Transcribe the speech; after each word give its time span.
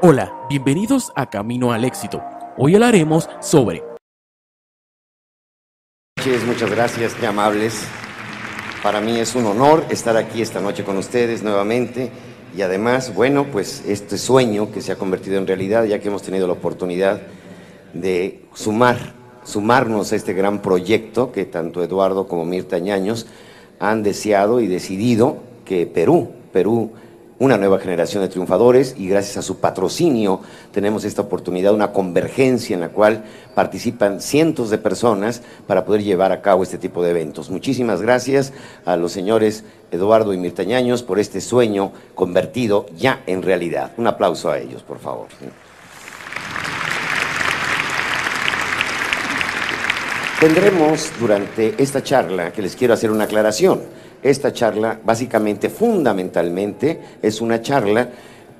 Hola, 0.00 0.46
bienvenidos 0.48 1.10
a 1.16 1.28
Camino 1.28 1.72
al 1.72 1.84
Éxito. 1.84 2.22
Hoy 2.56 2.76
hablaremos 2.76 3.28
sobre 3.40 3.82
muchas 6.46 6.70
gracias, 6.70 7.14
qué 7.14 7.26
amables. 7.26 7.82
Para 8.80 9.00
mí 9.00 9.18
es 9.18 9.34
un 9.34 9.46
honor 9.46 9.84
estar 9.90 10.16
aquí 10.16 10.40
esta 10.40 10.60
noche 10.60 10.84
con 10.84 10.98
ustedes 10.98 11.42
nuevamente 11.42 12.12
y 12.56 12.62
además, 12.62 13.12
bueno, 13.12 13.46
pues 13.50 13.82
este 13.88 14.18
sueño 14.18 14.70
que 14.70 14.82
se 14.82 14.92
ha 14.92 14.96
convertido 14.96 15.36
en 15.36 15.48
realidad, 15.48 15.82
ya 15.82 15.98
que 15.98 16.06
hemos 16.06 16.22
tenido 16.22 16.46
la 16.46 16.52
oportunidad 16.52 17.20
de 17.92 18.44
sumar, 18.54 19.14
sumarnos 19.42 20.12
a 20.12 20.16
este 20.16 20.32
gran 20.32 20.62
proyecto 20.62 21.32
que 21.32 21.44
tanto 21.44 21.82
Eduardo 21.82 22.28
como 22.28 22.44
Mirta 22.44 22.78
Ñaños 22.78 23.26
han 23.80 24.04
deseado 24.04 24.60
y 24.60 24.68
decidido 24.68 25.38
que 25.64 25.86
Perú, 25.86 26.30
Perú 26.52 26.92
una 27.38 27.56
nueva 27.56 27.78
generación 27.78 28.22
de 28.22 28.28
triunfadores 28.28 28.94
y 28.98 29.08
gracias 29.08 29.36
a 29.36 29.42
su 29.42 29.58
patrocinio 29.58 30.40
tenemos 30.72 31.04
esta 31.04 31.22
oportunidad, 31.22 31.72
una 31.72 31.92
convergencia 31.92 32.74
en 32.74 32.80
la 32.80 32.88
cual 32.88 33.24
participan 33.54 34.20
cientos 34.20 34.70
de 34.70 34.78
personas 34.78 35.42
para 35.66 35.84
poder 35.84 36.02
llevar 36.02 36.32
a 36.32 36.42
cabo 36.42 36.62
este 36.62 36.78
tipo 36.78 37.02
de 37.02 37.10
eventos. 37.10 37.50
Muchísimas 37.50 38.02
gracias 38.02 38.52
a 38.84 38.96
los 38.96 39.12
señores 39.12 39.64
Eduardo 39.90 40.32
y 40.32 40.36
Mirtañaños 40.36 41.02
por 41.02 41.18
este 41.18 41.40
sueño 41.40 41.92
convertido 42.14 42.86
ya 42.96 43.22
en 43.26 43.42
realidad. 43.42 43.92
Un 43.96 44.08
aplauso 44.08 44.50
a 44.50 44.58
ellos, 44.58 44.82
por 44.82 44.98
favor. 44.98 45.28
Tendremos 50.40 51.10
durante 51.18 51.74
esta 51.82 52.02
charla 52.02 52.52
que 52.52 52.62
les 52.62 52.76
quiero 52.76 52.94
hacer 52.94 53.10
una 53.10 53.24
aclaración 53.24 53.97
esta 54.22 54.52
charla, 54.52 54.98
básicamente, 55.04 55.68
fundamentalmente, 55.68 57.00
es 57.22 57.40
una 57.40 57.62
charla 57.62 58.08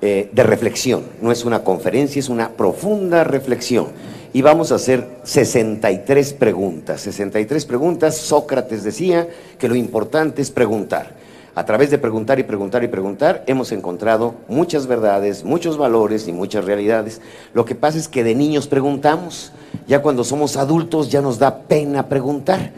eh, 0.01 0.29
de 0.31 0.43
reflexión, 0.43 1.03
no 1.21 1.31
es 1.31 1.43
una 1.43 1.63
conferencia, 1.63 2.19
es 2.19 2.29
una 2.29 2.51
profunda 2.51 3.23
reflexión. 3.23 3.87
Y 4.31 4.41
vamos 4.41 4.71
a 4.71 4.75
hacer 4.75 5.07
63 5.23 6.33
preguntas. 6.33 7.01
63 7.01 7.65
preguntas, 7.65 8.15
Sócrates 8.15 8.83
decía 8.83 9.27
que 9.57 9.67
lo 9.67 9.75
importante 9.75 10.41
es 10.41 10.51
preguntar. 10.51 11.17
A 11.55 11.65
través 11.65 11.89
de 11.89 11.97
preguntar 11.97 12.39
y 12.39 12.43
preguntar 12.43 12.83
y 12.83 12.87
preguntar 12.87 13.43
hemos 13.47 13.73
encontrado 13.73 14.35
muchas 14.47 14.87
verdades, 14.87 15.43
muchos 15.43 15.77
valores 15.77 16.27
y 16.27 16.31
muchas 16.31 16.63
realidades. 16.63 17.19
Lo 17.53 17.65
que 17.65 17.75
pasa 17.75 17.97
es 17.97 18.07
que 18.07 18.23
de 18.23 18.35
niños 18.35 18.67
preguntamos, 18.67 19.51
ya 19.87 20.01
cuando 20.01 20.23
somos 20.23 20.55
adultos 20.55 21.09
ya 21.09 21.21
nos 21.21 21.39
da 21.39 21.63
pena 21.63 22.07
preguntar 22.07 22.71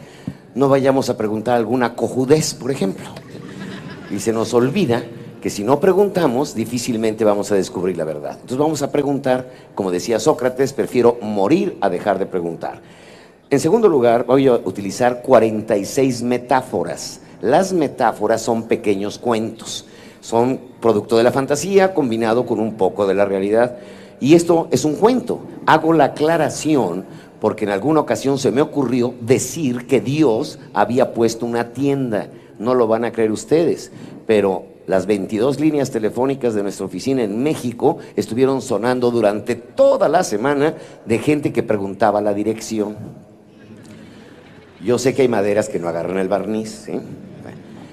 no 0.54 0.68
vayamos 0.68 1.08
a 1.10 1.16
preguntar 1.16 1.56
alguna 1.56 1.94
cojudez, 1.94 2.54
por 2.54 2.70
ejemplo. 2.70 3.06
Y 4.10 4.20
se 4.20 4.32
nos 4.32 4.52
olvida 4.54 5.02
que 5.40 5.50
si 5.50 5.64
no 5.64 5.80
preguntamos, 5.80 6.54
difícilmente 6.54 7.24
vamos 7.24 7.50
a 7.50 7.56
descubrir 7.56 7.96
la 7.96 8.04
verdad. 8.04 8.32
Entonces 8.34 8.58
vamos 8.58 8.82
a 8.82 8.92
preguntar, 8.92 9.50
como 9.74 9.90
decía 9.90 10.20
Sócrates, 10.20 10.72
prefiero 10.72 11.18
morir 11.20 11.76
a 11.80 11.88
dejar 11.88 12.18
de 12.18 12.26
preguntar. 12.26 12.80
En 13.50 13.58
segundo 13.60 13.88
lugar, 13.88 14.24
voy 14.24 14.46
a 14.46 14.54
utilizar 14.54 15.20
46 15.22 16.22
metáforas. 16.22 17.20
Las 17.40 17.72
metáforas 17.72 18.40
son 18.40 18.62
pequeños 18.62 19.18
cuentos, 19.18 19.84
son 20.20 20.60
producto 20.80 21.16
de 21.16 21.24
la 21.24 21.32
fantasía 21.32 21.92
combinado 21.92 22.46
con 22.46 22.60
un 22.60 22.74
poco 22.74 23.06
de 23.06 23.14
la 23.14 23.24
realidad. 23.24 23.76
Y 24.20 24.34
esto 24.34 24.68
es 24.70 24.84
un 24.84 24.94
cuento. 24.94 25.40
Hago 25.66 25.92
la 25.92 26.04
aclaración 26.04 27.04
porque 27.42 27.64
en 27.64 27.72
alguna 27.72 27.98
ocasión 27.98 28.38
se 28.38 28.52
me 28.52 28.60
ocurrió 28.60 29.14
decir 29.20 29.88
que 29.88 30.00
Dios 30.00 30.60
había 30.72 31.12
puesto 31.12 31.44
una 31.44 31.72
tienda. 31.72 32.28
No 32.60 32.72
lo 32.72 32.86
van 32.86 33.04
a 33.04 33.10
creer 33.10 33.32
ustedes, 33.32 33.90
pero 34.28 34.66
las 34.86 35.06
22 35.06 35.58
líneas 35.58 35.90
telefónicas 35.90 36.54
de 36.54 36.62
nuestra 36.62 36.86
oficina 36.86 37.24
en 37.24 37.42
México 37.42 37.98
estuvieron 38.14 38.62
sonando 38.62 39.10
durante 39.10 39.56
toda 39.56 40.08
la 40.08 40.22
semana 40.22 40.76
de 41.04 41.18
gente 41.18 41.52
que 41.52 41.64
preguntaba 41.64 42.20
la 42.20 42.32
dirección. 42.32 42.94
Yo 44.80 44.96
sé 45.00 45.12
que 45.12 45.22
hay 45.22 45.28
maderas 45.28 45.68
que 45.68 45.80
no 45.80 45.88
agarran 45.88 46.18
el 46.18 46.28
barniz, 46.28 46.84
¿sí? 46.86 46.92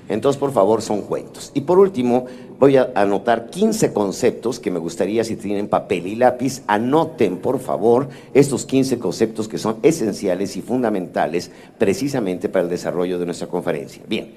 Entonces, 0.09 0.40
por 0.40 0.52
favor, 0.52 0.81
son 0.81 1.02
cuentos. 1.03 1.52
Y 1.53 1.62
por 1.62 1.78
último, 1.78 2.25
voy 2.59 2.78
a 2.78 2.92
anotar 2.96 3.50
15 3.50 3.94
conceptos 3.94 4.59
que 4.59 4.72
me 4.72 4.80
gustaría, 4.80 5.24
si 5.24 5.36
tienen 5.36 5.68
papel 5.68 6.08
y 6.08 6.16
lápiz, 6.16 6.64
anoten, 6.66 7.38
por 7.38 7.59
favor, 7.59 8.09
estos 8.34 8.66
15 8.66 8.97
conceptos 8.97 9.47
que 9.47 9.59
son 9.59 9.78
esenciales 9.84 10.58
y 10.58 10.61
fundamentales 10.61 11.52
precisamente 11.78 12.50
para 12.50 12.64
el 12.64 12.70
desarrollo 12.70 13.20
de 13.20 13.26
nuestra 13.28 13.47
conferencia. 13.47 14.02
Bien, 14.08 14.34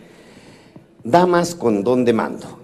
damas 1.03 1.55
con 1.55 1.83
don 1.83 2.05
de 2.05 2.13
mando. 2.13 2.59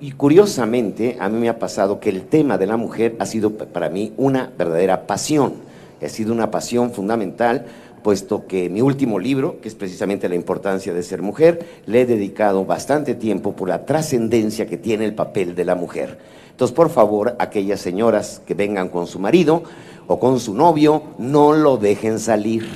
Y 0.00 0.12
curiosamente, 0.12 1.16
a 1.18 1.28
mí 1.28 1.40
me 1.40 1.48
ha 1.48 1.58
pasado 1.58 1.98
que 1.98 2.10
el 2.10 2.22
tema 2.22 2.56
de 2.56 2.66
la 2.66 2.76
mujer 2.76 3.16
ha 3.18 3.26
sido 3.26 3.50
para 3.50 3.88
mí 3.88 4.12
una 4.16 4.52
verdadera 4.56 5.06
pasión. 5.06 5.54
Ha 6.02 6.08
sido 6.08 6.32
una 6.34 6.50
pasión 6.50 6.92
fundamental 6.92 7.66
puesto 8.04 8.46
que 8.46 8.68
mi 8.68 8.82
último 8.82 9.18
libro, 9.18 9.62
que 9.62 9.68
es 9.68 9.74
precisamente 9.74 10.28
la 10.28 10.34
importancia 10.34 10.92
de 10.92 11.02
ser 11.02 11.22
mujer, 11.22 11.66
le 11.86 12.02
he 12.02 12.06
dedicado 12.06 12.66
bastante 12.66 13.14
tiempo 13.14 13.56
por 13.56 13.66
la 13.66 13.86
trascendencia 13.86 14.66
que 14.66 14.76
tiene 14.76 15.06
el 15.06 15.14
papel 15.14 15.54
de 15.54 15.64
la 15.64 15.74
mujer. 15.74 16.18
Entonces, 16.50 16.76
por 16.76 16.90
favor, 16.90 17.34
aquellas 17.38 17.80
señoras 17.80 18.42
que 18.46 18.52
vengan 18.52 18.90
con 18.90 19.06
su 19.06 19.18
marido 19.18 19.62
o 20.06 20.20
con 20.20 20.38
su 20.38 20.52
novio, 20.52 21.02
no 21.16 21.54
lo 21.54 21.78
dejen 21.78 22.18
salir, 22.18 22.68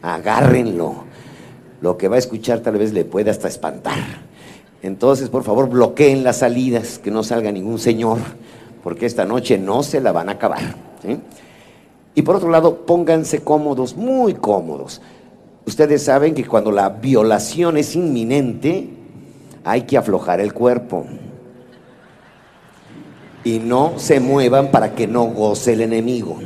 agárrenlo. 0.00 1.04
Lo 1.82 1.98
que 1.98 2.08
va 2.08 2.16
a 2.16 2.20
escuchar 2.20 2.60
tal 2.60 2.78
vez 2.78 2.94
le 2.94 3.04
puede 3.04 3.30
hasta 3.30 3.48
espantar. 3.48 3.98
Entonces, 4.82 5.28
por 5.28 5.42
favor, 5.42 5.68
bloqueen 5.68 6.24
las 6.24 6.38
salidas, 6.38 6.98
que 6.98 7.10
no 7.10 7.22
salga 7.22 7.52
ningún 7.52 7.78
señor, 7.78 8.16
porque 8.82 9.04
esta 9.04 9.26
noche 9.26 9.58
no 9.58 9.82
se 9.82 10.00
la 10.00 10.10
van 10.10 10.30
a 10.30 10.32
acabar. 10.32 10.74
Y 12.14 12.22
por 12.22 12.36
otro 12.36 12.48
lado, 12.50 12.86
pónganse 12.86 13.42
cómodos, 13.42 13.96
muy 13.96 14.34
cómodos. 14.34 15.00
Ustedes 15.66 16.04
saben 16.04 16.34
que 16.34 16.46
cuando 16.46 16.70
la 16.70 16.88
violación 16.90 17.76
es 17.76 17.96
inminente, 17.96 18.88
hay 19.64 19.82
que 19.82 19.96
aflojar 19.96 20.40
el 20.40 20.52
cuerpo. 20.52 21.06
Y 23.42 23.58
no 23.58 23.94
se 23.96 24.20
muevan 24.20 24.70
para 24.70 24.94
que 24.94 25.06
no 25.06 25.24
goce 25.24 25.72
el 25.72 25.80
enemigo. 25.80 26.38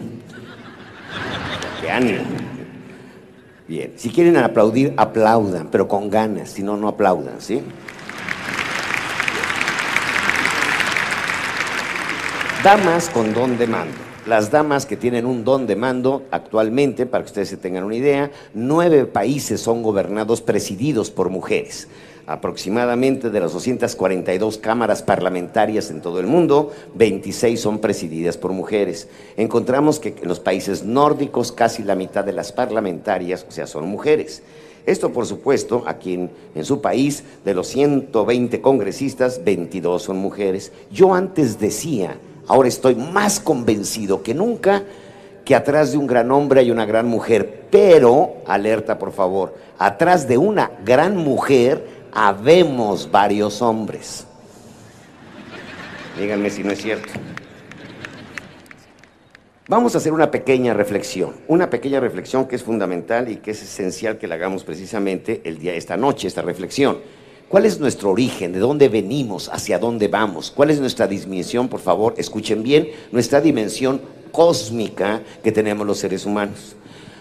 ánimo. 1.90 2.22
Bien, 3.66 3.92
si 3.96 4.08
quieren 4.08 4.36
aplaudir, 4.38 4.94
aplaudan, 4.96 5.68
pero 5.70 5.86
con 5.86 6.08
ganas, 6.08 6.50
si 6.50 6.62
no, 6.62 6.76
no 6.78 6.88
aplaudan, 6.88 7.40
¿sí? 7.40 7.62
Damas 12.64 13.10
con 13.10 13.34
don 13.34 13.58
de 13.58 13.66
mando. 13.66 14.07
Las 14.28 14.50
damas 14.50 14.84
que 14.84 14.98
tienen 14.98 15.24
un 15.24 15.42
don 15.42 15.66
de 15.66 15.74
mando 15.74 16.24
actualmente, 16.30 17.06
para 17.06 17.24
que 17.24 17.28
ustedes 17.28 17.48
se 17.48 17.56
tengan 17.56 17.84
una 17.84 17.96
idea, 17.96 18.30
nueve 18.52 19.06
países 19.06 19.58
son 19.58 19.82
gobernados, 19.82 20.42
presididos 20.42 21.10
por 21.10 21.30
mujeres. 21.30 21.88
Aproximadamente 22.26 23.30
de 23.30 23.40
las 23.40 23.54
242 23.54 24.58
cámaras 24.58 25.02
parlamentarias 25.02 25.90
en 25.90 26.02
todo 26.02 26.20
el 26.20 26.26
mundo, 26.26 26.74
26 26.96 27.58
son 27.58 27.78
presididas 27.78 28.36
por 28.36 28.52
mujeres. 28.52 29.08
Encontramos 29.38 29.98
que 29.98 30.14
en 30.20 30.28
los 30.28 30.40
países 30.40 30.84
nórdicos 30.84 31.50
casi 31.50 31.82
la 31.82 31.94
mitad 31.94 32.22
de 32.22 32.34
las 32.34 32.52
parlamentarias, 32.52 33.46
o 33.48 33.50
sea, 33.50 33.66
son 33.66 33.88
mujeres. 33.88 34.42
Esto, 34.84 35.10
por 35.10 35.24
supuesto, 35.24 35.84
aquí 35.86 36.12
en, 36.12 36.30
en, 36.54 36.66
su 36.66 36.82
país, 36.82 37.24
de 37.46 37.54
los 37.54 37.68
120 37.68 38.60
congresistas, 38.60 39.42
22 39.42 40.02
son 40.02 40.18
mujeres. 40.18 40.70
Yo 40.90 41.14
antes 41.14 41.58
decía, 41.58 42.18
ahora 42.48 42.68
estoy 42.68 42.94
más 42.96 43.38
convencido 43.38 44.22
que 44.22 44.34
nunca, 44.34 44.82
que 45.44 45.54
atrás 45.54 45.92
de 45.92 45.98
un 45.98 46.06
gran 46.06 46.30
hombre 46.30 46.60
hay 46.60 46.70
una 46.70 46.84
gran 46.84 47.06
mujer. 47.06 47.66
Pero, 47.70 48.38
alerta 48.46 48.98
por 48.98 49.12
favor, 49.12 49.54
atrás 49.78 50.26
de 50.26 50.38
una 50.38 50.70
gran 50.84 51.16
mujer 51.16 51.86
habemos 52.12 53.10
varios 53.10 53.62
hombres. 53.62 54.26
Díganme 56.18 56.50
si 56.50 56.64
no 56.64 56.72
es 56.72 56.82
cierto. 56.82 57.12
Vamos 59.68 59.94
a 59.94 59.98
hacer 59.98 60.14
una 60.14 60.30
pequeña 60.30 60.72
reflexión, 60.72 61.34
una 61.46 61.68
pequeña 61.68 62.00
reflexión 62.00 62.48
que 62.48 62.56
es 62.56 62.62
fundamental 62.62 63.30
y 63.30 63.36
que 63.36 63.50
es 63.50 63.62
esencial 63.62 64.16
que 64.16 64.26
la 64.26 64.36
hagamos 64.36 64.64
precisamente 64.64 65.42
el 65.44 65.58
día 65.58 65.74
esta 65.74 65.98
noche, 65.98 66.26
esta 66.26 66.40
reflexión. 66.40 66.98
¿Cuál 67.48 67.64
es 67.64 67.80
nuestro 67.80 68.10
origen? 68.10 68.52
¿De 68.52 68.58
dónde 68.58 68.90
venimos? 68.90 69.48
¿Hacia 69.50 69.78
dónde 69.78 70.08
vamos? 70.08 70.50
¿Cuál 70.54 70.68
es 70.68 70.80
nuestra 70.80 71.06
dimensión? 71.06 71.68
Por 71.68 71.80
favor, 71.80 72.12
escuchen 72.18 72.62
bien, 72.62 72.90
nuestra 73.10 73.40
dimensión 73.40 74.02
cósmica 74.32 75.22
que 75.42 75.50
tenemos 75.50 75.86
los 75.86 75.96
seres 75.96 76.26
humanos. 76.26 76.76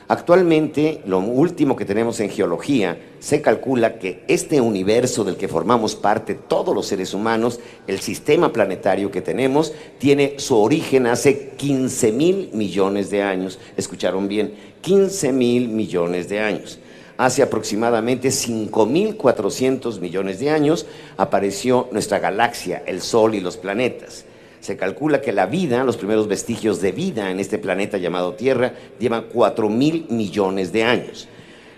Actualmente, 0.10 1.02
lo 1.06 1.20
último 1.20 1.78
que 1.78 1.86
tenemos 1.86 2.20
en 2.20 2.30
geología, 2.30 2.98
se 3.20 3.42
calcula 3.42 4.00
que 4.00 4.26
este 4.28 4.60
universo 4.60 5.24
del 5.24 5.38
que 5.38 5.48
formamos 5.48 5.96
parte 5.96 6.34
todos 6.34 6.76
los 6.76 6.88
seres 6.88 7.14
humanos, 7.14 7.62
el 7.88 8.02
sistema 8.02 8.52
planetario 8.52 9.10
que 9.12 9.22
tenemos, 9.22 9.72
tiene 9.98 10.36
su 10.40 10.58
origen 10.58 11.08
hace 11.08 11.52
15 11.52 12.12
mil 12.12 12.50
millones 12.52 13.10
de 13.10 13.24
años. 13.24 13.60
¿Escucharon 13.78 14.28
bien? 14.28 14.54
15 14.82 15.32
mil 15.32 15.70
millones 15.70 16.28
de 16.28 16.42
años. 16.42 16.80
Hace 17.18 17.42
aproximadamente 17.42 18.30
5.400 18.30 20.00
millones 20.00 20.40
de 20.40 20.52
años 20.52 20.86
apareció 21.18 21.90
nuestra 21.92 22.20
galaxia, 22.20 22.84
el 22.86 23.02
Sol 23.02 23.34
y 23.34 23.40
los 23.40 23.58
planetas. 23.58 24.26
Se 24.60 24.78
calcula 24.78 25.20
que 25.22 25.34
la 25.34 25.48
vida, 25.48 25.84
los 25.84 25.98
primeros 25.98 26.28
vestigios 26.28 26.80
de 26.80 26.92
vida 26.92 27.32
en 27.32 27.40
este 27.40 27.58
planeta 27.58 27.98
llamado 27.98 28.34
Tierra, 28.34 28.74
llevan 29.00 29.26
4 29.34 29.68
mil 29.68 30.06
millones 30.10 30.72
de 30.72 30.84
años. 30.84 31.28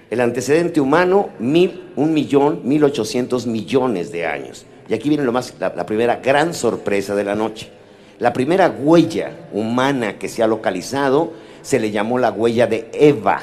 El 0.10 0.20
antecedente 0.20 0.82
humano, 0.82 1.30
mil, 1.40 1.84
un 1.96 2.14
millón, 2.14 2.62
mil 2.64 2.84
ochocientos 2.84 3.48
millones 3.48 4.12
de 4.12 4.26
años. 4.26 4.66
Y 4.90 4.94
aquí 4.94 5.08
viene 5.08 5.24
lo 5.24 5.32
más, 5.32 5.54
la 5.60 5.86
primera 5.86 6.18
gran 6.18 6.54
sorpresa 6.54 7.16
de 7.16 7.24
la 7.24 7.36
noche. 7.36 7.70
La 8.18 8.34
primera 8.34 8.70
huella 8.70 9.32
humana 9.54 10.18
que 10.18 10.28
se 10.28 10.44
ha 10.44 10.48
localizado 10.48 11.32
se 11.62 11.80
le 11.80 11.92
llamó 11.92 12.20
la 12.20 12.32
huella 12.32 12.68
de 12.68 12.90
Eva. 12.92 13.42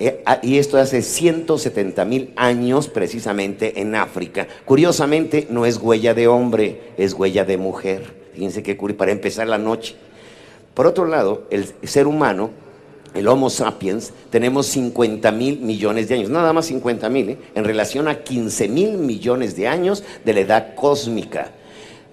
Eh, 0.00 0.22
ah, 0.26 0.38
y 0.42 0.58
esto 0.58 0.78
hace 0.78 1.02
170 1.02 2.04
mil 2.04 2.30
años 2.36 2.88
precisamente 2.88 3.80
en 3.80 3.94
África. 3.94 4.46
Curiosamente 4.64 5.48
no 5.50 5.66
es 5.66 5.78
huella 5.78 6.14
de 6.14 6.28
hombre, 6.28 6.92
es 6.96 7.14
huella 7.14 7.44
de 7.44 7.56
mujer. 7.56 8.14
Fíjense 8.34 8.62
qué 8.62 8.76
curioso, 8.76 8.98
para 8.98 9.10
empezar 9.10 9.48
la 9.48 9.58
noche. 9.58 9.96
Por 10.74 10.86
otro 10.86 11.06
lado, 11.06 11.42
el 11.50 11.66
ser 11.82 12.06
humano, 12.06 12.50
el 13.14 13.26
Homo 13.26 13.50
sapiens, 13.50 14.12
tenemos 14.30 14.66
50 14.66 15.32
mil 15.32 15.58
millones 15.58 16.08
de 16.08 16.14
años, 16.14 16.30
nada 16.30 16.52
más 16.52 16.66
50 16.66 17.08
mil, 17.08 17.30
¿eh? 17.30 17.38
en 17.56 17.64
relación 17.64 18.06
a 18.06 18.22
15 18.22 18.68
mil 18.68 18.98
millones 18.98 19.56
de 19.56 19.66
años 19.66 20.04
de 20.24 20.34
la 20.34 20.40
edad 20.40 20.74
cósmica. 20.76 21.50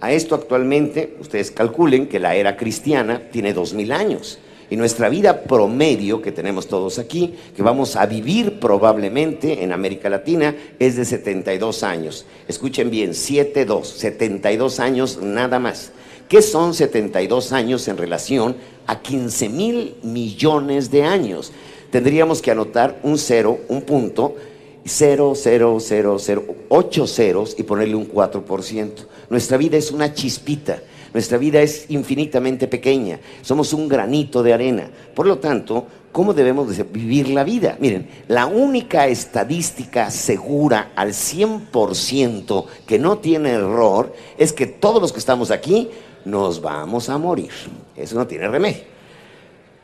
A 0.02 0.12
esto 0.12 0.34
actualmente, 0.34 1.16
ustedes 1.20 1.52
calculen 1.52 2.08
que 2.08 2.20
la 2.20 2.36
era 2.36 2.58
cristiana 2.58 3.22
tiene 3.32 3.54
2 3.54 3.76
mil 3.76 3.92
años. 3.92 4.40
Y 4.70 4.78
nuestra 4.78 5.10
vida 5.10 5.44
promedio 5.44 6.22
que 6.22 6.32
tenemos 6.32 6.68
todos 6.68 6.98
aquí, 6.98 7.36
que 7.56 7.62
vamos 7.62 7.96
a 7.96 8.06
vivir 8.06 8.60
probablemente 8.60 9.64
en 9.64 9.72
América 9.72 10.10
Latina, 10.10 10.56
es 10.80 10.96
de 10.96 11.06
72 11.06 11.84
años. 11.84 12.26
Escuchen 12.48 12.90
bien, 12.90 13.12
7-2, 13.12 13.84
72 13.84 14.80
años 14.80 15.20
nada 15.22 15.60
más. 15.60 15.92
¿Qué 16.28 16.42
son 16.42 16.74
72 16.74 17.52
años 17.52 17.88
en 17.88 17.98
relación 17.98 18.56
a 18.88 19.00
15 19.00 19.50
mil 19.50 19.96
millones 20.02 20.90
de 20.90 21.04
años? 21.04 21.52
Tendríamos 21.92 22.42
que 22.42 22.50
anotar 22.50 23.00
un 23.04 23.20
cero, 23.20 23.60
un 23.68 23.84
punto, 23.84 24.36
cero, 24.84 25.34
cero, 25.36 25.78
cero, 25.80 26.18
cero, 26.20 26.44
ocho 26.70 27.06
ceros 27.06 27.56
y 27.58 27.64
ponerle 27.64 27.96
un 27.96 28.12
4%. 28.12 28.92
Nuestra 29.30 29.58
vida 29.58 29.78
es 29.78 29.92
una 29.92 30.14
chispita. 30.14 30.82
Nuestra 31.16 31.38
vida 31.38 31.62
es 31.62 31.86
infinitamente 31.88 32.68
pequeña, 32.68 33.22
somos 33.42 33.72
un 33.72 33.88
granito 33.88 34.44
de 34.44 34.54
arena. 34.54 34.90
Por 35.14 35.26
lo 35.26 35.38
tanto, 35.38 35.88
¿cómo 36.12 36.34
debemos 36.34 36.68
vivir 36.92 37.30
la 37.30 37.46
vida? 37.46 37.78
Miren, 37.80 38.10
la 38.28 38.48
única 38.48 39.08
estadística 39.08 40.12
segura 40.12 40.92
al 40.94 41.14
100% 41.14 42.66
que 42.86 43.00
no 43.00 43.20
tiene 43.20 43.52
error 43.52 44.14
es 44.38 44.52
que 44.52 44.66
todos 44.66 45.02
los 45.02 45.14
que 45.14 45.20
estamos 45.20 45.52
aquí 45.52 45.90
nos 46.26 46.62
vamos 46.62 47.08
a 47.08 47.18
morir. 47.18 47.52
Eso 47.96 48.18
no 48.18 48.28
tiene 48.28 48.50
remedio. 48.50 48.84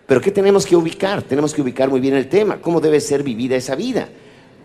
Pero 0.07 0.19
¿qué 0.19 0.31
tenemos 0.31 0.65
que 0.65 0.75
ubicar? 0.75 1.21
Tenemos 1.21 1.53
que 1.53 1.61
ubicar 1.61 1.89
muy 1.89 2.01
bien 2.01 2.15
el 2.15 2.27
tema. 2.27 2.59
¿Cómo 2.59 2.81
debe 2.81 2.99
ser 2.99 3.23
vivida 3.23 3.55
esa 3.55 3.75
vida? 3.75 4.09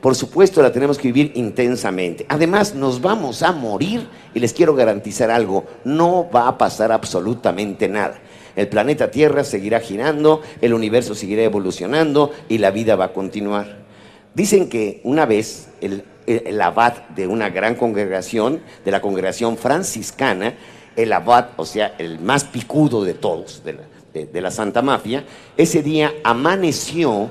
Por 0.00 0.15
supuesto, 0.15 0.62
la 0.62 0.73
tenemos 0.73 0.99
que 0.99 1.09
vivir 1.09 1.33
intensamente. 1.35 2.26
Además, 2.29 2.75
nos 2.75 3.00
vamos 3.00 3.43
a 3.43 3.53
morir 3.53 4.07
y 4.35 4.41
les 4.41 4.53
quiero 4.53 4.75
garantizar 4.75 5.31
algo, 5.31 5.65
no 5.85 6.29
va 6.31 6.49
a 6.49 6.59
pasar 6.59 6.93
absolutamente 6.93 7.88
nada. 7.88 8.19
El 8.57 8.69
planeta 8.69 9.11
Tierra 9.11 9.45
seguirá 9.45 9.81
girando, 9.81 10.43
el 10.61 10.73
universo 10.73 11.15
seguirá 11.15 11.43
evolucionando 11.43 12.33
y 12.49 12.59
la 12.59 12.71
vida 12.71 12.97
va 12.97 13.07
a 13.07 13.12
continuar. 13.12 13.85
Dicen 14.35 14.69
que 14.69 15.00
una 15.05 15.25
vez 15.25 15.69
el, 15.81 16.05
abad 16.61 16.95
de 17.15 17.26
una 17.26 17.50
gran 17.50 17.75
congregación, 17.75 18.61
de 18.85 18.91
la 18.91 19.00
congregación 19.00 19.57
franciscana, 19.57 20.55
el 20.95 21.12
abad, 21.12 21.49
o 21.57 21.65
sea, 21.65 21.95
el 21.99 22.19
más 22.21 22.45
picudo 22.45 23.05
de 23.05 23.15
todos, 23.15 23.62
de 23.65 24.41
la, 24.41 24.50
Santa 24.50 24.81
Mafia, 24.81 25.25
ese 25.57 25.83
día 25.83 26.12
amaneció 26.25 27.29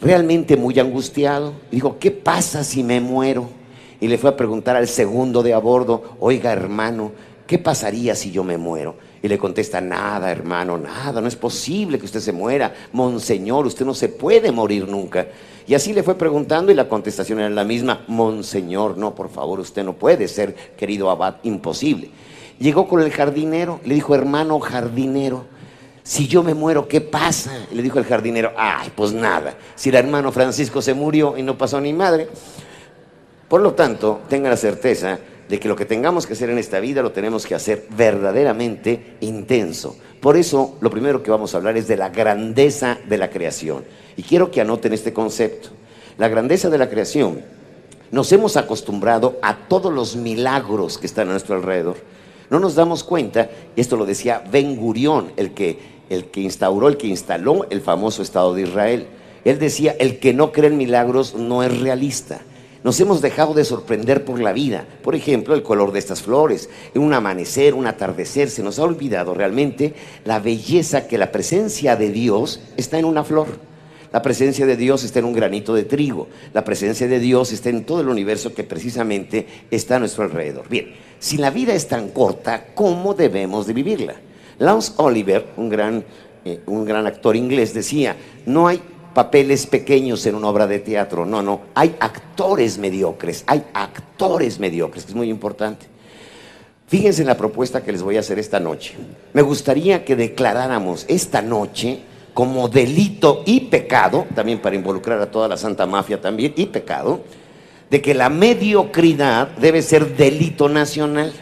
realmente 0.00 0.56
muy 0.56 0.78
angustiado. 0.78 1.54
Dijo, 1.70 1.98
¿qué 1.98 2.10
pasa 2.10 2.64
si 2.64 2.82
me 2.82 3.00
muero? 3.00 3.48
Y 4.00 4.08
le 4.08 4.18
fue 4.18 4.30
a 4.30 4.36
preguntar 4.36 4.76
al 4.76 4.88
segundo 4.88 5.42
de 5.42 5.54
a 5.54 5.58
bordo, 5.58 6.16
oiga 6.20 6.52
hermano, 6.52 7.12
¿qué 7.46 7.58
pasaría 7.58 8.14
si 8.14 8.30
yo 8.30 8.44
me 8.44 8.58
muero? 8.58 8.96
Y 9.22 9.28
le 9.28 9.38
contesta, 9.38 9.80
nada 9.80 10.30
hermano, 10.30 10.76
nada, 10.76 11.20
no 11.20 11.28
es 11.28 11.36
posible 11.36 11.98
que 11.98 12.04
usted 12.04 12.20
se 12.20 12.32
muera. 12.32 12.74
Monseñor, 12.92 13.66
usted 13.66 13.86
no 13.86 13.94
se 13.94 14.08
puede 14.08 14.52
morir 14.52 14.86
nunca. 14.86 15.26
Y 15.66 15.74
así 15.74 15.92
le 15.92 16.02
fue 16.02 16.16
preguntando 16.16 16.70
y 16.70 16.74
la 16.74 16.88
contestación 16.88 17.40
era 17.40 17.50
la 17.50 17.64
misma, 17.64 18.04
Monseñor, 18.06 18.96
no, 18.98 19.14
por 19.14 19.30
favor, 19.30 19.58
usted 19.58 19.82
no 19.82 19.94
puede 19.94 20.28
ser, 20.28 20.54
querido 20.76 21.10
abad, 21.10 21.36
imposible. 21.42 22.10
Llegó 22.58 22.86
con 22.86 23.00
el 23.00 23.10
jardinero, 23.10 23.80
le 23.84 23.94
dijo, 23.94 24.14
hermano 24.14 24.60
jardinero, 24.60 25.44
si 26.06 26.28
yo 26.28 26.44
me 26.44 26.54
muero, 26.54 26.86
¿qué 26.86 27.00
pasa? 27.00 27.66
le 27.72 27.82
dijo 27.82 27.98
el 27.98 28.04
jardinero, 28.04 28.52
ay, 28.56 28.92
pues 28.94 29.12
nada, 29.12 29.56
si 29.74 29.88
el 29.88 29.96
hermano 29.96 30.30
Francisco 30.30 30.80
se 30.80 30.94
murió 30.94 31.36
y 31.36 31.42
no 31.42 31.58
pasó 31.58 31.80
ni 31.80 31.92
madre. 31.92 32.28
Por 33.48 33.60
lo 33.60 33.74
tanto, 33.74 34.20
tenga 34.28 34.48
la 34.48 34.56
certeza 34.56 35.18
de 35.48 35.58
que 35.58 35.66
lo 35.66 35.74
que 35.74 35.84
tengamos 35.84 36.24
que 36.24 36.34
hacer 36.34 36.48
en 36.48 36.58
esta 36.58 36.78
vida 36.78 37.02
lo 37.02 37.10
tenemos 37.10 37.44
que 37.44 37.56
hacer 37.56 37.88
verdaderamente 37.90 39.16
intenso. 39.20 39.96
Por 40.20 40.36
eso, 40.36 40.76
lo 40.80 40.90
primero 40.90 41.24
que 41.24 41.32
vamos 41.32 41.52
a 41.52 41.56
hablar 41.56 41.76
es 41.76 41.88
de 41.88 41.96
la 41.96 42.10
grandeza 42.10 42.98
de 43.08 43.18
la 43.18 43.28
creación. 43.28 43.84
Y 44.16 44.22
quiero 44.22 44.52
que 44.52 44.60
anoten 44.60 44.92
este 44.92 45.12
concepto. 45.12 45.70
La 46.18 46.28
grandeza 46.28 46.70
de 46.70 46.78
la 46.78 46.88
creación. 46.88 47.42
Nos 48.12 48.30
hemos 48.30 48.56
acostumbrado 48.56 49.38
a 49.42 49.56
todos 49.66 49.92
los 49.92 50.14
milagros 50.14 50.98
que 50.98 51.06
están 51.06 51.28
a 51.28 51.32
nuestro 51.32 51.56
alrededor 51.56 51.96
no 52.50 52.60
nos 52.60 52.74
damos 52.74 53.02
cuenta, 53.02 53.50
y 53.74 53.80
esto 53.80 53.96
lo 53.96 54.06
decía 54.06 54.42
Ben 54.50 54.76
Gurión, 54.76 55.32
el 55.36 55.52
que 55.52 55.95
el 56.10 56.26
que 56.26 56.40
instauró, 56.40 56.88
el 56.88 56.96
que 56.96 57.06
instaló 57.06 57.66
el 57.70 57.80
famoso 57.80 58.22
Estado 58.22 58.54
de 58.54 58.62
Israel. 58.62 59.06
Él 59.44 59.58
decía, 59.58 59.94
el 59.98 60.18
que 60.18 60.34
no 60.34 60.52
cree 60.52 60.70
en 60.70 60.76
milagros 60.76 61.34
no 61.34 61.62
es 61.62 61.80
realista. 61.80 62.40
Nos 62.86 63.00
hemos 63.00 63.20
dejado 63.20 63.52
de 63.54 63.64
sorprender 63.64 64.24
por 64.24 64.40
la 64.40 64.52
vida. 64.52 64.86
Por 65.02 65.16
ejemplo, 65.16 65.54
el 65.54 65.64
color 65.64 65.90
de 65.90 65.98
estas 65.98 66.22
flores, 66.22 66.70
un 66.94 67.12
amanecer, 67.12 67.74
un 67.74 67.86
atardecer. 67.86 68.48
Se 68.48 68.62
nos 68.62 68.78
ha 68.78 68.84
olvidado 68.84 69.34
realmente 69.34 69.94
la 70.24 70.38
belleza 70.38 71.08
que 71.08 71.18
la 71.18 71.32
presencia 71.32 71.96
de 71.96 72.10
Dios 72.10 72.60
está 72.76 72.98
en 72.98 73.04
una 73.04 73.24
flor. 73.24 73.48
La 74.12 74.22
presencia 74.22 74.66
de 74.66 74.76
Dios 74.76 75.02
está 75.02 75.18
en 75.18 75.24
un 75.24 75.32
granito 75.32 75.74
de 75.74 75.82
trigo. 75.82 76.28
La 76.54 76.62
presencia 76.64 77.08
de 77.08 77.18
Dios 77.18 77.52
está 77.52 77.70
en 77.70 77.84
todo 77.84 78.02
el 78.02 78.08
universo 78.08 78.54
que 78.54 78.62
precisamente 78.62 79.46
está 79.70 79.96
a 79.96 79.98
nuestro 79.98 80.22
alrededor. 80.22 80.68
Bien, 80.68 80.94
si 81.18 81.38
la 81.38 81.50
vida 81.50 81.74
es 81.74 81.88
tan 81.88 82.10
corta, 82.10 82.68
¿cómo 82.74 83.14
debemos 83.14 83.66
de 83.66 83.72
vivirla? 83.72 84.14
Lance 84.58 84.92
Oliver, 84.96 85.46
un 85.56 85.68
gran, 85.68 86.04
eh, 86.44 86.60
un 86.66 86.84
gran 86.84 87.06
actor 87.06 87.36
inglés, 87.36 87.74
decía, 87.74 88.16
no 88.46 88.68
hay 88.68 88.80
papeles 89.14 89.66
pequeños 89.66 90.26
en 90.26 90.34
una 90.34 90.48
obra 90.48 90.66
de 90.66 90.78
teatro, 90.78 91.24
no, 91.24 91.42
no, 91.42 91.62
hay 91.74 91.96
actores 92.00 92.78
mediocres, 92.78 93.44
hay 93.46 93.64
actores 93.72 94.58
mediocres, 94.58 95.04
que 95.04 95.10
es 95.10 95.16
muy 95.16 95.30
importante. 95.30 95.86
Fíjense 96.86 97.22
en 97.22 97.28
la 97.28 97.36
propuesta 97.36 97.82
que 97.82 97.92
les 97.92 98.02
voy 98.02 98.16
a 98.16 98.20
hacer 98.20 98.38
esta 98.38 98.60
noche. 98.60 98.94
Me 99.32 99.42
gustaría 99.42 100.04
que 100.04 100.14
declaráramos 100.14 101.04
esta 101.08 101.42
noche 101.42 102.00
como 102.32 102.68
delito 102.68 103.42
y 103.46 103.60
pecado, 103.60 104.26
también 104.34 104.60
para 104.60 104.76
involucrar 104.76 105.20
a 105.20 105.30
toda 105.30 105.48
la 105.48 105.56
Santa 105.56 105.86
Mafia 105.86 106.20
también, 106.20 106.52
y 106.54 106.66
pecado, 106.66 107.22
de 107.90 108.02
que 108.02 108.14
la 108.14 108.28
mediocridad 108.28 109.48
debe 109.56 109.80
ser 109.80 110.16
delito 110.16 110.68
nacional. 110.68 111.32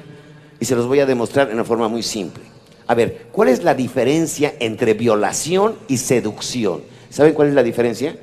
Y 0.61 0.65
se 0.65 0.77
los 0.77 0.87
voy 0.87 1.01
a 1.01 1.07
demostrar 1.07 1.49
en 1.49 1.55
una 1.55 1.65
forma 1.65 1.89
muy 1.89 2.05
simple. 2.05 2.54
A 2.87 2.95
ver, 2.95 3.29
¿cuál 3.33 3.49
es 3.49 3.63
la 3.65 3.75
diferencia 3.75 4.55
entre 4.61 4.95
violación 4.95 5.77
y 5.89 5.97
seducción? 5.97 6.83
¿Saben 7.11 7.33
cuál 7.33 7.49
es 7.49 7.55
la 7.55 7.63
diferencia? 7.63 8.17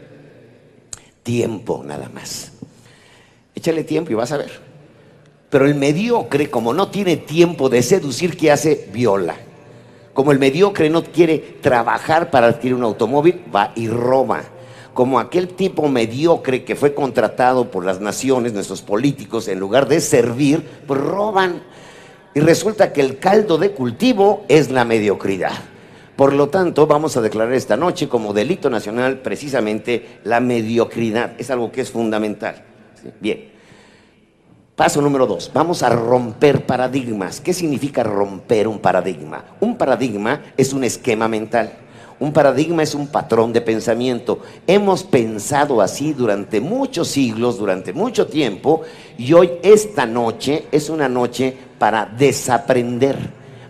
Tiempo 1.23 1.83
nada 1.85 2.09
más. 2.13 2.51
Échale 3.55 3.83
tiempo 3.83 4.11
y 4.11 4.15
vas 4.15 4.31
a 4.31 4.37
ver. 4.37 4.51
Pero 5.49 5.65
el 5.65 5.75
mediocre, 5.75 6.49
como 6.49 6.73
no 6.73 6.89
tiene 6.89 7.17
tiempo 7.17 7.69
de 7.69 7.83
seducir, 7.83 8.37
¿qué 8.37 8.51
hace? 8.51 8.89
Viola. 8.93 9.35
Como 10.13 10.31
el 10.31 10.39
mediocre 10.39 10.89
no 10.89 11.03
quiere 11.03 11.37
trabajar 11.61 12.31
para 12.31 12.47
adquirir 12.47 12.75
un 12.75 12.83
automóvil, 12.83 13.41
va 13.53 13.71
y 13.75 13.87
roba. 13.87 14.43
Como 14.93 15.19
aquel 15.19 15.49
tipo 15.49 15.87
mediocre 15.87 16.63
que 16.63 16.75
fue 16.75 16.93
contratado 16.93 17.71
por 17.71 17.85
las 17.85 18.01
naciones, 18.01 18.53
nuestros 18.53 18.81
políticos, 18.81 19.47
en 19.47 19.59
lugar 19.59 19.87
de 19.87 20.01
servir, 20.01 20.65
pues 20.85 20.99
roban. 20.99 21.63
Y 22.33 22.39
resulta 22.39 22.93
que 22.93 23.01
el 23.01 23.19
caldo 23.19 23.57
de 23.57 23.71
cultivo 23.71 24.45
es 24.47 24.71
la 24.71 24.85
mediocridad. 24.85 25.53
Por 26.15 26.33
lo 26.33 26.49
tanto, 26.49 26.87
vamos 26.87 27.17
a 27.17 27.21
declarar 27.21 27.53
esta 27.53 27.75
noche 27.75 28.07
como 28.07 28.33
delito 28.33 28.69
nacional 28.69 29.19
precisamente 29.19 30.19
la 30.23 30.39
mediocridad. 30.39 31.33
Es 31.37 31.49
algo 31.49 31.71
que 31.71 31.81
es 31.81 31.91
fundamental. 31.91 32.63
Bien. 33.19 33.49
Paso 34.75 35.01
número 35.01 35.27
dos, 35.27 35.51
vamos 35.53 35.83
a 35.83 35.89
romper 35.89 36.65
paradigmas. 36.65 37.41
¿Qué 37.41 37.53
significa 37.53 38.03
romper 38.03 38.67
un 38.67 38.79
paradigma? 38.79 39.43
Un 39.59 39.77
paradigma 39.77 40.41
es 40.57 40.73
un 40.73 40.83
esquema 40.83 41.27
mental. 41.27 41.73
Un 42.19 42.31
paradigma 42.31 42.81
es 42.83 42.95
un 42.95 43.07
patrón 43.07 43.51
de 43.51 43.61
pensamiento. 43.61 44.39
Hemos 44.67 45.03
pensado 45.03 45.81
así 45.81 46.13
durante 46.13 46.61
muchos 46.61 47.09
siglos, 47.09 47.57
durante 47.57 47.93
mucho 47.93 48.27
tiempo, 48.27 48.81
y 49.17 49.33
hoy 49.33 49.51
esta 49.63 50.05
noche 50.05 50.65
es 50.71 50.89
una 50.89 51.09
noche 51.09 51.57
para 51.81 52.05
desaprender. 52.05 53.17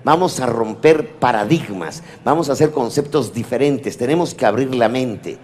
Vamos 0.03 0.41
a 0.41 0.45
romper 0.45 1.13
paradigmas, 1.13 2.03
vamos 2.25 2.49
a 2.49 2.51
hacer 2.51 2.71
conceptos 2.71 3.33
diferentes, 3.33 3.97
tenemos 3.97 4.33
que 4.33 4.45
abrir 4.45 4.75
la 4.75 4.89
mente. 4.89 5.37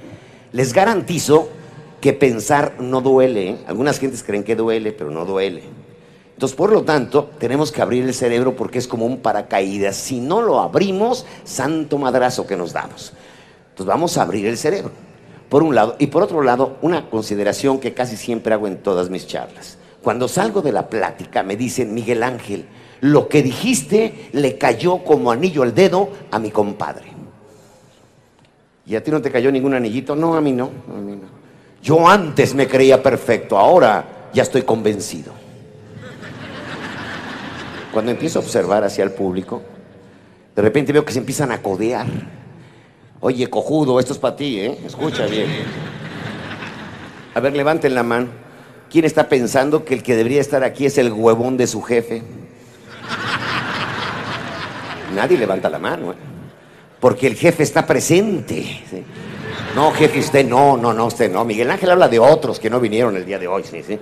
Les 0.51 0.73
garantizo 0.73 1.47
que 2.01 2.11
pensar 2.11 2.75
no 2.81 2.99
duele. 2.99 3.51
¿eh? 3.51 3.57
Algunas 3.67 3.99
gentes 3.99 4.21
creen 4.21 4.43
que 4.43 4.57
duele, 4.57 4.91
pero 4.91 5.11
no 5.11 5.23
duele. 5.23 5.63
Entonces, 6.33 6.57
por 6.57 6.73
lo 6.73 6.83
tanto, 6.83 7.29
tenemos 7.39 7.71
que 7.71 7.81
abrir 7.81 8.03
el 8.03 8.13
cerebro 8.13 8.57
porque 8.57 8.79
es 8.79 8.87
como 8.89 9.05
un 9.05 9.19
paracaídas. 9.19 9.95
Si 9.95 10.19
no 10.19 10.41
lo 10.41 10.59
abrimos, 10.59 11.25
santo 11.45 11.97
madrazo 11.97 12.45
que 12.45 12.57
nos 12.57 12.73
damos. 12.73 13.13
Entonces, 13.69 13.85
vamos 13.85 14.17
a 14.17 14.23
abrir 14.23 14.45
el 14.45 14.57
cerebro, 14.57 14.91
por 15.47 15.63
un 15.63 15.73
lado. 15.73 15.95
Y 15.99 16.07
por 16.07 16.21
otro 16.21 16.41
lado, 16.41 16.75
una 16.81 17.09
consideración 17.09 17.79
que 17.79 17.93
casi 17.93 18.17
siempre 18.17 18.53
hago 18.53 18.67
en 18.67 18.83
todas 18.83 19.09
mis 19.09 19.25
charlas. 19.25 19.77
Cuando 20.01 20.27
salgo 20.27 20.61
de 20.61 20.71
la 20.71 20.87
plática, 20.87 21.43
me 21.43 21.55
dicen, 21.55 21.93
Miguel 21.93 22.23
Ángel, 22.23 22.65
lo 23.01 23.27
que 23.27 23.43
dijiste 23.43 24.29
le 24.33 24.57
cayó 24.57 25.03
como 25.03 25.31
anillo 25.31 25.63
al 25.63 25.73
dedo 25.73 26.09
a 26.31 26.39
mi 26.39 26.51
compadre. 26.51 27.11
¿Y 28.85 28.95
a 28.95 29.03
ti 29.03 29.11
no 29.11 29.21
te 29.21 29.31
cayó 29.31 29.51
ningún 29.51 29.73
anillito? 29.73 30.15
No, 30.15 30.35
a 30.35 30.41
mí 30.41 30.53
no. 30.53 30.71
A 30.89 30.99
mí 30.99 31.13
no. 31.13 31.27
Yo 31.81 32.07
antes 32.07 32.55
me 32.55 32.67
creía 32.67 33.03
perfecto, 33.03 33.57
ahora 33.57 34.29
ya 34.33 34.43
estoy 34.43 34.63
convencido. 34.63 35.33
Cuando 37.91 38.11
empiezo 38.11 38.39
a 38.39 38.41
observar 38.41 38.83
hacia 38.83 39.03
el 39.03 39.11
público, 39.11 39.61
de 40.55 40.61
repente 40.61 40.93
veo 40.93 41.05
que 41.05 41.13
se 41.13 41.19
empiezan 41.19 41.51
a 41.51 41.61
codear. 41.61 42.07
Oye, 43.19 43.49
cojudo, 43.49 43.99
esto 43.99 44.13
es 44.13 44.19
para 44.19 44.35
ti, 44.35 44.59
¿eh? 44.59 44.77
Escucha 44.85 45.25
bien. 45.25 45.47
A 47.33 47.39
ver, 47.39 47.55
levanten 47.55 47.93
la 47.93 48.03
mano. 48.03 48.46
¿Quién 48.89 49.05
está 49.05 49.27
pensando 49.27 49.83
que 49.83 49.93
el 49.93 50.03
que 50.03 50.15
debería 50.15 50.41
estar 50.41 50.63
aquí 50.63 50.85
es 50.85 50.97
el 50.97 51.11
huevón 51.11 51.57
de 51.57 51.67
su 51.67 51.81
jefe? 51.81 52.21
Nadie 55.13 55.37
levanta 55.37 55.69
la 55.69 55.79
mano, 55.79 56.11
¿eh? 56.11 56.15
Porque 56.99 57.27
el 57.27 57.35
jefe 57.35 57.63
está 57.63 57.85
presente. 57.85 58.81
No, 59.75 59.91
jefe, 59.91 60.19
usted 60.19 60.47
no, 60.47 60.77
no, 60.77 60.93
no, 60.93 61.05
usted 61.05 61.31
no. 61.31 61.45
Miguel 61.45 61.69
Ángel 61.69 61.91
habla 61.91 62.07
de 62.07 62.19
otros 62.19 62.59
que 62.59 62.69
no 62.69 62.79
vinieron 62.79 63.15
el 63.15 63.25
día 63.25 63.37
de 63.37 63.47
hoy, 63.47 63.63
sí, 63.63 63.83
sí. 63.85 63.99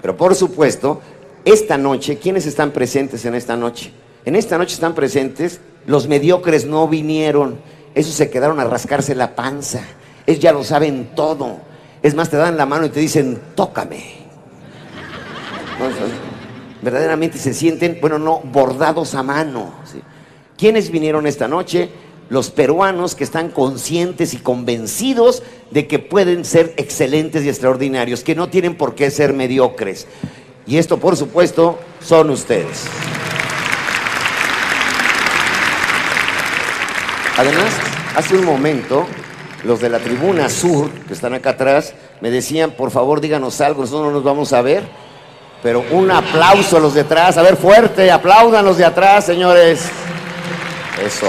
Pero 0.00 0.16
por 0.16 0.34
supuesto, 0.34 1.00
esta 1.44 1.78
noche, 1.78 2.18
¿quiénes 2.18 2.46
están 2.46 2.72
presentes 2.72 3.24
en 3.24 3.34
esta 3.34 3.56
noche? 3.56 3.92
En 4.24 4.34
esta 4.34 4.58
noche 4.58 4.74
están 4.74 4.94
presentes 4.94 5.60
los 5.86 6.08
mediocres 6.08 6.66
no 6.66 6.88
vinieron. 6.88 7.58
Esos 7.94 8.14
se 8.14 8.28
quedaron 8.28 8.60
a 8.60 8.64
rascarse 8.64 9.14
la 9.14 9.34
panza. 9.34 9.82
Ellos 10.26 10.40
ya 10.40 10.52
lo 10.52 10.64
saben 10.64 11.10
todo. 11.14 11.58
Es 12.02 12.14
más, 12.14 12.30
te 12.30 12.36
dan 12.36 12.56
la 12.56 12.66
mano 12.66 12.86
y 12.86 12.90
te 12.90 13.00
dicen, 13.00 13.38
tócame. 13.54 14.26
verdaderamente 16.82 17.38
se 17.38 17.52
sienten, 17.52 17.98
bueno, 18.00 18.18
no, 18.18 18.40
bordados 18.40 19.14
a 19.14 19.22
mano. 19.22 19.72
¿Quiénes 20.56 20.90
vinieron 20.90 21.26
esta 21.26 21.48
noche? 21.48 21.90
los 22.28 22.50
peruanos 22.50 23.14
que 23.14 23.24
están 23.24 23.50
conscientes 23.50 24.34
y 24.34 24.38
convencidos 24.38 25.42
de 25.70 25.86
que 25.86 25.98
pueden 25.98 26.44
ser 26.44 26.74
excelentes 26.76 27.44
y 27.44 27.48
extraordinarios, 27.48 28.24
que 28.24 28.34
no 28.34 28.48
tienen 28.48 28.76
por 28.76 28.94
qué 28.94 29.10
ser 29.10 29.32
mediocres. 29.32 30.06
Y 30.66 30.78
esto, 30.78 30.98
por 30.98 31.16
supuesto, 31.16 31.78
son 32.00 32.30
ustedes. 32.30 32.84
Además, 37.36 37.72
hace 38.16 38.36
un 38.36 38.44
momento, 38.44 39.06
los 39.66 39.80
de 39.80 39.88
la 39.88 39.98
tribuna 39.98 40.48
sur, 40.48 40.90
que 40.90 41.12
están 41.12 41.34
acá 41.34 41.50
atrás, 41.50 41.92
me 42.20 42.30
decían, 42.30 42.70
por 42.70 42.90
favor, 42.90 43.20
díganos 43.20 43.60
algo, 43.60 43.82
nosotros 43.82 44.06
no 44.06 44.12
nos 44.12 44.24
vamos 44.24 44.52
a 44.52 44.62
ver. 44.62 44.84
Pero 45.62 45.84
un 45.90 46.10
aplauso 46.10 46.76
a 46.76 46.80
los 46.80 46.94
de 46.94 47.00
atrás, 47.00 47.36
a 47.36 47.42
ver 47.42 47.56
fuerte, 47.56 48.10
aplaudan 48.10 48.64
los 48.64 48.76
de 48.76 48.84
atrás, 48.84 49.26
señores. 49.26 49.90
Eso. 51.04 51.26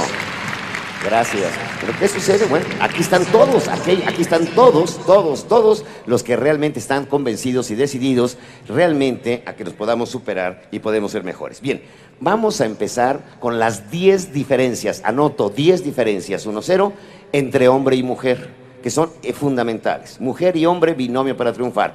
Gracias. 1.04 1.51
¿Pero 1.80 1.94
qué 2.00 2.08
sucede? 2.08 2.46
Bueno, 2.46 2.66
aquí 2.80 3.01
están 3.01 3.24
todos, 3.25 3.68
aquí, 3.68 4.04
aquí 4.06 4.22
están 4.22 4.46
todos, 4.48 4.98
todos, 5.06 5.48
todos 5.48 5.86
los 6.06 6.24
que 6.24 6.36
realmente 6.36 6.80
están 6.80 7.06
convencidos 7.06 7.72
y 7.72 7.75
decididos 7.75 8.38
realmente 8.68 9.44
a 9.46 9.54
que 9.54 9.63
nos 9.63 9.74
podamos 9.74 10.10
superar 10.10 10.63
y 10.72 10.80
podemos 10.80 11.12
ser 11.12 11.24
mejores. 11.24 11.62
Bien, 11.62 11.82
vamos 12.20 12.62
a 12.62 12.66
empezar 12.66 13.22
con 13.39 13.60
las 13.60 13.92
10 13.92 14.34
diferencias, 14.34 15.01
anoto 15.06 15.50
10 15.50 15.84
diferencias, 15.84 16.48
1-0, 16.48 16.92
entre 17.32 17.68
hombre 17.68 17.96
y 17.96 18.04
mujer, 18.04 18.50
que 18.82 18.89
son 18.89 19.12
eh, 19.24 19.34
fundamentales. 19.34 20.20
Mujer 20.20 20.58
y 20.58 20.66
hombre, 20.66 20.94
binomio 20.94 21.38
para 21.38 21.54
triunfar. 21.54 21.94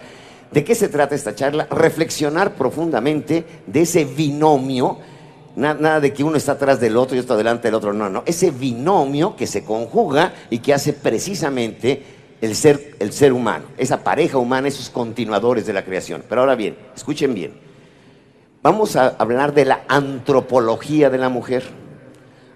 ¿De 0.53 0.65
qué 0.65 0.75
se 0.75 0.89
trata 0.89 1.15
esta 1.15 1.35
charla? 1.35 1.67
Reflexionar 1.71 2.55
profundamente 2.55 3.45
de 3.67 3.81
ese 3.83 4.05
binomio 4.05 4.99
Nada, 5.55 6.01
de 6.01 6.15
que 6.15 6.25
uno 6.25 6.37
está 6.37 6.53
atrás 6.53 6.81
del 6.81 6.97
otro 6.97 7.15
y 7.15 7.21
otro 7.21 7.37
delante 7.37 7.69
del 7.69 7.75
otro, 7.75 7.93
no, 7.93 8.09
no. 8.09 8.23
Ese 8.25 8.51
binomio 8.51 9.37
que 9.37 9.47
se 9.47 9.65
conjuga 9.65 10.33
y 10.49 10.61
que 10.61 10.73
hace 10.73 10.95
precisamente 10.95 12.03
el 12.41 12.57
ser, 12.57 12.97
el 12.99 13.13
ser 13.13 13.35
humano, 13.35 13.67
esa 13.77 14.03
pareja 14.03 14.39
humana, 14.39 14.69
esos 14.69 14.89
continuadores 14.89 15.67
de 15.67 15.75
la 15.75 15.85
creación. 15.85 16.25
Pero 16.27 16.41
ahora 16.41 16.55
bien, 16.55 16.77
escuchen 16.97 17.35
bien. 17.35 17.53
Vamos 18.63 18.97
a 18.97 19.09
hablar 19.19 19.53
de 19.53 19.67
la 19.67 19.83
antropología 19.89 21.11
de 21.11 21.19
la 21.19 21.29
mujer. 21.29 21.65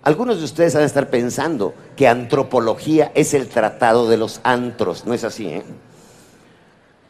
Algunos 0.03 0.39
de 0.39 0.45
ustedes 0.45 0.75
han 0.75 0.83
de 0.83 0.87
estar 0.87 1.11
pensando 1.11 1.75
que 1.97 2.09
antropología 2.09 3.13
es 3.15 3.35
el 3.35 3.49
tratado 3.49 4.09
de 4.09 4.17
los 4.17 4.41
antros. 4.43 5.05
No 5.05 5.13
es 5.13 5.25
así, 5.25 5.49
¿eh? 5.49 5.65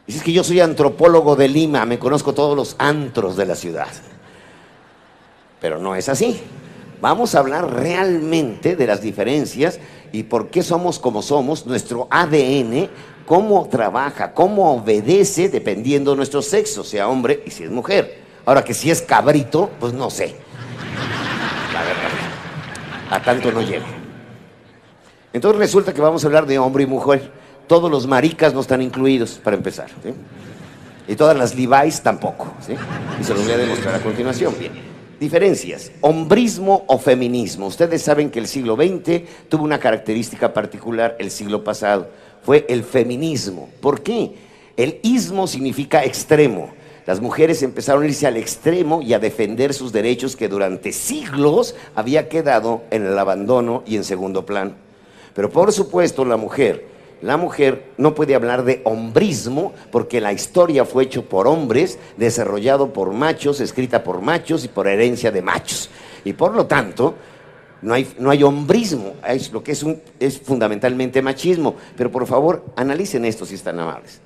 Dices 0.05 0.23
que 0.23 0.33
yo 0.33 0.43
soy 0.43 0.59
antropólogo 0.61 1.35
de 1.35 1.47
Lima, 1.47 1.85
me 1.85 1.99
conozco 1.99 2.33
todos 2.33 2.55
los 2.55 2.75
antros 2.79 3.37
de 3.37 3.45
la 3.45 3.55
ciudad 3.55 3.87
pero 5.59 5.79
no 5.79 5.95
es 5.95 6.09
así. 6.09 6.41
Vamos 7.01 7.35
a 7.35 7.39
hablar 7.39 7.71
realmente 7.71 8.75
de 8.75 8.87
las 8.87 9.01
diferencias 9.01 9.79
y 10.11 10.23
por 10.23 10.49
qué 10.49 10.63
somos 10.63 10.99
como 10.99 11.21
somos, 11.21 11.65
nuestro 11.65 12.07
ADN, 12.09 12.89
cómo 13.25 13.67
trabaja, 13.67 14.33
cómo 14.33 14.73
obedece 14.73 15.49
dependiendo 15.49 16.11
de 16.11 16.17
nuestro 16.17 16.41
sexo, 16.41 16.83
sea 16.83 17.07
hombre 17.07 17.43
y 17.45 17.51
si 17.51 17.63
es 17.63 17.69
mujer. 17.69 18.19
Ahora 18.45 18.63
que 18.63 18.73
si 18.73 18.89
es 18.89 19.01
cabrito, 19.01 19.69
pues 19.79 19.93
no 19.93 20.09
sé. 20.09 20.35
La 21.73 21.81
verdad, 21.81 23.11
a 23.11 23.21
tanto 23.21 23.51
no 23.51 23.61
llega. 23.61 23.85
Entonces 25.33 25.59
resulta 25.59 25.93
que 25.93 26.01
vamos 26.01 26.23
a 26.23 26.27
hablar 26.27 26.47
de 26.47 26.57
hombre 26.57 26.83
y 26.83 26.87
mujer. 26.87 27.31
Todos 27.67 27.91
los 27.91 28.07
maricas 28.07 28.53
no 28.53 28.61
están 28.61 28.81
incluidos, 28.81 29.39
para 29.43 29.57
empezar. 29.57 29.89
¿sí? 30.01 30.13
Y 31.07 31.15
todas 31.15 31.37
las 31.37 31.53
Levi's 31.53 32.01
tampoco. 32.01 32.53
¿sí? 32.65 32.73
Y 33.19 33.23
se 33.23 33.33
los 33.33 33.43
voy 33.43 33.51
a 33.51 33.57
demostrar 33.57 33.95
a 33.95 33.99
continuación. 33.99 34.55
Bien. 34.57 34.86
Diferencias. 35.19 35.91
Hombrismo 36.01 36.83
o 36.85 36.99
feminismo. 36.99 37.65
Ustedes 37.65 38.03
saben 38.03 38.29
que 38.29 38.37
el 38.37 38.47
siglo 38.47 38.75
XX 38.75 39.23
tuvo 39.49 39.63
una 39.63 39.79
característica 39.79 40.53
particular 40.53 41.15
el 41.17 41.31
siglo 41.31 41.63
pasado. 41.63 42.09
Fue 42.43 42.65
el 42.69 42.83
feminismo. 42.83 43.67
¿Por 43.81 44.03
qué? 44.03 44.35
El 44.75 44.99
ismo 45.01 45.47
significa 45.47 46.05
extremo. 46.05 46.69
Las 47.07 47.19
mujeres 47.19 47.63
empezaron 47.63 48.03
a 48.03 48.07
irse 48.07 48.27
al 48.27 48.37
extremo 48.37 49.01
y 49.01 49.13
a 49.13 49.19
defender 49.19 49.73
sus 49.73 49.91
derechos 49.91 50.35
que 50.35 50.49
durante 50.49 50.91
siglos 50.91 51.73
había 51.95 52.29
quedado 52.29 52.83
en 52.91 53.07
el 53.07 53.17
abandono 53.17 53.81
y 53.87 53.95
en 53.95 54.03
segundo 54.03 54.45
plano. 54.45 54.73
Pero 55.33 55.49
por 55.49 55.71
supuesto 55.71 56.25
la 56.25 56.37
mujer 56.37 56.96
la 57.21 57.37
mujer 57.37 57.93
no 57.97 58.13
puede 58.13 58.35
hablar 58.35 58.63
de 58.63 58.81
hombrismo 58.83 59.73
porque 59.91 60.21
la 60.21 60.33
historia 60.33 60.85
fue 60.85 61.03
hecho 61.03 61.25
por 61.25 61.47
hombres, 61.47 61.97
desarrollado 62.17 62.93
por 62.93 63.11
machos, 63.13 63.59
escrita 63.59 64.03
por 64.03 64.21
machos 64.21 64.63
y 64.65 64.67
por 64.67 64.87
herencia 64.87 65.31
de 65.31 65.41
machos. 65.41 65.89
Y 66.23 66.33
por 66.33 66.53
lo 66.53 66.67
tanto, 66.67 67.15
no 67.81 67.93
hay, 67.93 68.07
no 68.19 68.29
hay 68.29 68.43
hombrismo, 68.43 69.13
es, 69.27 69.51
lo 69.51 69.63
que 69.63 69.71
es, 69.71 69.83
un, 69.83 70.01
es 70.19 70.39
fundamentalmente 70.39 71.21
machismo. 71.21 71.75
Pero 71.95 72.11
por 72.11 72.27
favor, 72.27 72.65
analicen 72.75 73.25
esto 73.25 73.45
si 73.45 73.55
están 73.55 73.79
amables. 73.79 74.21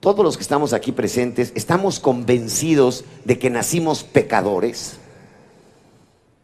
Todos 0.00 0.22
los 0.22 0.36
que 0.36 0.42
estamos 0.42 0.74
aquí 0.74 0.92
presentes, 0.92 1.52
¿estamos 1.54 2.00
convencidos 2.00 3.04
de 3.24 3.38
que 3.38 3.48
nacimos 3.48 4.04
pecadores? 4.04 4.98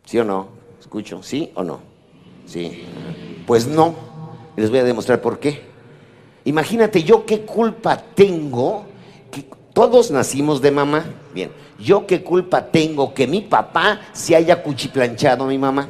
¿Sí 0.06 0.18
o 0.18 0.24
no? 0.24 0.48
¿Escucho? 0.80 1.22
¿Sí 1.22 1.52
o 1.54 1.62
no? 1.62 1.80
Sí. 2.46 2.84
Pues 3.46 3.66
no. 3.66 4.09
Y 4.56 4.60
les 4.60 4.70
voy 4.70 4.80
a 4.80 4.84
demostrar 4.84 5.20
por 5.20 5.38
qué. 5.38 5.62
Imagínate 6.44 7.02
yo 7.02 7.26
qué 7.26 7.42
culpa 7.42 7.96
tengo, 7.96 8.86
que 9.30 9.44
todos 9.72 10.10
nacimos 10.10 10.60
de 10.60 10.70
mamá. 10.70 11.04
Bien, 11.34 11.50
yo 11.78 12.06
qué 12.06 12.22
culpa 12.22 12.64
tengo 12.64 13.12
que 13.14 13.26
mi 13.26 13.42
papá 13.42 14.00
se 14.12 14.34
haya 14.34 14.62
cuchiplanchado 14.62 15.44
a 15.44 15.48
mi 15.48 15.58
mamá. 15.58 15.88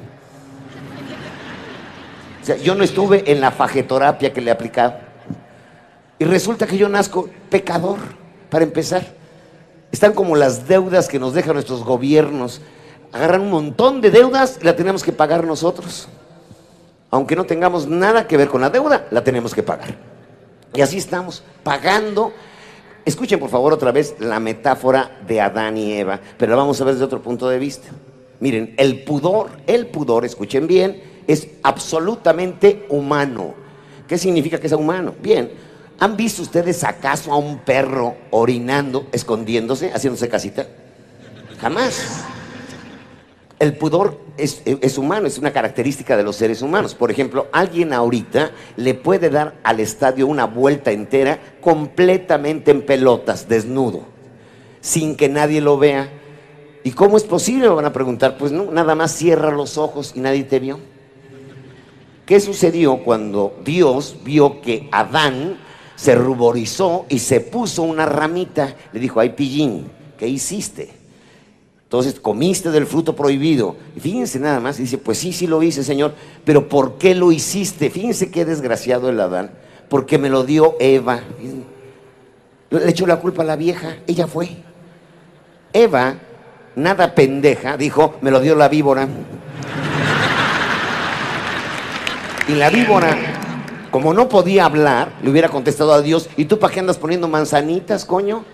O 2.42 2.44
sea, 2.44 2.56
yo 2.56 2.74
no 2.74 2.82
estuve 2.82 3.30
en 3.30 3.40
la 3.40 3.50
fajetorapia 3.50 4.32
que 4.32 4.40
le 4.40 4.50
aplicaba. 4.50 5.00
Y 6.18 6.24
resulta 6.24 6.66
que 6.66 6.76
yo 6.76 6.88
nazco 6.88 7.28
pecador, 7.48 7.98
para 8.50 8.64
empezar. 8.64 9.06
Están 9.92 10.12
como 10.12 10.36
las 10.36 10.68
deudas 10.68 11.08
que 11.08 11.18
nos 11.18 11.34
dejan 11.34 11.54
nuestros 11.54 11.84
gobiernos. 11.84 12.60
Agarran 13.12 13.42
un 13.42 13.50
montón 13.50 14.00
de 14.00 14.10
deudas 14.10 14.58
y 14.60 14.64
la 14.64 14.76
tenemos 14.76 15.02
que 15.02 15.12
pagar 15.12 15.44
nosotros 15.44 16.08
aunque 17.10 17.36
no 17.36 17.44
tengamos 17.44 17.86
nada 17.88 18.26
que 18.26 18.36
ver 18.36 18.48
con 18.48 18.60
la 18.60 18.70
deuda, 18.70 19.06
la 19.10 19.24
tenemos 19.24 19.54
que 19.54 19.62
pagar. 19.62 19.94
Y 20.74 20.80
así 20.80 20.98
estamos, 20.98 21.42
pagando. 21.62 22.32
Escuchen 23.04 23.40
por 23.40 23.50
favor 23.50 23.72
otra 23.72 23.92
vez 23.92 24.14
la 24.20 24.38
metáfora 24.38 25.18
de 25.26 25.40
Adán 25.40 25.76
y 25.76 25.92
Eva, 25.92 26.20
pero 26.38 26.50
la 26.50 26.56
vamos 26.56 26.80
a 26.80 26.84
ver 26.84 26.94
desde 26.94 27.04
otro 27.04 27.22
punto 27.22 27.48
de 27.48 27.58
vista. 27.58 27.88
Miren, 28.38 28.74
el 28.78 29.02
pudor, 29.02 29.50
el 29.66 29.86
pudor, 29.86 30.24
escuchen 30.24 30.66
bien, 30.66 31.02
es 31.26 31.48
absolutamente 31.62 32.86
humano. 32.88 33.54
¿Qué 34.06 34.16
significa 34.16 34.58
que 34.58 34.66
es 34.66 34.72
humano? 34.72 35.14
Bien, 35.20 35.50
¿han 35.98 36.16
visto 36.16 36.42
ustedes 36.42 36.84
acaso 36.84 37.32
a 37.32 37.36
un 37.36 37.58
perro 37.58 38.14
orinando, 38.30 39.06
escondiéndose, 39.12 39.92
haciéndose 39.92 40.28
casita? 40.28 40.66
Jamás. 41.60 42.24
El 43.60 43.76
pudor 43.76 44.18
es, 44.38 44.96
humano, 44.96 45.26
es 45.26 45.36
una 45.36 45.52
característica 45.52 46.16
de 46.16 46.22
los 46.22 46.36
seres 46.36 46.62
humanos. 46.62 46.94
Por 46.94 47.10
ejemplo, 47.10 47.48
alguien 47.52 47.92
ahorita 47.92 48.52
le 48.76 48.94
puede 48.94 49.28
dar 49.28 49.60
al 49.62 49.80
estadio 49.80 50.26
una 50.26 50.46
vuelta 50.46 50.92
entera 50.92 51.38
completamente 51.60 52.70
en 52.70 52.80
pelotas, 52.80 53.48
desnudo, 53.50 54.00
sin 54.80 55.14
que 55.14 55.28
nadie 55.28 55.60
lo 55.60 55.76
vea. 55.76 56.08
¿Y 56.84 56.92
cómo 56.92 57.18
es 57.18 57.24
posible? 57.24 57.68
Me 57.68 57.74
van 57.74 57.84
a 57.84 57.92
preguntar. 57.92 58.38
Pues 58.38 58.50
no, 58.50 58.70
nada 58.70 58.94
más 58.94 59.14
cierra 59.14 59.50
los 59.50 59.76
ojos 59.76 60.14
y 60.16 60.20
nadie 60.20 60.44
te 60.44 60.58
vio. 60.58 60.80
¿Qué 62.24 62.40
sucedió 62.40 63.04
cuando 63.04 63.60
Dios 63.62 64.16
vio 64.24 64.62
que 64.62 64.88
Adán 64.90 65.58
se 65.96 66.14
ruborizó 66.14 67.04
y 67.10 67.18
se 67.18 67.40
puso 67.40 67.82
una 67.82 68.06
ramita? 68.06 68.74
Le 68.94 69.00
dijo, 69.00 69.20
ay 69.20 69.30
pillín, 69.30 69.90
¿qué 70.16 70.26
hiciste? 70.26 70.99
Entonces, 71.90 72.20
comiste 72.20 72.70
del 72.70 72.86
fruto 72.86 73.16
prohibido. 73.16 73.74
Y 73.96 73.98
fíjense 73.98 74.38
nada 74.38 74.60
más, 74.60 74.76
dice, 74.76 74.96
pues 74.96 75.18
sí, 75.18 75.32
sí 75.32 75.48
lo 75.48 75.60
hice, 75.60 75.82
Señor, 75.82 76.14
pero 76.44 76.68
¿por 76.68 76.98
qué 76.98 77.16
lo 77.16 77.32
hiciste? 77.32 77.90
Fíjense 77.90 78.30
qué 78.30 78.44
desgraciado 78.44 79.10
el 79.10 79.18
Adán, 79.18 79.50
porque 79.88 80.16
me 80.16 80.28
lo 80.28 80.44
dio 80.44 80.76
Eva. 80.78 81.22
Le 82.70 82.88
echó 82.88 83.08
la 83.08 83.16
culpa 83.16 83.42
a 83.42 83.44
la 83.44 83.56
vieja, 83.56 83.96
ella 84.06 84.28
fue. 84.28 84.50
Eva, 85.72 86.14
nada 86.76 87.12
pendeja, 87.12 87.76
dijo, 87.76 88.14
me 88.20 88.30
lo 88.30 88.38
dio 88.38 88.54
la 88.54 88.68
víbora. 88.68 89.08
Y 92.46 92.54
la 92.54 92.70
víbora, 92.70 93.16
como 93.90 94.14
no 94.14 94.28
podía 94.28 94.66
hablar, 94.66 95.10
le 95.24 95.30
hubiera 95.30 95.48
contestado 95.48 95.92
a 95.92 96.02
Dios, 96.02 96.30
¿y 96.36 96.44
tú 96.44 96.56
para 96.60 96.72
qué 96.72 96.78
andas 96.78 96.98
poniendo 96.98 97.26
manzanitas, 97.26 98.04
coño? 98.04 98.44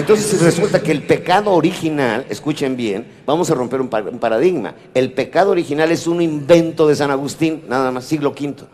Entonces 0.00 0.40
resulta 0.40 0.82
que 0.82 0.92
el 0.92 1.02
pecado 1.02 1.52
original, 1.52 2.24
escuchen 2.30 2.74
bien, 2.74 3.06
vamos 3.26 3.50
a 3.50 3.54
romper 3.54 3.82
un, 3.82 3.88
paradigma. 3.88 4.74
El 4.94 5.12
pecado 5.12 5.50
original 5.50 5.92
es 5.92 6.06
un 6.06 6.22
invento 6.22 6.88
de 6.88 6.96
San 6.96 7.10
Agustín, 7.10 7.64
nada 7.68 7.90
más, 7.90 8.06
siglo 8.06 8.30
V. 8.30 8.64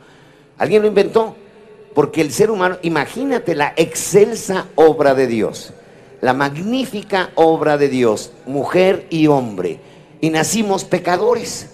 Alguien 0.57 0.83
lo 0.83 0.89
inventó, 0.89 1.35
porque 1.97 2.21
el 2.21 2.31
ser 2.31 2.53
humano, 2.53 2.79
imagínate 2.83 3.57
la 3.57 3.75
excelsa 3.77 4.67
obra 4.77 5.17
de 5.17 5.27
Dios, 5.27 5.73
la 6.21 6.33
magnífica 6.33 7.31
obra 7.35 7.77
de 7.77 7.89
Dios, 7.89 8.31
mujer 8.47 9.09
y 9.11 9.27
hombre, 9.27 9.81
y 10.21 10.31
nacimos 10.31 10.85
pecadores. 10.85 11.71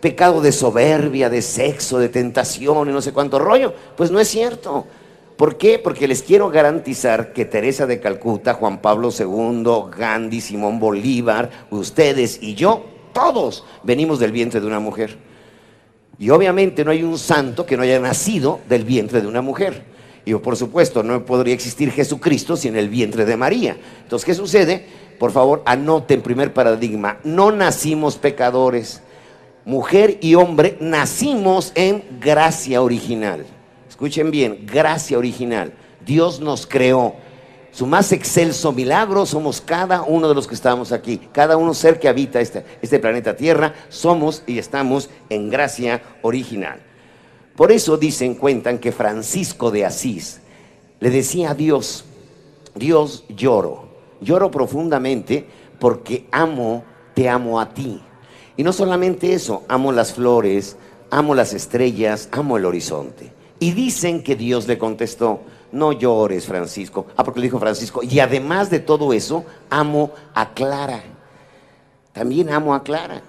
Pecado 0.00 0.40
de 0.40 0.52
soberbia, 0.52 1.28
de 1.28 1.42
sexo, 1.42 1.98
de 1.98 2.08
tentación 2.08 2.88
y 2.88 2.92
no 2.92 3.02
sé 3.02 3.12
cuánto 3.12 3.38
rollo. 3.38 3.74
Pues 3.96 4.10
no 4.10 4.20
es 4.20 4.28
cierto. 4.28 4.86
¿Por 5.36 5.58
qué? 5.58 5.78
Porque 5.78 6.08
les 6.08 6.22
quiero 6.22 6.48
garantizar 6.48 7.34
que 7.34 7.44
Teresa 7.44 7.86
de 7.86 8.00
Calcuta, 8.00 8.54
Juan 8.54 8.80
Pablo 8.80 9.10
II, 9.16 9.90
Gandhi, 9.96 10.40
Simón 10.40 10.80
Bolívar, 10.80 11.50
ustedes 11.70 12.38
y 12.42 12.54
yo, 12.54 12.86
todos 13.12 13.64
venimos 13.82 14.18
del 14.18 14.32
vientre 14.32 14.60
de 14.60 14.66
una 14.66 14.80
mujer. 14.80 15.18
Y 16.18 16.30
obviamente 16.30 16.84
no 16.84 16.90
hay 16.90 17.02
un 17.02 17.18
santo 17.18 17.66
que 17.66 17.76
no 17.76 17.82
haya 17.82 18.00
nacido 18.00 18.60
del 18.68 18.84
vientre 18.84 19.20
de 19.20 19.26
una 19.26 19.42
mujer. 19.42 19.84
Y 20.24 20.34
por 20.34 20.56
supuesto, 20.56 21.02
no 21.02 21.24
podría 21.26 21.54
existir 21.54 21.92
Jesucristo 21.92 22.56
sin 22.56 22.74
el 22.74 22.88
vientre 22.88 23.26
de 23.26 23.36
María. 23.36 23.76
Entonces, 24.02 24.24
¿qué 24.24 24.34
sucede? 24.34 24.86
Por 25.18 25.32
favor, 25.32 25.62
anoten 25.66 26.22
primer 26.22 26.54
paradigma. 26.54 27.18
No 27.24 27.52
nacimos 27.52 28.16
pecadores. 28.16 29.02
Mujer 29.66 30.18
y 30.22 30.34
hombre 30.34 30.78
nacimos 30.80 31.72
en 31.74 32.02
gracia 32.20 32.82
original. 32.82 33.44
Escuchen 33.96 34.30
bien, 34.30 34.66
gracia 34.66 35.16
original. 35.16 35.72
Dios 36.04 36.38
nos 36.38 36.66
creó. 36.66 37.14
Su 37.72 37.86
más 37.86 38.12
excelso 38.12 38.70
milagro 38.70 39.24
somos 39.24 39.62
cada 39.62 40.02
uno 40.02 40.28
de 40.28 40.34
los 40.34 40.46
que 40.46 40.54
estamos 40.54 40.92
aquí. 40.92 41.16
Cada 41.32 41.56
uno 41.56 41.72
ser 41.72 41.98
que 41.98 42.06
habita 42.06 42.38
este, 42.42 42.62
este 42.82 42.98
planeta 42.98 43.36
Tierra, 43.36 43.72
somos 43.88 44.42
y 44.46 44.58
estamos 44.58 45.08
en 45.30 45.48
gracia 45.48 46.02
original. 46.20 46.78
Por 47.56 47.72
eso 47.72 47.96
dicen, 47.96 48.34
cuentan 48.34 48.80
que 48.80 48.92
Francisco 48.92 49.70
de 49.70 49.86
Asís 49.86 50.42
le 51.00 51.08
decía 51.08 51.52
a 51.52 51.54
Dios, 51.54 52.04
Dios 52.74 53.24
lloro, 53.30 53.88
lloro 54.20 54.50
profundamente 54.50 55.46
porque 55.78 56.26
amo, 56.32 56.84
te 57.14 57.30
amo 57.30 57.58
a 57.58 57.72
ti. 57.72 57.98
Y 58.58 58.62
no 58.62 58.74
solamente 58.74 59.32
eso, 59.32 59.62
amo 59.68 59.90
las 59.90 60.12
flores, 60.12 60.76
amo 61.10 61.34
las 61.34 61.54
estrellas, 61.54 62.28
amo 62.30 62.58
el 62.58 62.66
horizonte. 62.66 63.32
Y 63.58 63.72
dicen 63.72 64.22
que 64.22 64.36
Dios 64.36 64.66
le 64.66 64.78
contestó, 64.78 65.40
no 65.72 65.92
llores, 65.92 66.46
Francisco. 66.46 67.06
Ah, 67.16 67.24
porque 67.24 67.40
le 67.40 67.46
dijo 67.46 67.58
Francisco, 67.58 68.02
y 68.02 68.20
además 68.20 68.70
de 68.70 68.80
todo 68.80 69.12
eso, 69.12 69.44
amo 69.70 70.12
a 70.34 70.52
Clara. 70.52 71.02
También 72.12 72.50
amo 72.50 72.74
a 72.74 72.82
Clara, 72.82 73.22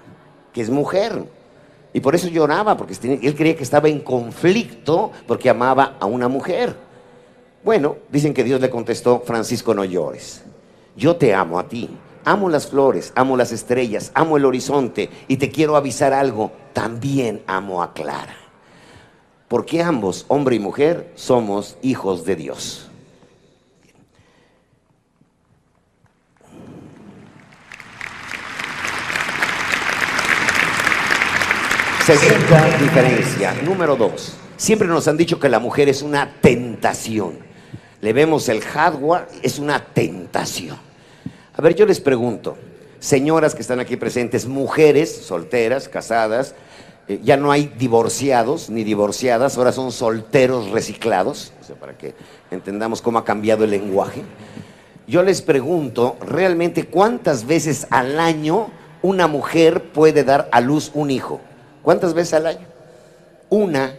que 0.52 0.60
es 0.60 0.70
mujer. 0.70 1.24
Y 1.92 2.00
por 2.00 2.14
eso 2.14 2.28
lloraba, 2.28 2.76
porque 2.76 2.94
él 3.02 3.34
creía 3.34 3.56
que 3.56 3.62
estaba 3.62 3.88
en 3.88 4.00
conflicto 4.00 5.10
porque 5.26 5.50
amaba 5.50 5.96
a 5.98 6.06
una 6.06 6.28
mujer. 6.28 6.76
Bueno, 7.64 7.96
dicen 8.10 8.34
que 8.34 8.44
Dios 8.44 8.60
le 8.60 8.70
contestó, 8.70 9.20
Francisco, 9.20 9.74
no 9.74 9.84
llores. 9.84 10.42
Yo 10.96 11.16
te 11.16 11.34
amo 11.34 11.58
a 11.58 11.68
ti, 11.68 11.88
amo 12.24 12.48
las 12.48 12.66
flores, 12.66 13.12
amo 13.14 13.36
las 13.36 13.52
estrellas, 13.52 14.10
amo 14.14 14.36
el 14.36 14.44
horizonte 14.44 15.10
y 15.28 15.36
te 15.38 15.50
quiero 15.50 15.76
avisar 15.76 16.12
algo, 16.12 16.52
también 16.72 17.42
amo 17.46 17.82
a 17.82 17.92
Clara. 17.92 18.47
Porque 19.48 19.82
ambos, 19.82 20.26
hombre 20.28 20.56
y 20.56 20.58
mujer, 20.58 21.10
somos 21.14 21.76
hijos 21.82 22.24
de 22.24 22.36
Dios. 22.36 22.88
60 32.08 32.78
diferencia. 32.78 33.52
Número 33.62 33.94
dos. 33.94 34.32
Siempre 34.56 34.88
nos 34.88 35.06
han 35.08 35.18
dicho 35.18 35.38
que 35.38 35.50
la 35.50 35.58
mujer 35.58 35.90
es 35.90 36.00
una 36.00 36.40
tentación. 36.40 37.38
Le 38.00 38.14
vemos 38.14 38.48
el 38.48 38.62
hardware, 38.62 39.28
es 39.42 39.58
una 39.58 39.84
tentación. 39.84 40.78
A 41.52 41.60
ver, 41.60 41.74
yo 41.74 41.84
les 41.84 42.00
pregunto, 42.00 42.56
señoras 42.98 43.54
que 43.54 43.60
están 43.60 43.78
aquí 43.78 43.96
presentes, 43.96 44.46
mujeres 44.46 45.14
solteras, 45.16 45.86
casadas, 45.90 46.54
eh, 47.08 47.20
ya 47.24 47.38
no 47.38 47.50
hay 47.50 47.72
divorciados 47.78 48.68
ni 48.68 48.84
divorciadas, 48.84 49.56
ahora 49.56 49.72
son 49.72 49.92
solteros 49.92 50.70
reciclados, 50.70 51.52
o 51.60 51.64
sea, 51.64 51.76
para 51.76 51.96
que 51.96 52.14
entendamos 52.50 53.00
cómo 53.00 53.18
ha 53.18 53.24
cambiado 53.24 53.64
el 53.64 53.70
lenguaje. 53.70 54.22
Yo 55.06 55.22
les 55.22 55.40
pregunto, 55.40 56.18
realmente, 56.20 56.84
¿cuántas 56.84 57.46
veces 57.46 57.86
al 57.88 58.20
año 58.20 58.68
una 59.00 59.26
mujer 59.26 59.84
puede 59.84 60.22
dar 60.22 60.50
a 60.52 60.60
luz 60.60 60.90
un 60.92 61.10
hijo? 61.10 61.40
¿Cuántas 61.82 62.12
veces 62.12 62.34
al 62.34 62.46
año? 62.46 62.66
Una. 63.48 63.94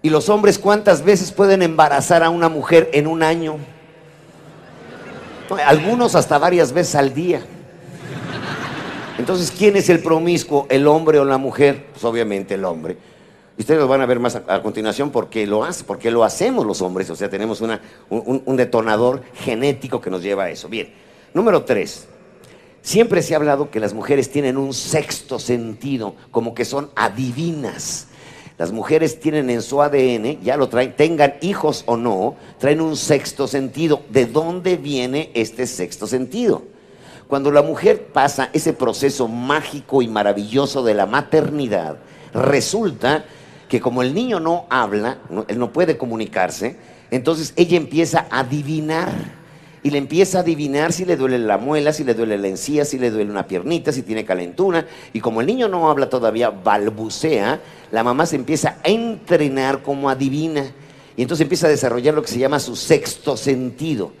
¿Y 0.00 0.08
los 0.08 0.30
hombres 0.30 0.58
cuántas 0.58 1.02
veces 1.04 1.30
pueden 1.30 1.60
embarazar 1.60 2.22
a 2.22 2.30
una 2.30 2.48
mujer 2.48 2.88
en 2.94 3.06
un 3.06 3.22
año? 3.22 3.56
Algunos 5.66 6.14
hasta 6.14 6.38
varias 6.38 6.72
veces 6.72 6.94
al 6.94 7.12
día. 7.12 7.42
Entonces, 9.18 9.50
¿quién 9.50 9.76
es 9.76 9.88
el 9.88 10.00
promiscuo, 10.00 10.66
el 10.70 10.86
hombre 10.86 11.18
o 11.18 11.24
la 11.24 11.38
mujer? 11.38 11.86
Pues 11.92 12.04
obviamente 12.04 12.54
el 12.54 12.64
hombre. 12.64 12.96
Ustedes 13.58 13.80
lo 13.80 13.88
van 13.88 14.00
a 14.00 14.06
ver 14.06 14.20
más 14.20 14.36
a, 14.36 14.62
continuación 14.62 15.10
porque 15.10 15.44
lo 15.44 15.64
hace, 15.64 15.82
porque 15.82 16.12
lo 16.12 16.22
hacemos 16.22 16.64
los 16.64 16.80
hombres. 16.80 17.10
O 17.10 17.16
sea, 17.16 17.28
tenemos 17.28 17.60
un, 17.60 17.76
un 18.08 18.56
detonador 18.56 19.22
genético 19.34 20.00
que 20.00 20.08
nos 20.10 20.22
lleva 20.22 20.44
a 20.44 20.50
eso. 20.50 20.68
Bien, 20.68 20.94
número 21.34 21.64
tres. 21.64 22.06
Siempre 22.80 23.20
se 23.20 23.34
ha 23.34 23.38
hablado 23.38 23.72
que 23.72 23.80
las 23.80 23.92
mujeres 23.92 24.30
tienen 24.30 24.56
un 24.56 24.72
sexto 24.72 25.40
sentido, 25.40 26.14
como 26.30 26.54
que 26.54 26.64
son 26.64 26.90
adivinas. 26.94 28.06
Las 28.56 28.70
mujeres 28.70 29.18
tienen 29.18 29.50
en 29.50 29.62
su 29.62 29.82
ADN, 29.82 30.40
ya 30.42 30.56
lo 30.56 30.68
traen, 30.68 30.94
tengan 30.94 31.34
hijos 31.40 31.82
o 31.86 31.96
no, 31.96 32.36
traen 32.58 32.80
un 32.80 32.96
sexto 32.96 33.48
sentido. 33.48 34.02
¿De 34.10 34.26
dónde 34.26 34.76
viene 34.76 35.32
este 35.34 35.66
sexto 35.66 36.06
sentido? 36.06 36.77
Cuando 37.28 37.50
la 37.50 37.60
mujer 37.60 38.06
pasa 38.06 38.48
ese 38.54 38.72
proceso 38.72 39.28
mágico 39.28 40.00
y 40.00 40.08
maravilloso 40.08 40.82
de 40.82 40.94
la 40.94 41.04
maternidad, 41.04 41.98
resulta 42.32 43.26
que 43.68 43.80
como 43.80 44.00
el 44.00 44.14
niño 44.14 44.40
no 44.40 44.64
habla, 44.70 45.18
él 45.46 45.58
no 45.58 45.70
puede 45.70 45.98
comunicarse, 45.98 46.76
entonces 47.10 47.52
ella 47.56 47.76
empieza 47.76 48.26
a 48.30 48.40
adivinar 48.40 49.12
y 49.82 49.90
le 49.90 49.98
empieza 49.98 50.38
a 50.38 50.40
adivinar 50.40 50.94
si 50.94 51.04
le 51.04 51.18
duele 51.18 51.38
la 51.38 51.58
muela, 51.58 51.92
si 51.92 52.02
le 52.02 52.14
duele 52.14 52.38
la 52.38 52.48
encía, 52.48 52.86
si 52.86 52.98
le 52.98 53.10
duele 53.10 53.30
una 53.30 53.46
piernita, 53.46 53.92
si 53.92 54.02
tiene 54.02 54.24
calentura. 54.24 54.86
Y 55.12 55.20
como 55.20 55.42
el 55.42 55.46
niño 55.46 55.68
no 55.68 55.90
habla 55.90 56.08
todavía, 56.08 56.48
balbucea, 56.48 57.60
la 57.92 58.02
mamá 58.02 58.24
se 58.24 58.36
empieza 58.36 58.78
a 58.82 58.88
entrenar 58.88 59.82
como 59.82 60.08
adivina. 60.08 60.64
Y 61.14 61.22
entonces 61.22 61.44
empieza 61.44 61.66
a 61.66 61.70
desarrollar 61.70 62.14
lo 62.14 62.22
que 62.22 62.28
se 62.28 62.38
llama 62.38 62.58
su 62.58 62.74
sexto 62.74 63.36
sentido. 63.36 64.12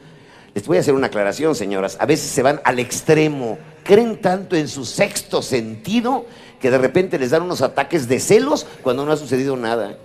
Les 0.58 0.66
voy 0.66 0.76
a 0.76 0.80
hacer 0.80 0.94
una 0.94 1.06
aclaración, 1.06 1.54
señoras. 1.54 1.96
A 2.00 2.04
veces 2.04 2.32
se 2.32 2.42
van 2.42 2.60
al 2.64 2.80
extremo, 2.80 3.58
creen 3.84 4.20
tanto 4.20 4.56
en 4.56 4.66
su 4.66 4.84
sexto 4.84 5.40
sentido 5.40 6.26
que 6.60 6.68
de 6.68 6.78
repente 6.78 7.16
les 7.16 7.30
dan 7.30 7.42
unos 7.42 7.62
ataques 7.62 8.08
de 8.08 8.18
celos 8.18 8.66
cuando 8.82 9.06
no 9.06 9.12
ha 9.12 9.16
sucedido 9.16 9.56
nada. 9.56 9.96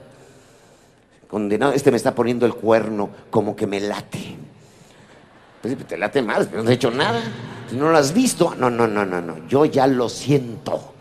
Condenado, 1.27 1.73
este 1.73 1.89
me 1.89 1.97
está 1.97 2.13
poniendo 2.13 2.45
el 2.45 2.53
cuerno, 2.53 3.09
como 3.31 3.55
que 3.55 3.65
me 3.65 3.79
late. 3.79 4.35
Pues 5.59 5.75
te 5.87 5.97
late 5.97 6.21
más, 6.21 6.45
pero 6.45 6.61
no 6.61 6.69
has 6.69 6.75
hecho 6.75 6.91
nada. 6.91 7.23
Si 7.67 7.75
no 7.75 7.89
lo 7.89 7.97
has 7.97 8.13
visto, 8.13 8.53
no, 8.55 8.69
no, 8.69 8.87
no, 8.87 9.03
no, 9.03 9.21
no. 9.21 9.47
Yo 9.47 9.65
ya 9.65 9.87
lo 9.87 10.07
siento. 10.07 10.93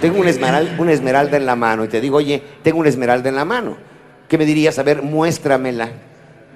Tengo 0.00 0.20
una 0.20 0.30
esmeralda, 0.30 0.76
una 0.78 0.92
esmeralda 0.92 1.36
en 1.38 1.46
la 1.46 1.56
mano 1.56 1.84
y 1.84 1.88
te 1.88 2.00
digo, 2.00 2.18
oye, 2.18 2.40
tengo 2.62 2.78
una 2.78 2.88
esmeralda 2.88 3.28
en 3.28 3.34
la 3.34 3.44
mano. 3.44 3.78
¿Qué 4.28 4.38
me 4.38 4.46
dirías? 4.46 4.78
A 4.78 4.84
ver, 4.84 5.02
muéstramela. 5.02 6.11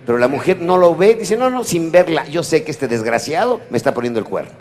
Pero 0.07 0.19
la 0.19 0.29
mujer 0.29 0.61
no 0.61 0.79
lo 0.79 0.95
ve, 0.95 1.17
dice, 1.17 1.37
no, 1.37 1.51
no, 1.51 1.65
sin 1.65 1.91
verla. 1.91 2.27
Yo 2.29 2.45
sé 2.45 2.63
que 2.63 2.71
este 2.71 2.87
desgraciado 2.87 3.61
me 3.71 3.77
está 3.77 3.93
poniendo 3.93 4.21
el 4.21 4.25
cuerno. 4.25 4.53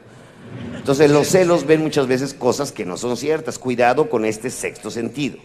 Entonces 0.76 1.10
los 1.12 1.28
celos 1.28 1.66
ven 1.68 1.84
muchas 1.84 2.08
veces 2.08 2.34
cosas 2.34 2.72
que 2.72 2.84
no 2.84 2.98
son 2.98 3.16
ciertas. 3.16 3.60
Cuidado 3.60 4.10
con 4.10 4.26
este 4.26 4.50
sexto 4.50 4.90
sentido. 4.90 5.38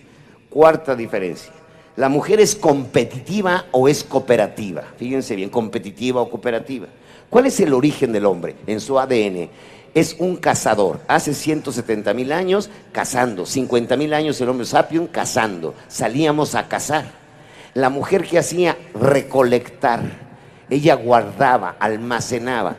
Cuarta 0.49 0.97
diferencia. 0.97 1.53
¿La 1.97 2.09
mujer 2.09 2.41
es 2.41 2.57
competitiva 2.57 3.67
o 3.73 3.89
es 3.89 4.03
cooperativa? 4.03 4.85
Fíjense 4.97 5.37
bien, 5.37 5.51
competitiva 5.51 6.23
o 6.23 6.31
cooperativa. 6.31 6.87
¿Cuál 7.29 7.47
es 7.47 7.61
el 7.61 7.75
origen 7.75 8.13
del 8.13 8.25
hombre 8.25 8.57
en 8.67 8.81
su 8.81 8.99
ADN? 8.99 9.51
Es 9.93 10.17
un 10.19 10.37
cazador. 10.37 11.01
Hace 11.09 11.35
170 11.35 12.15
mil 12.15 12.33
años 12.33 12.71
cazando, 12.93 13.45
50 13.45 13.97
mil 13.97 14.15
años 14.15 14.41
el 14.41 14.49
hombre 14.49 14.65
sapiens 14.65 15.11
cazando. 15.11 15.75
Salíamos 15.89 16.55
a 16.55 16.69
cazar. 16.69 17.20
La 17.75 17.89
mujer 17.89 18.25
que 18.25 18.39
hacía 18.39 18.77
recolectar, 18.95 20.01
ella 20.69 20.95
guardaba, 20.95 21.77
almacenaba. 21.79 22.77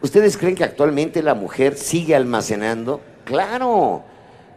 ¿Ustedes 0.00 0.36
creen 0.36 0.54
que 0.54 0.64
actualmente 0.64 1.22
la 1.22 1.34
mujer 1.34 1.76
sigue 1.76 2.14
almacenando? 2.14 3.00
Claro, 3.24 4.02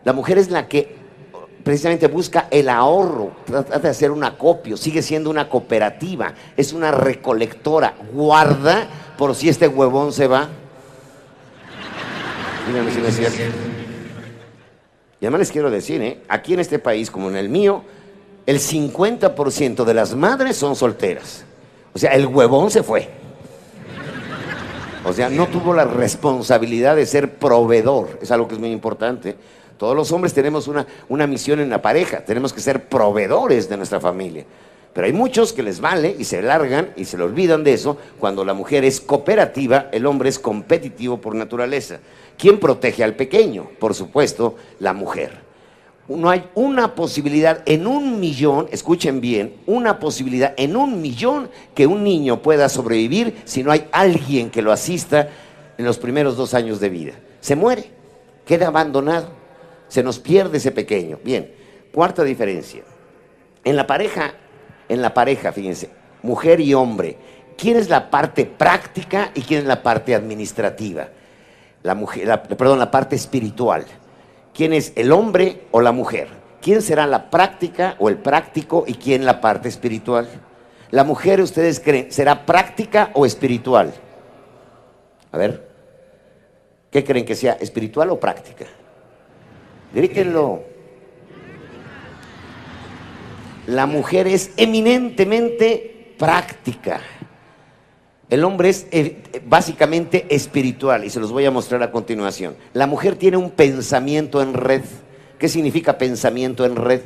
la 0.03 0.13
mujer 0.13 0.37
es 0.37 0.49
la 0.49 0.67
que 0.67 0.95
precisamente 1.63 2.07
busca 2.07 2.47
el 2.49 2.69
ahorro, 2.69 3.33
trata 3.45 3.79
de 3.79 3.89
hacer 3.89 4.11
un 4.11 4.23
acopio, 4.23 4.77
sigue 4.77 5.01
siendo 5.01 5.29
una 5.29 5.49
cooperativa, 5.49 6.33
es 6.55 6.71
una 6.71 6.91
recolectora, 6.91 7.93
guarda 8.13 8.87
por 9.17 9.35
si 9.35 9.49
este 9.49 9.67
huevón 9.67 10.13
se 10.13 10.27
va. 10.27 10.47
Si 12.65 12.99
no 13.01 13.11
cierto. 13.11 13.57
Y 15.19 15.25
además 15.25 15.39
les 15.39 15.51
quiero 15.51 15.71
decir, 15.71 16.01
¿eh? 16.01 16.21
aquí 16.27 16.53
en 16.53 16.59
este 16.59 16.79
país, 16.79 17.09
como 17.09 17.29
en 17.29 17.35
el 17.35 17.49
mío, 17.49 17.83
el 18.47 18.59
50% 18.59 19.83
de 19.83 19.93
las 19.93 20.15
madres 20.15 20.55
son 20.55 20.75
solteras. 20.75 21.43
O 21.93 21.99
sea, 21.99 22.11
el 22.11 22.25
huevón 22.25 22.71
se 22.71 22.81
fue. 22.81 23.09
O 25.03 25.11
sea, 25.11 25.29
no 25.29 25.47
tuvo 25.47 25.73
la 25.73 25.83
responsabilidad 25.83 26.95
de 26.95 27.05
ser 27.05 27.33
proveedor. 27.33 28.17
Es 28.21 28.31
algo 28.31 28.47
que 28.47 28.55
es 28.55 28.59
muy 28.59 28.71
importante. 28.71 29.35
Todos 29.77 29.95
los 29.95 30.11
hombres 30.13 30.33
tenemos 30.33 30.69
una, 30.69 30.87
una 31.09 31.27
misión 31.27 31.59
en 31.59 31.69
la 31.69 31.81
pareja, 31.81 32.25
tenemos 32.25 32.51
que 32.51 32.61
ser 32.61 32.87
proveedores 32.87 33.69
de 33.69 33.77
nuestra 33.77 33.99
familia. 33.99 34.45
Pero 34.93 35.05
hay 35.05 35.13
muchos 35.13 35.53
que 35.53 35.61
les 35.61 35.79
vale 35.79 36.15
y 36.17 36.23
se 36.23 36.41
largan 36.41 36.93
y 36.95 37.05
se 37.05 37.17
le 37.17 37.23
olvidan 37.23 37.63
de 37.63 37.73
eso 37.73 37.97
cuando 38.17 38.43
la 38.43 38.53
mujer 38.53 38.85
es 38.85 39.01
cooperativa, 39.01 39.89
el 39.91 40.05
hombre 40.05 40.29
es 40.29 40.39
competitivo 40.39 41.19
por 41.19 41.35
naturaleza. 41.35 41.99
¿Quién 42.37 42.59
protege 42.59 43.03
al 43.03 43.15
pequeño? 43.15 43.69
Por 43.77 43.93
supuesto, 43.93 44.55
la 44.79 44.93
mujer. 44.93 45.46
No 46.07 46.29
hay 46.29 46.49
una 46.55 46.95
posibilidad 46.95 47.63
en 47.65 47.85
un 47.85 48.19
millón, 48.19 48.69
escuchen 48.71 49.19
bien, 49.19 49.55
una 49.65 49.99
posibilidad 49.99 50.53
en 50.55 50.77
un 50.77 51.01
millón 51.01 51.49
que 51.75 51.85
un 51.85 52.03
niño 52.03 52.41
pueda 52.41 52.69
sobrevivir 52.69 53.41
si 53.43 53.61
no 53.61 53.71
hay 53.71 53.87
alguien 53.91 54.49
que 54.49 54.61
lo 54.61 54.71
asista 54.71 55.29
en 55.77 55.85
los 55.85 55.97
primeros 55.97 56.37
dos 56.37 56.53
años 56.53 56.79
de 56.79 56.89
vida. 56.89 57.13
Se 57.41 57.55
muere, 57.55 57.91
queda 58.45 58.67
abandonado. 58.67 59.29
Se 59.89 60.01
nos 60.01 60.19
pierde 60.19 60.57
ese 60.57 60.71
pequeño. 60.71 61.19
Bien, 61.23 61.51
cuarta 61.93 62.23
diferencia. 62.23 62.83
En 63.63 63.75
la 63.75 63.85
pareja, 63.85 64.33
en 64.87 65.01
la 65.01 65.13
pareja, 65.13 65.51
fíjense, 65.51 65.89
mujer 66.23 66.61
y 66.61 66.73
hombre, 66.73 67.17
¿quién 67.57 67.75
es 67.77 67.89
la 67.89 68.09
parte 68.09 68.45
práctica 68.45 69.31
y 69.35 69.41
quién 69.41 69.61
es 69.61 69.67
la 69.67 69.83
parte 69.83 70.15
administrativa? 70.15 71.09
La 71.83 71.95
mujer, 71.95 72.43
perdón, 72.57 72.79
la 72.79 72.91
parte 72.91 73.15
espiritual. 73.15 73.85
¿Quién 74.57 74.73
es 74.73 74.91
el 74.95 75.11
hombre 75.11 75.61
o 75.69 75.81
la 75.81 75.91
mujer? 75.91 76.29
¿Quién 76.63 76.81
será 76.81 77.05
la 77.05 77.29
práctica 77.29 77.95
o 77.99 78.09
el 78.09 78.17
práctico 78.17 78.85
y 78.87 78.95
quién 78.95 79.23
la 79.23 79.39
parte 79.39 79.69
espiritual? 79.69 80.27
¿La 80.89 81.03
mujer, 81.03 81.41
ustedes 81.41 81.79
creen, 81.79 82.11
será 82.11 82.43
práctica 82.43 83.11
o 83.13 83.27
espiritual? 83.27 83.93
A 85.31 85.37
ver, 85.37 85.69
¿qué 86.89 87.03
creen 87.03 87.23
que 87.23 87.35
sea, 87.35 87.53
espiritual 87.53 88.09
o 88.09 88.19
práctica? 88.19 88.65
Grítenlo. 89.93 90.63
La 93.67 93.85
mujer 93.85 94.25
es 94.25 94.49
eminentemente 94.57 96.15
práctica. 96.17 96.99
El 98.29 98.43
hombre 98.43 98.69
es 98.69 98.87
eh, 98.91 99.23
básicamente 99.45 100.25
espiritual 100.29 101.05
y 101.05 101.09
se 101.09 101.19
los 101.19 101.31
voy 101.31 101.45
a 101.45 101.51
mostrar 101.51 101.81
a 101.81 101.91
continuación. 101.91 102.55
La 102.73 102.85
mujer 102.85 103.15
tiene 103.15 103.37
un 103.37 103.51
pensamiento 103.51 104.41
en 104.41 104.53
red. 104.53 104.81
¿Qué 105.39 105.47
significa 105.47 105.97
pensamiento 105.97 106.65
en 106.65 106.75
red? 106.75 107.01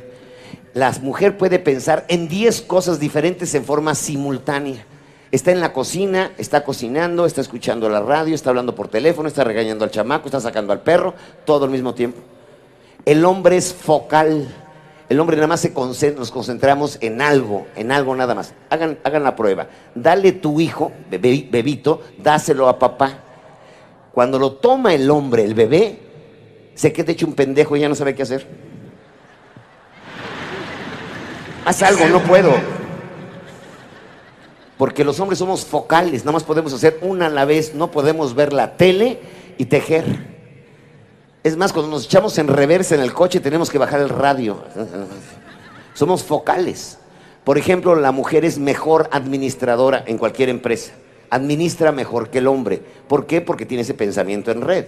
La 0.74 0.90
mujer 1.02 1.38
puede 1.38 1.60
pensar 1.60 2.04
en 2.08 2.26
10 2.26 2.62
cosas 2.62 2.98
diferentes 2.98 3.54
en 3.54 3.64
forma 3.64 3.94
simultánea. 3.94 4.84
Está 5.30 5.52
en 5.52 5.60
la 5.60 5.72
cocina, 5.72 6.32
está 6.38 6.64
cocinando, 6.64 7.24
está 7.24 7.40
escuchando 7.40 7.88
la 7.88 8.00
radio, 8.00 8.34
está 8.34 8.50
hablando 8.50 8.74
por 8.74 8.88
teléfono, 8.88 9.28
está 9.28 9.44
regañando 9.44 9.84
al 9.84 9.90
chamaco, 9.90 10.26
está 10.26 10.40
sacando 10.40 10.72
al 10.72 10.80
perro, 10.80 11.14
todo 11.44 11.66
al 11.66 11.70
mismo 11.70 11.94
tiempo. 11.94 12.20
El 13.04 13.24
hombre 13.24 13.56
es 13.56 13.72
focal. 13.72 14.48
El 15.12 15.20
hombre 15.20 15.36
nada 15.36 15.46
más 15.46 15.60
se 15.60 15.74
concentra, 15.74 16.20
nos 16.20 16.30
concentramos 16.30 16.96
en 17.02 17.20
algo, 17.20 17.66
en 17.76 17.92
algo 17.92 18.16
nada 18.16 18.34
más. 18.34 18.54
Hagan, 18.70 18.96
la 19.22 19.36
prueba. 19.36 19.68
Dale 19.94 20.32
tu 20.32 20.58
hijo, 20.58 20.90
bebito, 21.10 22.00
dáselo 22.16 22.66
a 22.66 22.78
papá. 22.78 23.18
Cuando 24.14 24.38
lo 24.38 24.52
toma 24.52 24.94
el 24.94 25.10
hombre, 25.10 25.44
el 25.44 25.52
bebé, 25.52 25.98
se 26.74 26.94
queda 26.94 27.12
hecho 27.12 27.26
un 27.26 27.34
pendejo 27.34 27.76
y 27.76 27.80
ya 27.80 27.90
no 27.90 27.94
sabe 27.94 28.14
qué 28.14 28.22
hacer. 28.22 28.46
Haz 31.66 31.82
algo, 31.82 32.06
no 32.06 32.22
puedo. 32.22 32.54
Porque 34.78 35.04
los 35.04 35.20
hombres 35.20 35.38
somos 35.38 35.66
focales, 35.66 36.22
nada 36.22 36.32
más 36.32 36.44
podemos 36.44 36.72
hacer 36.72 36.98
una 37.02 37.26
a 37.26 37.28
la 37.28 37.44
vez, 37.44 37.74
no 37.74 37.90
podemos 37.90 38.34
ver 38.34 38.54
la 38.54 38.78
tele 38.78 39.20
y 39.58 39.66
tejer. 39.66 40.31
Es 41.44 41.56
más, 41.56 41.72
cuando 41.72 41.90
nos 41.90 42.04
echamos 42.04 42.38
en 42.38 42.46
reversa 42.46 42.94
en 42.94 43.00
el 43.00 43.12
coche 43.12 43.40
tenemos 43.40 43.68
que 43.68 43.78
bajar 43.78 44.00
el 44.00 44.08
radio. 44.08 44.62
Somos 45.94 46.22
focales. 46.22 46.98
Por 47.42 47.58
ejemplo, 47.58 47.96
la 47.96 48.12
mujer 48.12 48.44
es 48.44 48.58
mejor 48.58 49.08
administradora 49.10 50.04
en 50.06 50.18
cualquier 50.18 50.48
empresa. 50.48 50.92
Administra 51.30 51.90
mejor 51.90 52.30
que 52.30 52.38
el 52.38 52.46
hombre. 52.46 52.80
¿Por 53.08 53.26
qué? 53.26 53.40
Porque 53.40 53.66
tiene 53.66 53.82
ese 53.82 53.94
pensamiento 53.94 54.52
en 54.52 54.60
red. 54.60 54.86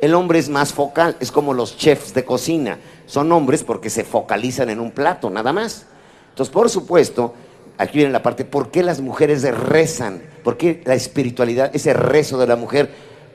El 0.00 0.14
hombre 0.14 0.38
es 0.38 0.48
más 0.48 0.72
focal, 0.72 1.16
es 1.18 1.32
como 1.32 1.52
los 1.52 1.76
chefs 1.76 2.14
de 2.14 2.24
cocina. 2.24 2.78
Son 3.06 3.32
hombres 3.32 3.64
porque 3.64 3.90
se 3.90 4.04
focalizan 4.04 4.70
en 4.70 4.78
un 4.78 4.92
plato, 4.92 5.28
nada 5.28 5.52
más. 5.52 5.86
Entonces, 6.30 6.52
por 6.52 6.70
supuesto, 6.70 7.34
aquí 7.76 7.98
viene 7.98 8.12
la 8.12 8.22
parte, 8.22 8.44
¿por 8.44 8.70
qué 8.70 8.84
las 8.84 9.00
mujeres 9.00 9.42
rezan? 9.42 10.22
¿Por 10.44 10.56
qué 10.56 10.80
la 10.84 10.94
espiritualidad, 10.94 11.74
ese 11.74 11.92
rezo 11.92 12.38
de 12.38 12.46
la 12.46 12.54
mujer? 12.54 12.88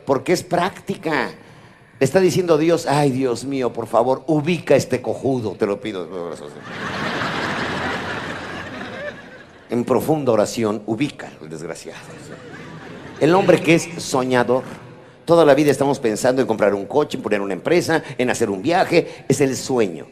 Porque 0.06 0.32
es 0.32 0.44
práctica. 0.44 1.32
Está 2.00 2.20
diciendo 2.20 2.58
Dios, 2.58 2.86
ay 2.88 3.12
Dios 3.12 3.46
mío, 3.46 3.72
por 3.72 3.88
favor, 3.88 4.24
ubica 4.28 4.76
este 4.76 5.02
cojudo, 5.02 5.52
te 5.52 5.66
lo 5.66 5.80
pido. 5.80 6.08
En 9.70 9.86
profunda 9.86 10.32
oración, 10.32 10.84
ubica 10.86 11.32
el 11.42 11.50
desgraciado. 11.50 12.00
El 13.20 13.34
hombre 13.36 13.62
que 13.62 13.76
es 13.76 13.88
soñador. 13.98 14.64
Toda 15.26 15.46
la 15.46 15.54
vida 15.54 15.72
estamos 15.72 16.00
pensando 16.00 16.42
en 16.42 16.48
comprar 16.48 16.74
un 16.74 16.86
coche, 16.86 17.18
en 17.18 17.24
poner 17.24 17.40
una 17.40 17.54
empresa, 17.54 18.04
en 18.18 18.30
hacer 18.30 18.50
un 18.50 18.62
viaje. 18.62 19.26
Es 19.30 19.40
el 19.40 19.56
sueño. 19.56 20.06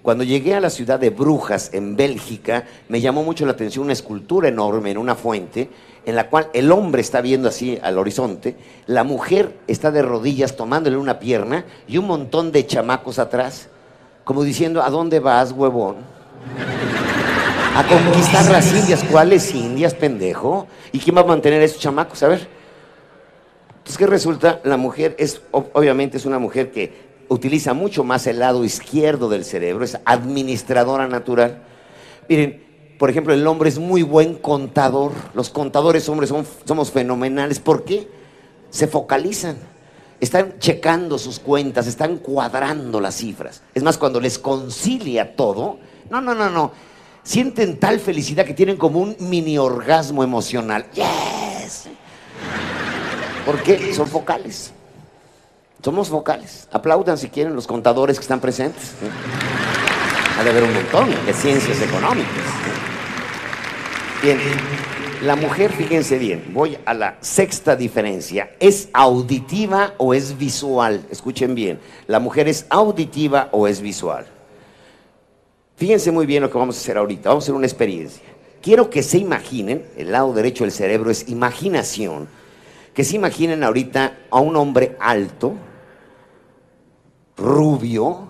Cuando 0.00 0.24
llegué 0.24 0.54
a 0.54 0.60
la 0.60 0.70
ciudad 0.70 0.98
de 0.98 1.10
Brujas, 1.10 1.70
en 1.74 1.96
Bélgica, 1.96 2.64
me 2.88 3.00
llamó 3.00 3.24
mucho 3.24 3.44
la 3.44 3.52
atención 3.52 3.84
una 3.84 3.92
escultura 3.92 4.48
enorme 4.48 4.92
en 4.92 4.98
una 4.98 5.16
fuente, 5.16 5.68
en 6.06 6.16
la 6.16 6.30
cual 6.30 6.48
el 6.54 6.72
hombre 6.72 7.02
está 7.02 7.20
viendo 7.20 7.48
así 7.48 7.78
al 7.82 7.98
horizonte, 7.98 8.56
la 8.86 9.04
mujer 9.04 9.58
está 9.66 9.90
de 9.90 10.00
rodillas 10.00 10.56
tomándole 10.56 10.96
una 10.96 11.18
pierna 11.18 11.66
y 11.86 11.98
un 11.98 12.06
montón 12.06 12.52
de 12.52 12.64
chamacos 12.64 13.18
atrás, 13.18 13.68
como 14.24 14.42
diciendo, 14.42 14.82
¿a 14.82 14.88
dónde 14.88 15.20
vas, 15.20 15.52
huevón? 15.52 15.96
A 17.76 17.84
conquistar 17.86 18.50
las 18.50 18.72
indias. 18.72 19.04
¿Cuáles 19.10 19.54
indias, 19.54 19.92
pendejo? 19.94 20.66
¿Y 20.92 20.98
quién 20.98 21.14
va 21.16 21.20
a 21.20 21.24
mantener 21.24 21.60
a 21.60 21.64
esos 21.64 21.78
chamacos? 21.80 22.22
A 22.22 22.28
ver. 22.28 22.48
Entonces, 23.78 23.98
¿qué 23.98 24.06
resulta? 24.06 24.60
La 24.64 24.76
mujer 24.76 25.14
es, 25.18 25.42
ob- 25.52 25.66
obviamente, 25.74 26.16
es 26.16 26.24
una 26.24 26.38
mujer 26.38 26.70
que 26.70 27.06
utiliza 27.28 27.74
mucho 27.74 28.02
más 28.02 28.26
el 28.26 28.38
lado 28.38 28.64
izquierdo 28.64 29.28
del 29.28 29.44
cerebro, 29.44 29.84
es 29.84 29.98
administradora 30.04 31.06
natural. 31.08 31.58
Miren, 32.28 32.65
por 32.98 33.10
ejemplo, 33.10 33.32
el 33.34 33.46
hombre 33.46 33.68
es 33.68 33.78
muy 33.78 34.02
buen 34.02 34.34
contador. 34.34 35.12
Los 35.34 35.50
contadores 35.50 36.08
hombres 36.08 36.30
son- 36.30 36.46
somos 36.64 36.90
fenomenales. 36.90 37.58
¿Por 37.60 37.84
qué? 37.84 38.08
Se 38.70 38.86
focalizan. 38.86 39.56
Están 40.18 40.58
checando 40.58 41.18
sus 41.18 41.38
cuentas, 41.38 41.86
están 41.86 42.16
cuadrando 42.16 43.00
las 43.00 43.16
cifras. 43.16 43.62
Es 43.74 43.82
más, 43.82 43.98
cuando 43.98 44.18
les 44.20 44.38
concilia 44.38 45.36
todo, 45.36 45.78
no, 46.10 46.20
no, 46.22 46.34
no, 46.34 46.48
no. 46.48 46.72
Sienten 47.22 47.78
tal 47.78 48.00
felicidad 48.00 48.46
que 48.46 48.54
tienen 48.54 48.76
como 48.76 49.00
un 49.00 49.14
mini 49.18 49.58
orgasmo 49.58 50.22
emocional. 50.24 50.86
¡Yes! 50.94 51.88
¿Por 53.44 53.62
qué? 53.62 53.92
Son 53.92 54.06
focales. 54.06 54.72
Somos 55.82 56.08
vocales. 56.10 56.66
Aplaudan 56.72 57.18
si 57.18 57.28
quieren 57.28 57.54
los 57.54 57.66
contadores 57.66 58.16
que 58.18 58.22
están 58.22 58.40
presentes. 58.40 58.92
Ha 60.38 60.42
de 60.44 60.50
haber 60.50 60.64
un 60.64 60.74
montón 60.74 61.10
de 61.26 61.32
ciencias 61.32 61.80
económicas. 61.82 62.55
Bien, 64.26 64.40
la 65.22 65.36
mujer, 65.36 65.70
fíjense 65.70 66.18
bien, 66.18 66.50
voy 66.52 66.76
a 66.84 66.94
la 66.94 67.16
sexta 67.20 67.76
diferencia. 67.76 68.50
¿Es 68.58 68.88
auditiva 68.92 69.94
o 69.98 70.14
es 70.14 70.36
visual? 70.36 71.06
Escuchen 71.12 71.54
bien. 71.54 71.78
¿La 72.08 72.18
mujer 72.18 72.48
es 72.48 72.66
auditiva 72.68 73.48
o 73.52 73.68
es 73.68 73.80
visual? 73.80 74.26
Fíjense 75.76 76.10
muy 76.10 76.26
bien 76.26 76.42
lo 76.42 76.50
que 76.50 76.58
vamos 76.58 76.76
a 76.76 76.80
hacer 76.80 76.98
ahorita. 76.98 77.28
Vamos 77.28 77.44
a 77.44 77.46
hacer 77.46 77.54
una 77.54 77.68
experiencia. 77.68 78.24
Quiero 78.60 78.90
que 78.90 79.04
se 79.04 79.18
imaginen, 79.18 79.86
el 79.96 80.10
lado 80.10 80.32
derecho 80.32 80.64
del 80.64 80.72
cerebro 80.72 81.12
es 81.12 81.28
imaginación, 81.28 82.26
que 82.94 83.04
se 83.04 83.14
imaginen 83.14 83.62
ahorita 83.62 84.18
a 84.28 84.40
un 84.40 84.56
hombre 84.56 84.96
alto, 84.98 85.54
rubio, 87.36 88.26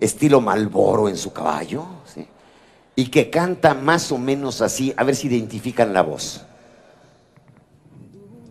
estilo 0.00 0.40
Malboro 0.40 1.10
en 1.10 1.18
su 1.18 1.34
caballo. 1.34 1.93
Y 2.96 3.06
que 3.06 3.30
canta 3.30 3.74
más 3.74 4.12
o 4.12 4.18
menos 4.18 4.60
así, 4.60 4.94
a 4.96 5.04
ver 5.04 5.16
si 5.16 5.26
identifican 5.28 5.92
la 5.92 6.02
voz. 6.02 6.44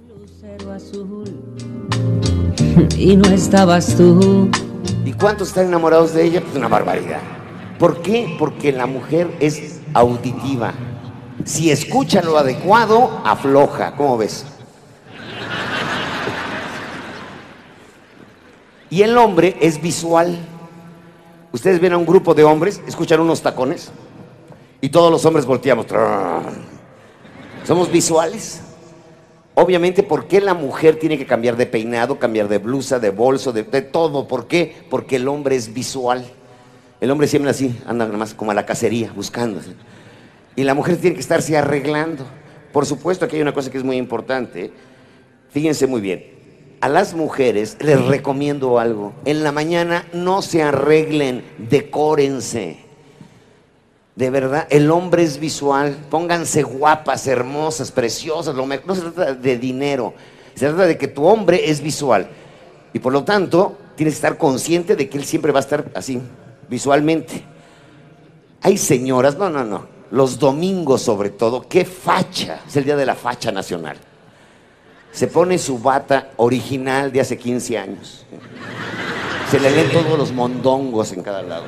Lucero 0.09 0.71
azul 0.71 1.43
y 2.97 3.15
no 3.15 3.29
estabas 3.29 3.95
tú. 3.95 4.49
¿Y 5.05 5.13
cuántos 5.13 5.49
están 5.49 5.67
enamorados 5.67 6.13
de 6.13 6.23
ella? 6.23 6.41
Pues 6.41 6.55
una 6.55 6.67
barbaridad. 6.67 7.19
¿Por 7.77 8.01
qué? 8.01 8.35
Porque 8.39 8.71
la 8.71 8.85
mujer 8.85 9.29
es 9.39 9.79
auditiva. 9.93 10.73
Si 11.45 11.71
escucha 11.71 12.21
lo 12.21 12.37
adecuado, 12.37 13.21
afloja. 13.25 13.95
¿Cómo 13.95 14.17
ves? 14.17 14.45
Y 18.89 19.01
el 19.01 19.17
hombre 19.17 19.57
es 19.59 19.81
visual. 19.81 20.37
Ustedes 21.51 21.79
ven 21.79 21.93
a 21.93 21.97
un 21.97 22.05
grupo 22.05 22.33
de 22.33 22.43
hombres, 22.43 22.81
escuchan 22.87 23.19
unos 23.19 23.41
tacones 23.41 23.91
y 24.83 24.89
todos 24.89 25.09
los 25.09 25.23
hombres 25.23 25.45
volteamos. 25.45 25.85
Somos 27.63 27.89
visuales. 27.89 28.59
Obviamente, 29.53 30.03
¿por 30.03 30.27
qué 30.27 30.41
la 30.41 30.53
mujer 30.53 30.99
tiene 30.99 31.17
que 31.17 31.25
cambiar 31.25 31.55
de 31.55 31.65
peinado, 31.65 32.19
cambiar 32.19 32.49
de 32.49 32.57
blusa, 32.57 32.99
de 32.99 33.09
bolso, 33.09 33.53
de, 33.53 33.63
todo? 33.63 34.27
¿Por 34.27 34.45
qué? 34.45 34.75
Porque 34.89 35.15
el 35.15 35.29
hombre 35.29 35.55
es 35.55 35.73
visual. 35.73 36.25
El 36.99 37.11
hombre 37.11 37.27
siempre 37.27 37.49
así, 37.49 37.79
anda 37.85 38.03
nada 38.03 38.17
más 38.17 38.33
como 38.33 38.51
a 38.51 38.53
la 38.53 38.65
cacería, 38.65 39.09
buscando. 39.15 39.61
¿sí? 39.61 39.73
Y 40.57 40.65
la 40.65 40.73
mujer 40.73 40.97
tiene 40.97 41.13
que 41.13 41.21
estarse 41.21 41.55
arreglando. 41.55 42.25
Por 42.73 42.85
supuesto, 42.85 43.23
aquí 43.23 43.37
hay 43.37 43.41
una 43.41 43.53
cosa 43.53 43.71
que 43.71 43.77
es 43.77 43.85
muy 43.85 43.95
importante. 43.95 44.73
Fíjense 45.51 45.87
muy 45.87 46.01
bien. 46.01 46.25
A 46.81 46.89
las 46.89 47.13
mujeres 47.13 47.77
les 47.79 48.03
recomiendo 48.03 48.79
algo. 48.79 49.13
En 49.23 49.45
la 49.45 49.53
mañana 49.53 50.05
no 50.11 50.41
se 50.41 50.61
arreglen, 50.61 51.41
decórense. 51.57 52.82
De 54.15 54.29
verdad, 54.29 54.67
el 54.69 54.91
hombre 54.91 55.23
es 55.23 55.39
visual. 55.39 55.97
Pónganse 56.09 56.63
guapas, 56.63 57.25
hermosas, 57.27 57.91
preciosas. 57.91 58.55
Lo 58.55 58.65
mejor. 58.65 58.87
No 58.87 58.95
se 58.95 59.01
trata 59.01 59.33
de 59.33 59.57
dinero. 59.57 60.13
Se 60.55 60.67
trata 60.67 60.85
de 60.85 60.97
que 60.97 61.07
tu 61.07 61.25
hombre 61.25 61.69
es 61.69 61.81
visual. 61.81 62.29
Y 62.93 62.99
por 62.99 63.11
lo 63.11 63.23
tanto, 63.23 63.77
tienes 63.95 64.13
que 64.13 64.17
estar 64.17 64.37
consciente 64.37 64.95
de 64.95 65.09
que 65.09 65.17
él 65.17 65.25
siempre 65.25 65.51
va 65.51 65.59
a 65.59 65.61
estar 65.61 65.91
así, 65.95 66.21
visualmente. 66.69 67.43
Hay 68.61 68.77
señoras, 68.77 69.35
no, 69.37 69.49
no, 69.49 69.63
no. 69.63 69.87
Los 70.11 70.37
domingos 70.37 71.01
sobre 71.01 71.31
todo, 71.31 71.67
qué 71.67 71.85
facha. 71.85 72.59
Es 72.67 72.75
el 72.75 72.85
día 72.85 72.95
de 72.95 73.05
la 73.05 73.15
facha 73.15 73.51
nacional. 73.51 73.97
Se 75.11 75.27
pone 75.27 75.57
su 75.57 75.79
bata 75.79 76.31
original 76.37 77.11
de 77.11 77.21
hace 77.21 77.37
15 77.37 77.77
años. 77.77 78.25
Se 79.49 79.59
le 79.59 79.71
leen 79.71 79.91
todos 79.91 80.17
los 80.17 80.31
mondongos 80.31 81.11
en 81.13 81.23
cada 81.23 81.41
lado. 81.41 81.65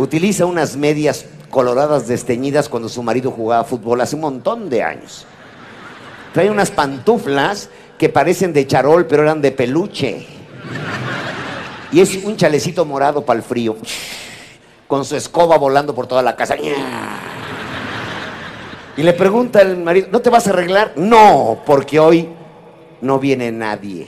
Utiliza 0.00 0.46
unas 0.46 0.78
medias 0.78 1.26
coloradas 1.50 2.08
desteñidas 2.08 2.70
cuando 2.70 2.88
su 2.88 3.02
marido 3.02 3.30
jugaba 3.30 3.64
fútbol 3.64 4.00
hace 4.00 4.14
un 4.14 4.22
montón 4.22 4.70
de 4.70 4.82
años. 4.82 5.26
Trae 6.32 6.48
unas 6.48 6.70
pantuflas 6.70 7.68
que 7.98 8.08
parecen 8.08 8.54
de 8.54 8.66
charol, 8.66 9.04
pero 9.06 9.24
eran 9.24 9.42
de 9.42 9.52
peluche. 9.52 10.26
Y 11.92 12.00
es 12.00 12.24
un 12.24 12.38
chalecito 12.38 12.86
morado 12.86 13.26
para 13.26 13.40
el 13.40 13.42
frío. 13.42 13.76
Con 14.88 15.04
su 15.04 15.16
escoba 15.16 15.58
volando 15.58 15.94
por 15.94 16.06
toda 16.06 16.22
la 16.22 16.34
casa. 16.34 16.56
Y 18.96 19.02
le 19.02 19.12
pregunta 19.12 19.58
al 19.58 19.76
marido, 19.76 20.08
¿no 20.10 20.20
te 20.20 20.30
vas 20.30 20.46
a 20.46 20.50
arreglar? 20.50 20.94
No, 20.96 21.60
porque 21.66 22.00
hoy 22.00 22.26
no 23.02 23.18
viene 23.18 23.52
nadie. 23.52 24.06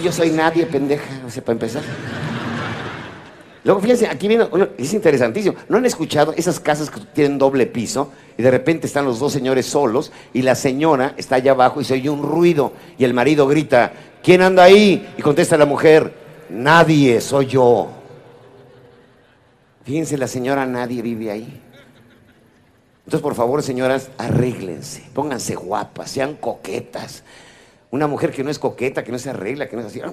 Yo 0.00 0.12
soy 0.12 0.30
nadie, 0.30 0.64
pendeja, 0.64 1.22
o 1.26 1.30
sea, 1.30 1.42
para 1.42 1.54
empezar. 1.54 1.82
Luego, 3.64 3.80
fíjense, 3.80 4.06
aquí 4.06 4.28
viene, 4.28 4.46
es 4.76 4.92
interesantísimo. 4.92 5.56
¿No 5.70 5.78
han 5.78 5.86
escuchado 5.86 6.34
esas 6.36 6.60
casas 6.60 6.90
que 6.90 7.00
tienen 7.00 7.38
doble 7.38 7.66
piso 7.66 8.12
y 8.36 8.42
de 8.42 8.50
repente 8.50 8.86
están 8.86 9.06
los 9.06 9.18
dos 9.18 9.32
señores 9.32 9.64
solos 9.64 10.12
y 10.34 10.42
la 10.42 10.54
señora 10.54 11.14
está 11.16 11.36
allá 11.36 11.52
abajo 11.52 11.80
y 11.80 11.84
se 11.84 11.94
oye 11.94 12.10
un 12.10 12.22
ruido 12.22 12.72
y 12.98 13.04
el 13.04 13.14
marido 13.14 13.46
grita, 13.46 13.92
¿quién 14.22 14.42
anda 14.42 14.64
ahí? 14.64 15.14
Y 15.16 15.22
contesta 15.22 15.56
la 15.56 15.64
mujer, 15.64 16.12
nadie, 16.50 17.22
soy 17.22 17.46
yo. 17.46 17.88
Fíjense, 19.84 20.18
la 20.18 20.28
señora 20.28 20.66
nadie 20.66 21.00
vive 21.00 21.30
ahí. 21.30 21.62
Entonces, 23.06 23.22
por 23.22 23.34
favor, 23.34 23.62
señoras, 23.62 24.10
arréglense, 24.18 25.04
pónganse 25.14 25.54
guapas, 25.54 26.10
sean 26.10 26.34
coquetas. 26.34 27.22
Una 27.94 28.08
mujer 28.08 28.32
que 28.32 28.42
no 28.42 28.50
es 28.50 28.58
coqueta, 28.58 29.04
que 29.04 29.12
no 29.12 29.20
se 29.20 29.30
arregla, 29.30 29.68
que 29.68 29.76
no 29.76 29.82
es 29.82 29.86
así. 29.86 30.00
ah. 30.00 30.12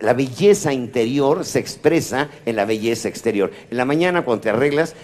La 0.00 0.14
belleza 0.14 0.72
interior 0.72 1.44
se 1.44 1.58
expresa 1.58 2.30
en 2.46 2.56
la 2.56 2.64
belleza 2.64 3.08
exterior. 3.08 3.50
En 3.70 3.76
la 3.76 3.84
mañana, 3.84 4.24
cuando 4.24 4.40
te 4.40 4.48
arreglas, 4.48 4.94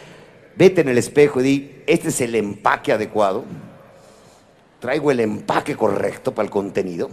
vete 0.57 0.81
en 0.81 0.89
el 0.89 0.97
espejo 0.97 1.43
y 1.43 1.45
di, 1.45 1.83
este 1.87 2.09
es 2.09 2.19
el 2.23 2.35
empaque 2.35 2.93
adecuado. 2.93 3.45
Traigo 4.81 5.11
el 5.11 5.21
empaque 5.21 5.77
correcto 5.77 6.35
para 6.35 6.47
el 6.47 6.51
contenido. 6.51 7.11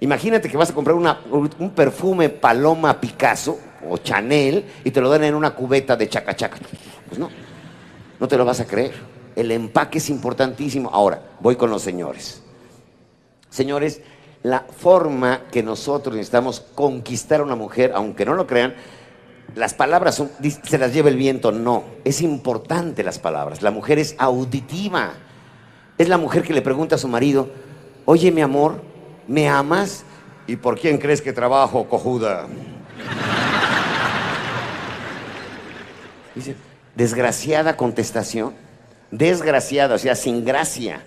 Imagínate 0.00 0.50
que 0.50 0.56
vas 0.56 0.70
a 0.70 0.74
comprar 0.74 0.96
un 0.96 1.70
perfume 1.70 2.28
Paloma 2.28 3.00
Picasso 3.00 3.56
o 3.88 3.98
Chanel 3.98 4.64
y 4.82 4.90
te 4.90 5.00
lo 5.00 5.10
dan 5.10 5.22
en 5.22 5.36
una 5.36 5.54
cubeta 5.54 5.94
de 5.94 6.08
chaca 6.08 6.34
chaca. 6.34 6.58
Pues 7.06 7.20
no, 7.20 7.30
no 8.18 8.26
te 8.26 8.36
lo 8.36 8.44
vas 8.44 8.58
a 8.58 8.66
creer. 8.66 8.94
El 9.36 9.52
empaque 9.52 9.98
es 9.98 10.10
importantísimo. 10.10 10.90
Ahora, 10.92 11.22
voy 11.38 11.54
con 11.54 11.70
los 11.70 11.82
señores. 11.82 12.42
Señores, 13.52 14.00
la 14.42 14.60
forma 14.60 15.42
que 15.52 15.62
nosotros 15.62 16.16
necesitamos 16.16 16.60
conquistar 16.74 17.40
a 17.40 17.44
una 17.44 17.54
mujer, 17.54 17.92
aunque 17.94 18.24
no 18.24 18.32
lo 18.34 18.46
crean, 18.46 18.74
las 19.54 19.74
palabras 19.74 20.14
son- 20.14 20.30
se 20.64 20.78
las 20.78 20.94
lleva 20.94 21.10
el 21.10 21.16
viento, 21.16 21.52
no. 21.52 21.84
Es 22.02 22.22
importante 22.22 23.02
las 23.02 23.18
palabras. 23.18 23.60
La 23.60 23.70
mujer 23.70 23.98
es 23.98 24.14
auditiva. 24.16 25.12
Es 25.98 26.08
la 26.08 26.16
mujer 26.16 26.42
que 26.42 26.54
le 26.54 26.62
pregunta 26.62 26.94
a 26.94 26.98
su 26.98 27.08
marido, 27.08 27.50
oye 28.06 28.32
mi 28.32 28.40
amor, 28.40 28.80
¿me 29.28 29.48
amas? 29.50 30.04
¿Y 30.46 30.56
por 30.56 30.80
quién 30.80 30.96
crees 30.96 31.20
que 31.20 31.34
trabajo, 31.34 31.86
cojuda? 31.86 32.46
Dice, 36.34 36.56
desgraciada 36.96 37.76
contestación, 37.76 38.54
desgraciada, 39.10 39.96
o 39.96 39.98
sea, 39.98 40.14
sin 40.14 40.44
gracia. 40.44 41.04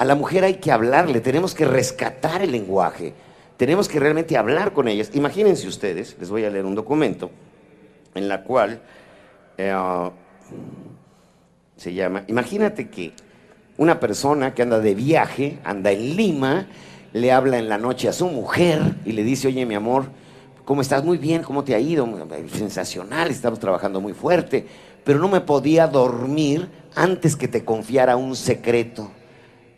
A 0.00 0.06
la 0.06 0.14
mujer 0.14 0.44
hay 0.44 0.54
que 0.54 0.72
hablarle, 0.72 1.20
tenemos 1.20 1.54
que 1.54 1.66
rescatar 1.66 2.40
el 2.40 2.52
lenguaje, 2.52 3.12
tenemos 3.58 3.86
que 3.86 4.00
realmente 4.00 4.38
hablar 4.38 4.72
con 4.72 4.88
ellas. 4.88 5.10
Imagínense 5.12 5.68
ustedes, 5.68 6.16
les 6.18 6.30
voy 6.30 6.42
a 6.46 6.48
leer 6.48 6.64
un 6.64 6.74
documento 6.74 7.30
en 8.14 8.26
la 8.26 8.42
cual 8.42 8.80
eh, 9.58 10.10
se 11.76 11.92
llama, 11.92 12.24
imagínate 12.28 12.88
que 12.88 13.12
una 13.76 14.00
persona 14.00 14.54
que 14.54 14.62
anda 14.62 14.80
de 14.80 14.94
viaje, 14.94 15.58
anda 15.64 15.90
en 15.90 16.16
Lima, 16.16 16.66
le 17.12 17.30
habla 17.30 17.58
en 17.58 17.68
la 17.68 17.76
noche 17.76 18.08
a 18.08 18.14
su 18.14 18.26
mujer 18.28 18.80
y 19.04 19.12
le 19.12 19.22
dice, 19.22 19.48
oye 19.48 19.66
mi 19.66 19.74
amor, 19.74 20.06
¿cómo 20.64 20.80
estás? 20.80 21.04
Muy 21.04 21.18
bien, 21.18 21.42
¿cómo 21.42 21.62
te 21.62 21.74
ha 21.74 21.78
ido? 21.78 22.08
Sensacional, 22.54 23.30
estamos 23.30 23.58
trabajando 23.58 24.00
muy 24.00 24.14
fuerte, 24.14 24.66
pero 25.04 25.18
no 25.18 25.28
me 25.28 25.42
podía 25.42 25.86
dormir 25.86 26.70
antes 26.94 27.36
que 27.36 27.48
te 27.48 27.66
confiara 27.66 28.16
un 28.16 28.34
secreto. 28.34 29.10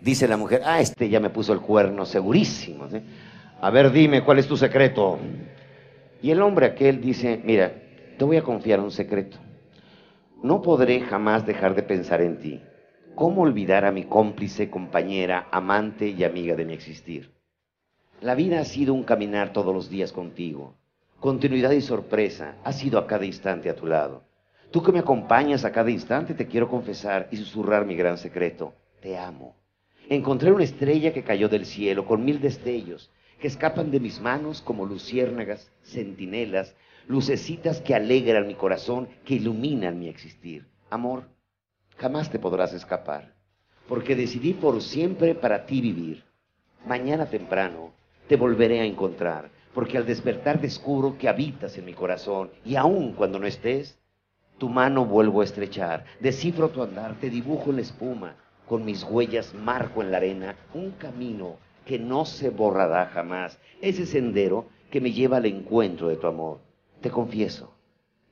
Dice 0.03 0.27
la 0.27 0.37
mujer, 0.37 0.62
ah, 0.65 0.81
este 0.81 1.09
ya 1.09 1.21
me 1.21 1.31
puso 1.31 1.53
el 1.53 1.61
cuerno, 1.61 2.05
segurísimo. 2.05 2.88
A 3.61 3.71
ver, 3.71 3.93
dime, 3.93 4.25
¿cuál 4.25 4.41
es 4.41 4.49
tu 4.49 4.57
secreto? 4.57 5.17
Y 6.21 6.33
el 6.33 6.43
hombre 6.43 6.67
aquel 6.67 7.01
dice, 7.01 7.41
mira, 7.45 7.73
te 8.19 8.25
voy 8.25 8.37
a 8.37 8.43
confiar 8.43 8.81
un 8.81 8.91
secreto. 8.91 9.38
No 10.43 10.61
podré 10.61 11.03
jamás 11.03 11.47
dejar 11.47 11.77
de 11.77 11.85
pensar 11.85 12.21
en 12.21 12.41
ti. 12.41 12.61
¿Cómo 13.15 13.43
olvidar 13.43 13.85
a 13.85 13.93
mi 13.93 14.03
cómplice, 14.03 14.69
compañera, 14.71 15.47
amante 15.53 16.09
y 16.09 16.25
amiga 16.25 16.57
de 16.57 16.65
mi 16.65 16.73
existir? 16.73 17.31
La 18.21 18.35
vida 18.35 18.59
ha 18.59 18.65
sido 18.65 18.95
un 18.95 19.05
caminar 19.05 19.53
todos 19.53 19.73
los 19.73 19.88
días 19.88 20.12
contigo. 20.12 20.75
Continuidad 21.21 21.71
y 21.71 21.81
sorpresa 21.81 22.57
ha 22.65 22.73
sido 22.73 22.99
a 22.99 23.07
cada 23.07 23.25
instante 23.25 23.71
a 23.71 23.77
tu 23.77 23.87
lado. 23.87 24.25
Tú 24.73 24.83
que 24.83 24.91
me 24.91 24.99
acompañas 24.99 25.65
a 25.65 25.71
cada 25.71 25.93
instante 25.93 26.35
te 26.35 26.49
quiero 26.49 26.69
confesar 26.69 27.29
y 27.31 27.37
susurrar 27.37 27.87
mi 27.87 27.95
gran 27.95 28.19
secreto. 28.19 28.75
Te 29.01 29.17
amo. 29.17 29.62
Encontré 30.09 30.53
una 30.53 30.65
estrella 30.65 31.12
que 31.12 31.23
cayó 31.23 31.49
del 31.49 31.67
cielo 31.67 32.07
con 32.07 32.25
mil 32.25 32.41
destellos 32.41 33.11
que 33.43 33.49
escapan 33.49 33.91
de 33.91 33.99
mis 33.99 34.21
manos 34.21 34.62
como 34.62 34.87
luciérnagas, 34.87 35.69
centinelas, 35.83 36.77
lucecitas 37.09 37.81
que 37.81 37.93
alegran 37.93 38.47
mi 38.47 38.55
corazón, 38.55 39.09
que 39.25 39.35
iluminan 39.35 39.99
mi 39.99 40.09
existir. 40.09 40.69
Amor, 40.91 41.25
jamás 41.97 42.31
te 42.31 42.38
podrás 42.38 42.73
escapar, 42.73 43.35
porque 43.88 44.15
decidí 44.15 44.53
por 44.53 44.81
siempre 44.81 45.35
para 45.35 45.67
ti 45.67 45.81
vivir. 45.81 46.23
Mañana 46.87 47.27
temprano 47.27 47.93
te 48.29 48.37
volveré 48.37 48.81
a 48.81 48.85
encontrar, 48.85 49.51
porque 49.75 49.99
al 49.99 50.07
despertar 50.07 50.61
descubro 50.61 51.19
que 51.19 51.29
habitas 51.29 51.77
en 51.77 51.85
mi 51.85 51.95
corazón 51.95 52.51
y 52.65 52.77
aun 52.77 53.12
cuando 53.12 53.41
no 53.41 53.47
estés, 53.49 53.99
tu 54.59 54.69
mano 54.69 55.05
vuelvo 55.05 55.41
a 55.41 55.45
estrechar, 55.45 56.05
descifro 56.21 56.69
tu 56.69 56.81
andar, 56.81 57.19
te 57.19 57.29
dibujo 57.29 57.71
en 57.71 57.77
la 57.77 57.83
espuma, 57.83 58.37
con 58.68 58.85
mis 58.85 59.05
huellas 59.05 59.55
marco 59.55 60.03
en 60.03 60.11
la 60.11 60.18
arena 60.18 60.57
un 60.75 60.92
camino 60.92 61.57
que 61.85 61.98
no 61.98 62.25
se 62.25 62.51
borrará 62.51 63.07
jamás, 63.07 63.59
ese 63.81 64.07
sendero 64.07 64.66
que 64.90 65.01
me 65.01 65.12
lleva 65.12 65.38
al 65.38 65.46
encuentro 65.46 66.09
de 66.09 66.16
tu 66.16 66.27
amor. 66.27 66.61
Te 67.01 67.11
confieso, 67.11 67.75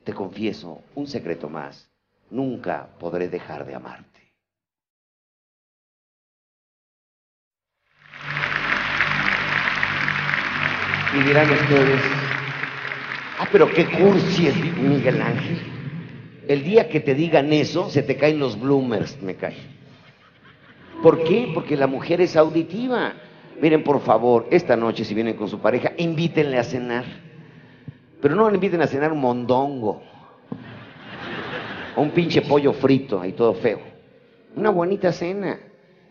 te 0.04 0.12
confieso 0.12 0.82
un 0.94 1.06
secreto 1.06 1.48
más, 1.48 1.90
nunca 2.30 2.88
podré 2.98 3.28
dejar 3.28 3.66
de 3.66 3.74
amarte. 3.74 4.08
Y 11.12 11.22
dirán 11.24 11.50
ustedes, 11.50 12.00
ah, 13.38 13.48
pero 13.50 13.68
qué 13.68 13.84
cursi 13.84 14.46
es 14.46 14.56
Miguel 14.76 15.20
Ángel. 15.20 15.58
El 16.46 16.62
día 16.62 16.88
que 16.88 17.00
te 17.00 17.14
digan 17.14 17.52
eso, 17.52 17.90
se 17.90 18.04
te 18.04 18.16
caen 18.16 18.38
los 18.38 18.60
bloomers, 18.60 19.20
me 19.20 19.34
cae. 19.34 19.79
¿Por 21.02 21.24
qué? 21.24 21.50
Porque 21.54 21.76
la 21.76 21.86
mujer 21.86 22.20
es 22.20 22.36
auditiva. 22.36 23.14
Miren, 23.60 23.82
por 23.82 24.00
favor, 24.00 24.46
esta 24.50 24.76
noche 24.76 25.04
si 25.04 25.14
vienen 25.14 25.36
con 25.36 25.48
su 25.48 25.58
pareja, 25.58 25.92
invítenle 25.96 26.58
a 26.58 26.64
cenar. 26.64 27.04
Pero 28.20 28.34
no 28.34 28.48
le 28.48 28.56
inviten 28.56 28.82
a 28.82 28.86
cenar 28.86 29.12
un 29.12 29.20
mondongo. 29.20 30.02
O 31.96 32.02
un 32.02 32.10
pinche 32.10 32.42
pollo 32.42 32.72
frito, 32.72 33.20
ahí 33.20 33.32
todo 33.32 33.54
feo. 33.54 33.80
Una 34.56 34.70
bonita 34.70 35.12
cena. 35.12 35.58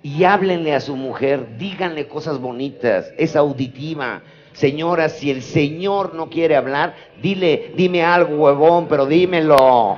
Y 0.01 0.23
háblenle 0.23 0.73
a 0.73 0.79
su 0.79 0.95
mujer, 0.95 1.57
díganle 1.57 2.07
cosas 2.07 2.39
bonitas, 2.39 3.11
es 3.17 3.35
auditiva. 3.35 4.21
Señora, 4.53 5.09
si 5.09 5.29
el 5.29 5.41
Señor 5.41 6.15
no 6.15 6.29
quiere 6.29 6.55
hablar, 6.55 6.95
dile, 7.21 7.73
dime 7.75 8.03
algo, 8.03 8.43
huevón, 8.43 8.87
pero 8.87 9.05
dímelo. 9.05 9.97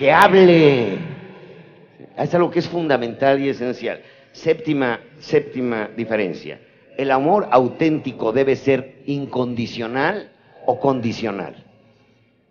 que 0.00 0.10
hable. 0.10 1.19
Es 2.22 2.34
algo 2.34 2.50
que 2.50 2.58
es 2.58 2.68
fundamental 2.68 3.40
y 3.40 3.48
esencial. 3.48 4.02
Séptima, 4.32 5.00
séptima 5.18 5.88
diferencia. 5.96 6.60
El 6.96 7.10
amor 7.10 7.48
auténtico 7.50 8.32
debe 8.32 8.56
ser 8.56 9.02
incondicional 9.06 10.30
o 10.66 10.78
condicional. 10.78 11.64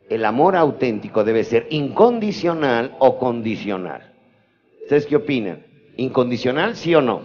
El 0.10 0.26
amor 0.26 0.56
auténtico 0.56 1.24
debe 1.24 1.44
ser 1.44 1.68
incondicional 1.70 2.96
o 2.98 3.20
condicional. 3.20 4.12
¿Ustedes 4.82 5.06
qué 5.06 5.16
opinan? 5.16 5.64
¿Incondicional, 5.98 6.76
sí 6.76 6.96
o 6.96 7.02
no? 7.02 7.22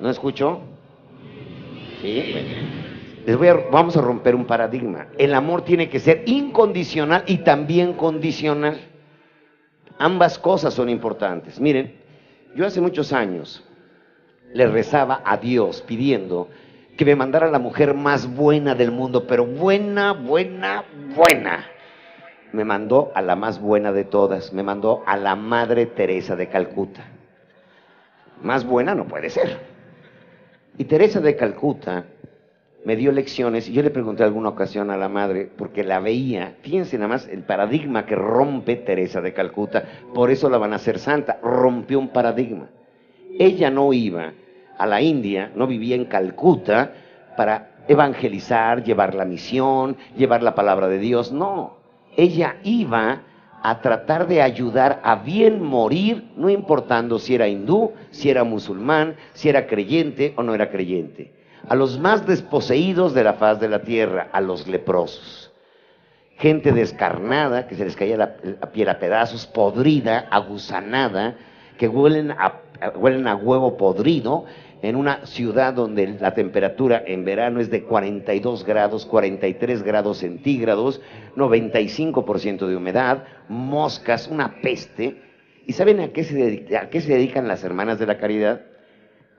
¿No 0.00 0.08
escuchó? 0.08 0.60
Sí. 2.00 2.34
Les 3.26 3.36
voy 3.36 3.48
a, 3.48 3.54
vamos 3.70 3.94
a 3.98 4.00
romper 4.00 4.34
un 4.34 4.46
paradigma. 4.46 5.08
El 5.18 5.34
amor 5.34 5.62
tiene 5.62 5.90
que 5.90 6.00
ser 6.00 6.22
incondicional 6.24 7.24
y 7.26 7.38
también 7.38 7.92
condicional. 7.92 8.87
Ambas 9.98 10.38
cosas 10.38 10.74
son 10.74 10.88
importantes. 10.88 11.60
Miren, 11.60 11.94
yo 12.54 12.66
hace 12.66 12.80
muchos 12.80 13.12
años 13.12 13.64
le 14.52 14.66
rezaba 14.66 15.22
a 15.24 15.36
Dios 15.36 15.82
pidiendo 15.82 16.48
que 16.96 17.04
me 17.04 17.16
mandara 17.16 17.50
la 17.50 17.58
mujer 17.58 17.94
más 17.94 18.32
buena 18.34 18.74
del 18.74 18.90
mundo, 18.90 19.26
pero 19.26 19.46
buena, 19.46 20.12
buena, 20.12 20.84
buena. 21.14 21.66
Me 22.52 22.64
mandó 22.64 23.12
a 23.14 23.22
la 23.22 23.36
más 23.36 23.60
buena 23.60 23.92
de 23.92 24.04
todas, 24.04 24.52
me 24.52 24.62
mandó 24.62 25.02
a 25.06 25.16
la 25.16 25.36
Madre 25.36 25.86
Teresa 25.86 26.34
de 26.34 26.48
Calcuta. 26.48 27.04
Más 28.42 28.64
buena 28.64 28.94
no 28.94 29.06
puede 29.06 29.30
ser. 29.30 29.58
Y 30.76 30.84
Teresa 30.84 31.20
de 31.20 31.36
Calcuta 31.36 32.04
me 32.88 32.96
dio 32.96 33.12
lecciones 33.12 33.68
y 33.68 33.74
yo 33.74 33.82
le 33.82 33.90
pregunté 33.90 34.24
alguna 34.24 34.48
ocasión 34.48 34.90
a 34.90 34.96
la 34.96 35.10
madre 35.10 35.46
porque 35.58 35.84
la 35.84 36.00
veía, 36.00 36.54
fíjense 36.62 36.96
nada 36.96 37.08
más 37.08 37.28
el 37.28 37.42
paradigma 37.42 38.06
que 38.06 38.14
rompe 38.14 38.76
Teresa 38.76 39.20
de 39.20 39.34
Calcuta, 39.34 39.84
por 40.14 40.30
eso 40.30 40.48
la 40.48 40.56
van 40.56 40.72
a 40.72 40.76
hacer 40.76 40.98
santa, 40.98 41.38
rompió 41.42 41.98
un 41.98 42.08
paradigma. 42.08 42.70
Ella 43.38 43.70
no 43.70 43.92
iba 43.92 44.32
a 44.78 44.86
la 44.86 45.02
India, 45.02 45.52
no 45.54 45.66
vivía 45.66 45.96
en 45.96 46.06
Calcuta 46.06 46.94
para 47.36 47.72
evangelizar, 47.88 48.82
llevar 48.82 49.14
la 49.14 49.26
misión, 49.26 49.98
llevar 50.16 50.42
la 50.42 50.54
palabra 50.54 50.88
de 50.88 50.98
Dios, 50.98 51.30
no. 51.30 51.76
Ella 52.16 52.56
iba 52.64 53.20
a 53.62 53.80
tratar 53.82 54.26
de 54.26 54.40
ayudar 54.40 55.02
a 55.04 55.16
bien 55.16 55.62
morir, 55.62 56.30
no 56.38 56.48
importando 56.48 57.18
si 57.18 57.34
era 57.34 57.48
hindú, 57.48 57.92
si 58.12 58.30
era 58.30 58.44
musulmán, 58.44 59.16
si 59.34 59.50
era 59.50 59.66
creyente 59.66 60.32
o 60.36 60.42
no 60.42 60.54
era 60.54 60.70
creyente. 60.70 61.36
A 61.66 61.74
los 61.74 61.98
más 61.98 62.26
desposeídos 62.26 63.14
de 63.14 63.24
la 63.24 63.34
faz 63.34 63.60
de 63.60 63.68
la 63.68 63.82
tierra, 63.82 64.28
a 64.32 64.40
los 64.40 64.68
leprosos. 64.68 65.52
Gente 66.36 66.72
descarnada, 66.72 67.66
que 67.66 67.74
se 67.74 67.84
les 67.84 67.96
caía 67.96 68.16
la, 68.16 68.36
piel 68.72 68.88
a 68.88 68.98
pedazos, 68.98 69.46
podrida, 69.46 70.28
agusanada, 70.30 71.36
que 71.76 71.88
huelen 71.88 72.30
a, 72.30 72.60
huelen 72.96 73.26
a 73.26 73.34
huevo 73.34 73.76
podrido, 73.76 74.44
en 74.82 74.94
una 74.94 75.26
ciudad 75.26 75.74
donde 75.74 76.06
la 76.20 76.34
temperatura 76.34 77.02
en 77.04 77.24
verano 77.24 77.60
es 77.60 77.70
de 77.70 77.82
42 77.82 78.64
grados, 78.64 79.06
43 79.06 79.82
grados 79.82 80.18
centígrados, 80.18 81.00
95% 81.36 82.66
de 82.66 82.76
humedad, 82.76 83.24
moscas, 83.48 84.28
una 84.28 84.60
peste. 84.60 85.20
¿Y 85.66 85.72
saben 85.72 86.00
a 86.00 86.08
qué, 86.08 86.22
se 86.22 86.76
a 86.76 86.88
qué 86.88 87.00
se 87.00 87.12
dedican 87.12 87.48
las 87.48 87.64
hermanas 87.64 87.98
de 87.98 88.06
la 88.06 88.18
caridad? 88.18 88.62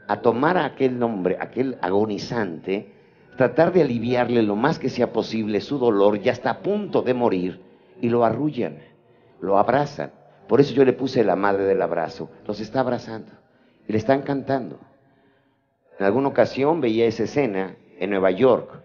A 0.10 0.22
tomar 0.22 0.58
a 0.58 0.66
aquel 0.66 1.04
hombre, 1.04 1.38
aquel 1.40 1.78
agonizante, 1.82 2.92
tratar 3.38 3.72
de 3.72 3.84
aliviarle 3.84 4.42
lo 4.42 4.56
más 4.56 4.80
que 4.80 4.90
sea 4.90 5.14
posible 5.14 5.62
su 5.62 5.78
dolor, 5.78 6.20
ya 6.20 6.32
está 6.32 6.50
a 6.50 6.60
punto 6.62 7.04
de 7.04 7.14
morir, 7.14 7.62
y 8.02 8.10
lo 8.10 8.26
arrullan, 8.26 8.80
lo 9.40 9.60
abrazan. 9.60 10.12
Por 10.48 10.62
eso 10.62 10.74
yo 10.74 10.84
le 10.84 10.94
puse 10.94 11.24
la 11.24 11.36
madre 11.36 11.66
del 11.66 11.80
abrazo, 11.84 12.32
los 12.48 12.60
está 12.60 12.80
abrazando 12.80 13.34
y 13.88 13.92
le 13.92 14.00
están 14.00 14.24
cantando. 14.24 14.80
En 16.00 16.08
alguna 16.08 16.30
ocasión 16.30 16.82
veía 16.82 17.06
esa 17.06 17.26
escena 17.26 17.76
en 18.00 18.10
Nueva 18.10 18.32
York 18.32 18.82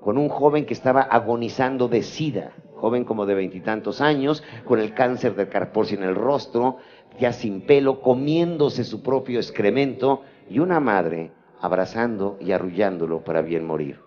con 0.00 0.18
un 0.18 0.28
joven 0.28 0.66
que 0.66 0.74
estaba 0.74 1.02
agonizando 1.02 1.86
de 1.86 2.02
sida, 2.02 2.50
joven 2.74 3.04
como 3.04 3.26
de 3.26 3.34
veintitantos 3.34 4.00
años, 4.00 4.42
con 4.64 4.80
el 4.80 4.92
cáncer 4.92 5.36
del 5.36 5.48
carporcio 5.48 5.96
en 5.96 6.02
el 6.02 6.16
rostro, 6.16 6.78
ya 7.20 7.32
sin 7.32 7.60
pelo, 7.60 8.00
comiéndose 8.00 8.82
su 8.82 9.02
propio 9.02 9.38
excremento, 9.38 10.22
y 10.48 10.58
una 10.58 10.80
madre 10.80 11.32
abrazando 11.60 12.36
y 12.40 12.52
arrullándolo 12.52 13.24
para 13.24 13.42
bien 13.42 13.66
morir. 13.66 14.00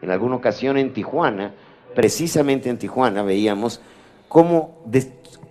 En 0.00 0.10
alguna 0.10 0.36
ocasión 0.36 0.78
en 0.78 0.92
Tijuana, 0.92 1.54
precisamente 1.94 2.70
en 2.70 2.78
Tijuana, 2.78 3.22
veíamos 3.22 3.80
cómo 4.28 4.84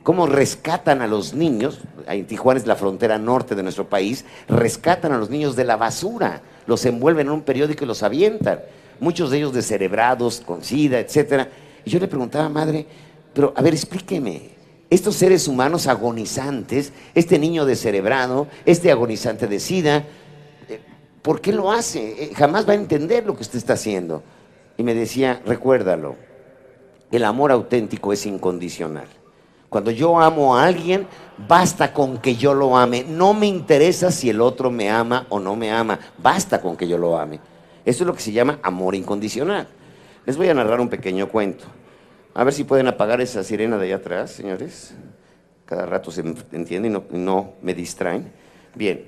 cómo 0.07 0.25
rescatan 0.25 1.01
a 1.01 1.07
los 1.07 1.33
niños, 1.33 1.81
en 2.07 2.25
Tijuana 2.27 2.61
es 2.61 2.65
la 2.65 2.77
frontera 2.77 3.17
norte 3.17 3.55
de 3.55 3.61
nuestro 3.61 3.89
país, 3.89 4.23
rescatan 4.47 5.11
a 5.11 5.17
los 5.17 5.29
niños 5.29 5.57
de 5.57 5.65
la 5.65 5.75
basura, 5.75 6.43
los 6.65 6.85
envuelven 6.85 7.27
en 7.27 7.33
un 7.33 7.41
periódico 7.41 7.83
y 7.83 7.87
los 7.87 8.03
avientan, 8.03 8.61
muchos 9.01 9.29
de 9.29 9.39
ellos 9.39 9.51
descerebrados, 9.51 10.39
con 10.39 10.63
sida, 10.63 10.97
etc. 11.01 11.49
Y 11.83 11.89
yo 11.89 11.99
le 11.99 12.07
preguntaba, 12.07 12.47
madre, 12.47 12.87
pero 13.33 13.51
a 13.53 13.61
ver, 13.61 13.73
explíqueme, 13.73 14.51
estos 14.89 15.15
seres 15.15 15.47
humanos 15.47 15.87
agonizantes, 15.87 16.93
este 17.13 17.39
niño 17.39 17.65
descerebrado, 17.65 18.47
este 18.65 18.91
agonizante 18.91 19.47
de 19.47 19.59
sida, 19.59 20.03
eh, 20.69 20.79
¿por 21.21 21.41
qué 21.41 21.51
lo 21.51 21.71
hace? 21.71 22.23
Eh, 22.23 22.31
jamás 22.35 22.67
va 22.67 22.73
a 22.73 22.77
entender 22.77 23.25
lo 23.25 23.35
que 23.35 23.41
usted 23.41 23.57
está 23.57 23.73
haciendo. 23.73 24.23
Y 24.77 24.83
me 24.83 24.93
decía, 24.93 25.41
recuérdalo, 25.45 26.15
el 27.11 27.23
amor 27.25 27.51
auténtico 27.51 28.13
es 28.13 28.25
incondicional. 28.25 29.07
Cuando 29.69 29.91
yo 29.91 30.19
amo 30.19 30.55
a 30.55 30.65
alguien, 30.65 31.07
basta 31.47 31.91
con 31.91 32.19
que 32.19 32.35
yo 32.35 32.53
lo 32.53 32.77
ame. 32.77 33.03
No 33.03 33.33
me 33.33 33.47
interesa 33.47 34.11
si 34.11 34.29
el 34.29 34.39
otro 34.39 34.71
me 34.71 34.89
ama 34.89 35.25
o 35.29 35.39
no 35.39 35.55
me 35.55 35.71
ama. 35.71 35.99
Basta 36.17 36.61
con 36.61 36.77
que 36.77 36.87
yo 36.87 36.97
lo 36.97 37.19
ame. 37.19 37.39
Eso 37.83 38.03
es 38.03 38.07
lo 38.07 38.13
que 38.13 38.21
se 38.21 38.31
llama 38.31 38.59
amor 38.63 38.95
incondicional. 38.95 39.67
Les 40.25 40.37
voy 40.37 40.47
a 40.47 40.53
narrar 40.53 40.79
un 40.79 40.87
pequeño 40.87 41.27
cuento. 41.27 41.65
A 42.37 42.43
ver 42.43 42.53
si 42.53 42.65
pueden 42.65 42.87
apagar 42.87 43.19
esa 43.19 43.43
sirena 43.43 43.79
de 43.79 43.87
allá 43.87 43.95
atrás, 43.95 44.29
señores. 44.29 44.93
Cada 45.65 45.87
rato 45.87 46.11
se 46.11 46.21
entiende 46.51 46.87
y 46.87 47.17
no, 47.17 47.53
me 47.63 47.73
distraen. 47.73 48.31
Bien, 48.75 49.07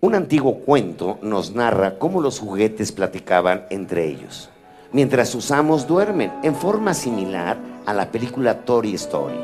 un 0.00 0.14
antiguo 0.14 0.60
cuento 0.60 1.18
nos 1.22 1.56
narra 1.56 1.98
cómo 1.98 2.20
los 2.20 2.38
juguetes 2.38 2.92
platicaban 2.92 3.66
entre 3.68 4.06
ellos. 4.06 4.48
Mientras 4.92 5.28
sus 5.28 5.50
amos 5.50 5.88
duermen, 5.88 6.32
en 6.44 6.54
forma 6.54 6.94
similar 6.94 7.58
a 7.84 7.92
la 7.92 8.12
película 8.12 8.64
Toy 8.64 8.94
Story. 8.94 9.40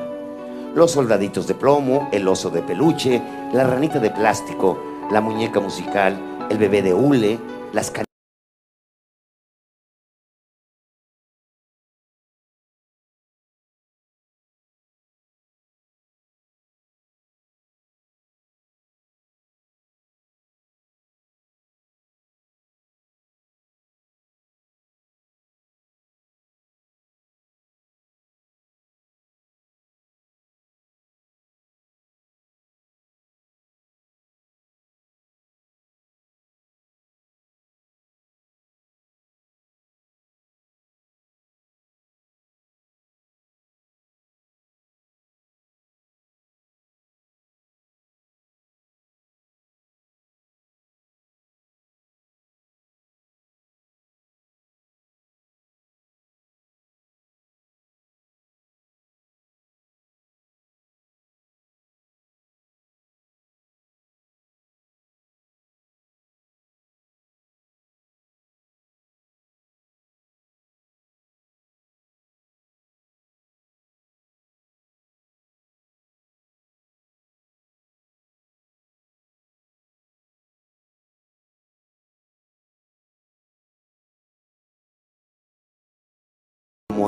Los 0.72 0.92
soldaditos 0.92 1.48
de 1.48 1.56
plomo, 1.56 2.08
el 2.12 2.28
oso 2.28 2.50
de 2.50 2.62
peluche, 2.62 3.20
la 3.52 3.64
ranita 3.64 3.98
de 3.98 4.10
plástico, 4.10 4.80
la 5.10 5.20
muñeca 5.20 5.58
musical, 5.58 6.16
el 6.48 6.58
bebé 6.58 6.82
de 6.82 6.94
hule, 6.94 7.36
las 7.72 7.90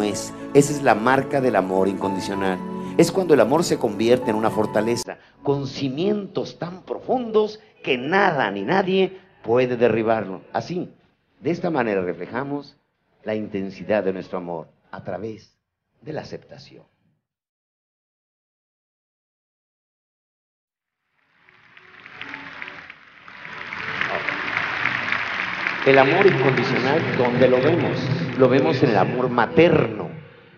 es. 0.00 0.32
Esa 0.54 0.72
es 0.72 0.82
la 0.82 0.94
marca 0.94 1.40
del 1.40 1.56
amor 1.56 1.88
incondicional. 1.88 2.58
Es 2.96 3.10
cuando 3.10 3.34
el 3.34 3.40
amor 3.40 3.64
se 3.64 3.78
convierte 3.78 4.30
en 4.30 4.36
una 4.36 4.50
fortaleza 4.50 5.18
con 5.42 5.66
cimientos 5.66 6.58
tan 6.58 6.82
profundos 6.82 7.58
que 7.82 7.98
nada 7.98 8.48
ni 8.52 8.62
nadie 8.62 9.18
puede 9.42 9.76
derribarlo. 9.76 10.42
Así, 10.52 10.94
de 11.40 11.50
esta 11.50 11.70
manera 11.70 12.00
reflejamos 12.00 12.76
la 13.24 13.34
intensidad 13.34 14.04
de 14.04 14.12
nuestro 14.12 14.38
amor 14.38 14.68
a 14.92 15.02
través 15.02 15.58
de 16.00 16.12
la 16.12 16.20
aceptación. 16.20 16.84
El 25.84 25.98
amor 25.98 26.24
incondicional, 26.24 27.00
¿dónde 27.18 27.48
lo 27.48 27.60
vemos? 27.60 28.21
Lo 28.38 28.48
vemos 28.48 28.82
en 28.82 28.90
el 28.90 28.96
amor 28.96 29.28
materno. 29.28 30.08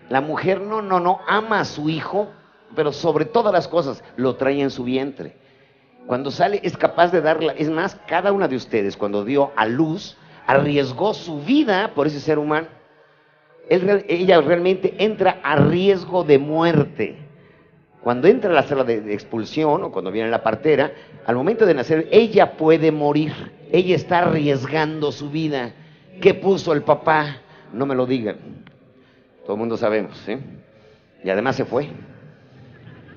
La 0.09 0.21
mujer 0.21 0.61
no, 0.61 0.83
no, 0.83 1.01
no 1.01 1.21
ama 1.27 1.61
a 1.61 1.65
su 1.65 1.89
hijo, 1.89 2.31
pero 2.75 2.93
sobre 2.93 3.25
todas 3.25 3.53
las 3.53 3.69
cosas 3.69 4.03
lo 4.17 4.37
trae 4.37 4.61
en 4.61 4.71
su 4.71 4.85
vientre. 4.85 5.37
Cuando 6.07 6.31
sale 6.31 6.61
es 6.63 6.77
capaz 6.77 7.11
de 7.11 7.21
darla, 7.21 7.53
es 7.53 7.71
más, 7.71 7.97
cada 8.07 8.33
una 8.33 8.47
de 8.47 8.57
ustedes 8.57 8.97
cuando 8.97 9.25
dio 9.25 9.53
a 9.57 9.67
luz, 9.67 10.17
arriesgó 10.47 11.15
su 11.15 11.41
vida 11.41 11.93
por 11.95 12.07
ese 12.07 12.21
ser 12.21 12.39
humano. 12.39 12.69
ella 13.69 14.41
realmente 14.41 14.95
entra 14.99 15.41
a 15.43 15.57
riesgo 15.57 16.23
de 16.23 16.39
muerte. 16.39 17.19
Cuando 18.03 18.29
entra 18.29 18.51
a 18.51 18.55
la 18.55 18.63
sala 18.65 18.85
de, 18.85 19.15
expulsión 19.15 19.83
o 19.83 19.91
cuando 19.91 20.13
viene 20.13 20.29
la 20.29 20.43
partera, 20.43 20.93
al 21.27 21.37
momento 21.37 21.65
de 21.65 21.73
nacer, 21.73 22.07
ella 22.13 22.53
puede 22.53 22.93
morir. 22.93 23.33
Ella 23.73 23.97
está 23.97 24.19
arriesgando 24.19 25.11
su 25.11 25.31
vida. 25.31 25.73
¿Qué 26.21 26.35
puso 26.35 26.75
el 26.75 26.83
papá? 26.83 27.39
No 27.75 27.87
me 27.87 27.95
lo 27.95 28.07
digan. 28.07 28.37
Todo 29.43 29.55
el 29.55 29.59
mundo 29.59 29.77
sabemos. 29.77 30.23
¿eh? 30.29 30.39
Y 31.23 31.31
además 31.31 31.57
se 31.57 31.65
fue. 31.65 31.89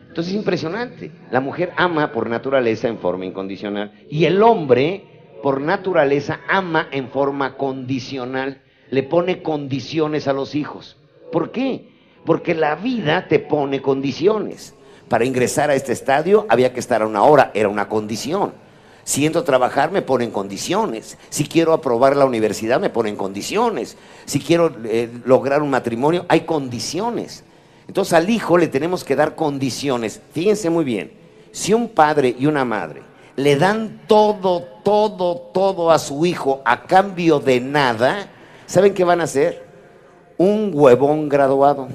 Entonces 0.08 0.34
es 0.34 0.38
impresionante. 0.40 1.12
La 1.32 1.40
mujer 1.40 1.72
ama 1.78 2.12
por 2.12 2.30
naturaleza 2.30 2.88
en 2.88 2.98
forma 2.98 3.26
incondicional. 3.26 3.92
Y 4.10 4.26
el 4.26 4.42
hombre 4.42 5.04
por 5.42 5.62
naturaleza, 5.62 6.40
ama 6.48 6.88
en 6.92 7.10
forma 7.10 7.56
condicional. 7.58 8.62
Le 8.90 9.04
pone 9.04 9.42
condiciones 9.42 10.28
a 10.28 10.34
los 10.34 10.56
hijos. 10.56 10.98
¿Por 11.32 11.52
qué? 11.52 11.90
Porque 12.26 12.56
la 12.56 12.76
vida 12.76 13.28
te 13.28 13.40
pone 13.40 13.82
condiciones. 13.82 14.76
Para 15.08 15.26
ingresar 15.26 15.70
a 15.70 15.76
este 15.76 15.94
estadio 15.94 16.46
había 16.50 16.74
que 16.74 16.80
estar 16.80 17.02
a 17.02 17.08
una 17.08 17.24
hora, 17.24 17.52
era 17.54 17.70
una 17.70 17.88
condición. 17.88 18.54
Si 19.08 19.26
entro 19.26 19.40
a 19.40 19.46
trabajar 19.46 19.90
me 19.90 20.02
ponen 20.02 20.32
condiciones. 20.32 21.18
Si 21.30 21.46
quiero 21.46 21.72
aprobar 21.72 22.18
la 22.18 22.26
universidad 22.26 22.82
me 22.82 22.90
ponen 22.90 23.16
condiciones. 23.16 23.96
Si 24.26 24.42
quiero 24.42 24.70
eh, 24.84 25.10
lograr 25.24 25.62
un 25.62 25.70
matrimonio 25.70 26.26
hay 26.28 26.42
condiciones. 26.42 27.46
Entonces 27.88 28.12
al 28.12 28.30
hijo 28.30 28.58
le 28.58 28.68
tenemos 28.68 29.06
que 29.06 29.16
dar 29.16 29.36
condiciones. 29.36 30.20
Fíjense 30.34 30.70
muy 30.70 30.84
bien, 30.84 31.14
si 31.54 31.74
un 31.74 31.88
padre 31.88 32.36
y 32.38 32.48
una 32.48 32.66
madre 32.66 33.02
le 33.38 33.56
dan 33.56 34.02
todo, 34.08 34.64
todo, 34.84 35.38
todo 35.54 35.90
a 35.90 36.00
su 36.00 36.26
hijo 36.26 36.62
a 36.66 36.84
cambio 36.84 37.40
de 37.40 37.62
nada, 37.62 38.28
¿saben 38.66 38.94
qué 38.94 39.06
van 39.06 39.22
a 39.22 39.24
hacer? 39.24 39.66
Un 40.36 40.72
huevón 40.74 41.30
graduado. 41.30 41.88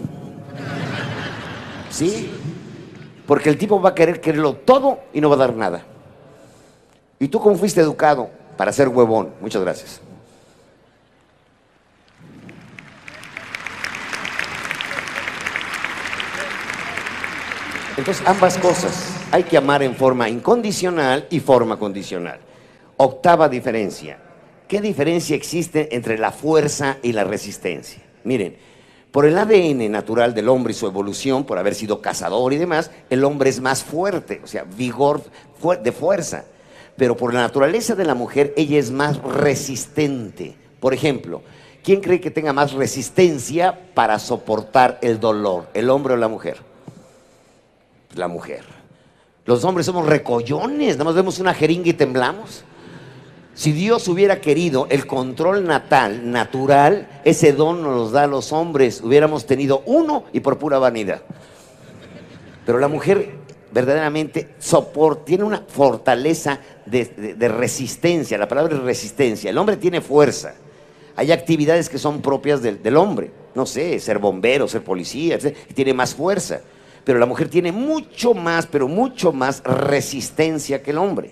¿Sí? 1.91 2.31
Porque 3.27 3.51
el 3.51 3.59
tipo 3.59 3.83
va 3.83 3.91
a 3.91 3.95
querer 3.95 4.19
quererlo 4.19 4.55
todo 4.55 5.01
y 5.13 5.21
no 5.21 5.29
va 5.29 5.35
a 5.35 5.41
dar 5.41 5.55
nada. 5.55 5.92
¿Y 7.23 7.29
tú 7.29 7.39
cómo 7.39 7.55
fuiste 7.55 7.81
educado? 7.81 8.31
Para 8.57 8.73
ser 8.73 8.89
huevón. 8.89 9.33
Muchas 9.41 9.63
gracias. 9.63 10.01
Entonces, 17.97 18.27
ambas 18.27 18.59
cosas. 18.59 19.15
Hay 19.31 19.45
que 19.45 19.57
amar 19.57 19.85
en 19.85 19.95
forma 19.95 20.29
incondicional 20.29 21.29
y 21.31 21.39
forma 21.39 21.79
condicional. 21.79 22.41
Octava 22.97 23.49
diferencia. 23.49 24.19
¿Qué 24.67 24.81
diferencia 24.81 25.37
existe 25.37 25.95
entre 25.95 26.19
la 26.19 26.33
fuerza 26.33 26.97
y 27.05 27.13
la 27.13 27.23
resistencia? 27.23 28.03
Miren, 28.25 28.57
por 29.13 29.27
el 29.27 29.39
ADN 29.39 29.93
natural 29.93 30.35
del 30.35 30.49
hombre 30.49 30.73
y 30.73 30.75
su 30.75 30.89
evolución, 30.89 31.45
por 31.45 31.57
haber 31.57 31.77
sido 31.77 32.03
cazador 32.03 32.53
y 32.53 32.57
demás, 32.57 32.91
el 33.11 33.23
hombre 33.23 33.49
es 33.49 33.61
más 33.61 33.85
fuerte, 33.85 34.41
o 34.43 34.49
sea, 34.49 34.65
vigor 34.65 35.23
de 35.85 35.93
fuerza. 35.93 36.47
Pero 36.97 37.17
por 37.17 37.33
la 37.33 37.41
naturaleza 37.41 37.95
de 37.95 38.05
la 38.05 38.15
mujer, 38.15 38.53
ella 38.57 38.79
es 38.79 38.91
más 38.91 39.23
resistente. 39.23 40.55
Por 40.81 40.95
ejemplo, 40.95 41.43
¿quién 41.83 42.01
cree 42.01 42.21
que 42.21 42.31
tenga 42.31 42.53
más 42.53 42.73
resistencia 42.73 43.79
para 43.95 44.19
soportar 44.19 44.99
el 45.03 45.21
dolor? 45.21 45.69
¿El 45.75 45.91
hombre 45.91 46.15
o 46.15 46.17
la 46.17 46.29
mujer? 46.29 46.59
La 48.15 48.29
mujer. 48.29 48.65
Los 49.45 49.65
hombres 49.65 49.87
somos 49.87 50.07
recollones, 50.07 50.97
nada 50.97 51.05
más 51.05 51.15
vemos 51.15 51.39
una 51.39 51.55
jeringa 51.55 51.89
y 51.89 51.95
temblamos. 51.95 52.65
Si 53.55 53.73
Dios 53.73 54.09
hubiera 54.09 54.41
querido 54.41 54.87
el 54.89 55.07
control 55.07 55.65
natal, 55.65 56.31
natural, 56.31 57.21
ese 57.25 57.53
don 57.53 57.83
nos 57.83 58.13
da 58.13 58.25
a 58.25 58.27
los 58.27 58.53
hombres. 58.53 59.03
Hubiéramos 59.03 59.45
tenido 59.45 59.83
uno 59.85 60.25
y 60.33 60.41
por 60.41 60.59
pura 60.59 60.79
vanidad. 60.79 61.23
Pero 62.65 62.79
la 62.79 62.89
mujer 62.89 63.42
verdaderamente 63.73 64.55
soporta, 64.59 65.25
tiene 65.25 65.45
una 65.45 65.63
fortaleza 65.67 66.61
de, 66.87 67.49
resistencia. 67.49 68.39
La 68.39 68.49
palabra 68.49 68.77
es 68.77 68.83
resistencia. 68.83 69.51
El 69.51 69.59
hombre 69.59 69.77
tiene 69.77 70.01
fuerza. 70.01 70.55
Hay 71.17 71.33
actividades 71.33 71.89
que 71.89 71.99
son 71.99 72.21
propias 72.21 72.63
del, 72.63 72.97
hombre. 72.97 73.31
No 73.55 73.67
sé, 73.67 73.99
ser 74.01 74.19
bombero, 74.19 74.69
ser 74.69 74.83
policía, 74.83 75.39
tiene 75.75 75.95
más 75.95 76.15
fuerza. 76.15 76.61
Pero 77.05 77.19
la 77.19 77.27
mujer 77.27 77.49
tiene 77.49 77.73
mucho 77.73 78.35
más, 78.35 78.67
pero 78.67 78.89
mucho 78.89 79.33
más 79.33 79.63
resistencia 79.65 80.83
que 80.83 80.93
el 80.93 80.99
hombre. 80.99 81.31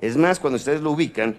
Es 0.00 0.16
más, 0.16 0.38
cuando 0.38 0.56
ustedes 0.56 0.80
lo 0.80 0.90
ubican, 0.90 1.36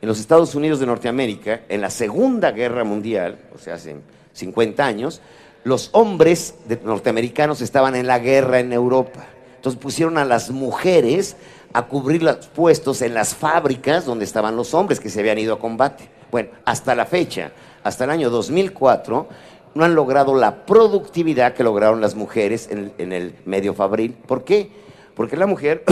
en 0.00 0.08
los 0.08 0.20
Estados 0.20 0.54
Unidos 0.54 0.80
de 0.80 0.86
Norteamérica, 0.86 1.62
en 1.68 1.80
la 1.80 1.88
Segunda 1.90 2.50
Guerra 2.50 2.84
Mundial, 2.84 3.38
o 3.54 3.58
sea, 3.58 3.74
hace 3.74 3.96
50 4.34 4.84
años, 4.84 5.22
los 5.64 5.88
hombres 5.92 6.56
norteamericanos 6.84 7.62
estaban 7.62 7.96
en 7.96 8.06
la 8.06 8.18
guerra 8.18 8.60
en 8.60 8.72
Europa. 8.72 9.26
Entonces 9.64 9.80
pusieron 9.80 10.18
a 10.18 10.26
las 10.26 10.50
mujeres 10.50 11.36
a 11.72 11.86
cubrir 11.86 12.22
los 12.22 12.48
puestos 12.48 13.00
en 13.00 13.14
las 13.14 13.34
fábricas 13.34 14.04
donde 14.04 14.26
estaban 14.26 14.56
los 14.56 14.74
hombres 14.74 15.00
que 15.00 15.08
se 15.08 15.20
habían 15.20 15.38
ido 15.38 15.54
a 15.54 15.58
combate. 15.58 16.10
Bueno, 16.30 16.50
hasta 16.66 16.94
la 16.94 17.06
fecha, 17.06 17.52
hasta 17.82 18.04
el 18.04 18.10
año 18.10 18.28
2004, 18.28 19.26
no 19.74 19.84
han 19.84 19.94
logrado 19.94 20.34
la 20.34 20.66
productividad 20.66 21.54
que 21.54 21.64
lograron 21.64 22.02
las 22.02 22.14
mujeres 22.14 22.68
en, 22.70 22.92
en 22.98 23.14
el 23.14 23.36
medio 23.46 23.72
fabril. 23.72 24.12
¿Por 24.12 24.44
qué? 24.44 24.70
Porque 25.14 25.38
la 25.38 25.46
mujer 25.46 25.82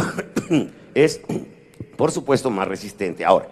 es 0.95 1.23
por 1.97 2.13
supuesto, 2.13 2.51
más 2.51 2.69
resistente. 2.69 3.25
Ahora, 3.25 3.49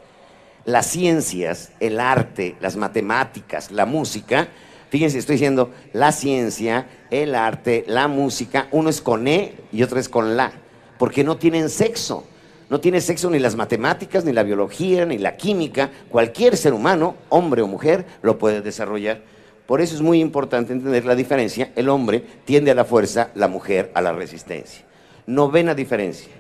las 0.66 0.84
ciencias, 0.84 1.72
el 1.80 1.98
arte, 1.98 2.56
las 2.60 2.76
matemáticas, 2.76 3.70
la 3.70 3.86
música, 3.86 4.48
fíjense, 4.90 5.16
estoy 5.16 5.36
diciendo 5.36 5.70
la 5.94 6.12
ciencia, 6.12 6.86
el 7.10 7.34
arte, 7.34 7.84
la 7.86 8.08
música, 8.08 8.68
uno 8.70 8.90
es 8.90 9.00
con 9.00 9.28
E 9.28 9.54
y 9.72 9.82
otro 9.82 9.98
es 9.98 10.08
con 10.08 10.36
la, 10.36 10.52
porque 10.98 11.24
no 11.24 11.36
tienen 11.36 11.68
sexo. 11.68 12.24
No 12.70 12.80
tiene 12.80 13.00
sexo 13.00 13.28
ni 13.30 13.40
las 13.40 13.56
matemáticas, 13.56 14.24
ni 14.24 14.32
la 14.32 14.44
biología, 14.44 15.04
ni 15.04 15.18
la 15.18 15.36
química. 15.36 15.90
Cualquier 16.08 16.56
ser 16.56 16.72
humano, 16.72 17.16
hombre 17.28 17.62
o 17.62 17.66
mujer, 17.66 18.06
lo 18.22 18.38
puede 18.38 18.62
desarrollar. 18.62 19.22
Por 19.66 19.80
eso 19.80 19.96
es 19.96 20.02
muy 20.02 20.20
importante 20.20 20.72
entender 20.72 21.04
la 21.04 21.16
diferencia. 21.16 21.72
El 21.74 21.88
hombre 21.88 22.24
tiende 22.44 22.70
a 22.70 22.76
la 22.76 22.84
fuerza, 22.84 23.32
la 23.34 23.48
mujer 23.48 23.90
a 23.94 24.00
la 24.00 24.12
resistencia. 24.12 24.84
Novena 25.26 25.74
diferencia. 25.74 26.30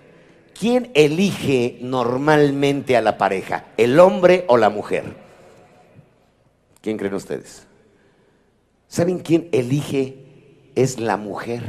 ¿Quién 0.56 0.92
elige 0.94 1.78
normalmente 1.80 2.96
a 2.96 3.02
la 3.02 3.18
pareja? 3.18 3.64
¿El 3.76 3.98
hombre 3.98 4.44
o 4.46 4.56
la 4.56 4.70
mujer? 4.70 5.16
¿Quién 6.80 6.96
creen 6.96 7.14
ustedes? 7.14 7.66
¿Saben 8.86 9.18
quién 9.18 9.48
elige? 9.50 10.29
Es 10.80 10.98
la 10.98 11.18
mujer. 11.18 11.62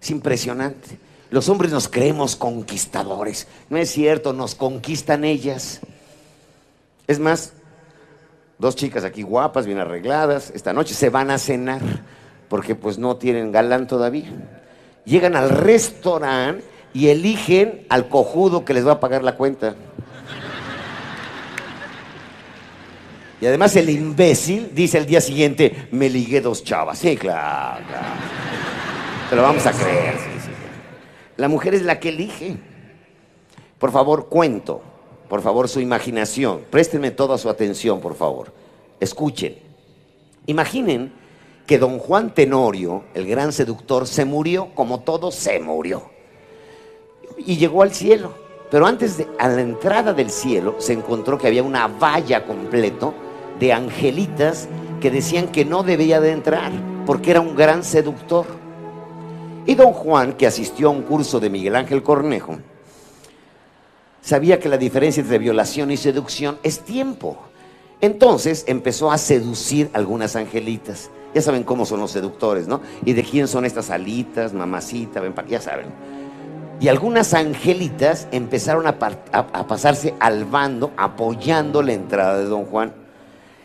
Es 0.00 0.10
impresionante. 0.10 0.98
Los 1.28 1.50
hombres 1.50 1.72
nos 1.72 1.88
creemos 1.90 2.36
conquistadores. 2.36 3.46
No 3.68 3.76
es 3.76 3.90
cierto, 3.90 4.32
nos 4.32 4.54
conquistan 4.54 5.24
ellas. 5.24 5.80
Es 7.06 7.18
más, 7.18 7.52
dos 8.58 8.76
chicas 8.76 9.04
aquí 9.04 9.20
guapas, 9.20 9.66
bien 9.66 9.76
arregladas, 9.76 10.50
esta 10.54 10.72
noche 10.72 10.94
se 10.94 11.10
van 11.10 11.30
a 11.30 11.36
cenar 11.36 11.82
porque 12.48 12.74
pues 12.74 12.96
no 12.96 13.16
tienen 13.16 13.52
galán 13.52 13.86
todavía. 13.86 14.30
Llegan 15.04 15.36
al 15.36 15.50
restaurante 15.50 16.64
y 16.94 17.08
eligen 17.08 17.84
al 17.90 18.08
cojudo 18.08 18.64
que 18.64 18.72
les 18.72 18.86
va 18.86 18.92
a 18.92 19.00
pagar 19.00 19.22
la 19.22 19.36
cuenta. 19.36 19.74
Y 23.40 23.46
además 23.46 23.76
el 23.76 23.90
imbécil 23.90 24.74
dice 24.74 24.98
el 24.98 25.06
día 25.06 25.20
siguiente, 25.20 25.88
me 25.92 26.08
ligué 26.08 26.40
dos 26.40 26.64
chavas. 26.64 26.98
Sí, 26.98 27.16
claro, 27.16 27.84
claro. 27.86 28.06
Te 29.30 29.36
lo 29.36 29.42
vamos 29.42 29.64
a 29.66 29.72
creer. 29.72 30.14
La 31.36 31.48
mujer 31.48 31.74
es 31.74 31.82
la 31.82 32.00
que 32.00 32.08
elige. 32.08 32.56
Por 33.78 33.92
favor, 33.92 34.28
cuento. 34.28 34.82
Por 35.28 35.42
favor, 35.42 35.68
su 35.68 35.80
imaginación. 35.80 36.62
Préstenme 36.70 37.10
toda 37.10 37.38
su 37.38 37.48
atención, 37.48 38.00
por 38.00 38.16
favor. 38.16 38.52
Escuchen. 38.98 39.56
Imaginen 40.46 41.12
que 41.66 41.78
don 41.78 41.98
Juan 41.98 42.34
Tenorio, 42.34 43.04
el 43.14 43.26
gran 43.26 43.52
seductor, 43.52 44.06
se 44.06 44.24
murió 44.24 44.74
como 44.74 45.00
todo 45.00 45.30
se 45.30 45.60
murió 45.60 46.18
y 47.38 47.56
llegó 47.56 47.82
al 47.82 47.92
cielo. 47.92 48.32
Pero 48.70 48.86
antes 48.86 49.16
de 49.16 49.26
a 49.38 49.48
la 49.48 49.62
entrada 49.62 50.12
del 50.12 50.30
cielo 50.30 50.76
se 50.78 50.92
encontró 50.92 51.38
que 51.38 51.46
había 51.46 51.62
una 51.62 51.86
valla 51.86 52.44
completo 52.44 53.14
de 53.58 53.72
angelitas 53.72 54.68
que 55.00 55.10
decían 55.10 55.48
que 55.48 55.64
no 55.64 55.82
debía 55.82 56.20
de 56.20 56.32
entrar 56.32 56.72
porque 57.06 57.30
era 57.30 57.40
un 57.40 57.56
gran 57.56 57.84
seductor. 57.84 58.46
Y 59.66 59.74
don 59.74 59.92
Juan, 59.92 60.32
que 60.32 60.46
asistió 60.46 60.88
a 60.88 60.90
un 60.90 61.02
curso 61.02 61.40
de 61.40 61.50
Miguel 61.50 61.76
Ángel 61.76 62.02
Cornejo, 62.02 62.58
sabía 64.22 64.58
que 64.58 64.68
la 64.68 64.78
diferencia 64.78 65.20
entre 65.20 65.38
violación 65.38 65.90
y 65.90 65.96
seducción 65.96 66.58
es 66.62 66.80
tiempo. 66.80 67.38
Entonces 68.00 68.64
empezó 68.66 69.10
a 69.10 69.18
seducir 69.18 69.90
algunas 69.92 70.36
angelitas. 70.36 71.10
Ya 71.34 71.42
saben 71.42 71.64
cómo 71.64 71.84
son 71.84 72.00
los 72.00 72.10
seductores, 72.10 72.68
¿no? 72.68 72.80
Y 73.04 73.12
de 73.12 73.22
quién 73.22 73.48
son 73.48 73.64
estas 73.64 73.90
alitas, 73.90 74.54
mamacita, 74.54 75.20
ven 75.20 75.34
ya 75.48 75.60
saben. 75.60 75.86
Y 76.80 76.88
algunas 76.88 77.34
angelitas 77.34 78.28
empezaron 78.30 78.86
a, 78.86 78.98
pasarse 78.98 80.14
al 80.20 80.44
bando 80.44 80.92
apoyando 80.96 81.82
la 81.82 81.92
entrada 81.92 82.38
de 82.38 82.44
don 82.44 82.64
Juan. 82.66 83.07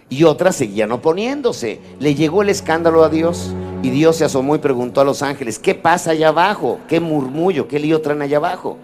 Y 0.09 0.23
otras 0.23 0.55
seguían 0.55 0.91
oponiéndose. 0.91 1.79
Le 1.99 2.15
llegó 2.15 2.41
el 2.41 2.49
escándalo 2.49 3.03
a 3.03 3.09
Dios. 3.09 3.53
Y 3.81 3.89
Dios 3.89 4.15
se 4.15 4.25
asomó 4.25 4.55
y 4.55 4.59
preguntó 4.59 5.01
a 5.01 5.03
los 5.03 5.21
ángeles, 5.21 5.59
¿qué 5.59 5.75
pasa 5.75 6.11
allá 6.11 6.29
abajo? 6.29 6.79
¿Qué 6.87 6.99
murmullo? 6.99 7.67
¿Qué 7.67 7.79
lío 7.79 8.01
traen 8.01 8.21
allá 8.21 8.37
abajo? 8.37 8.77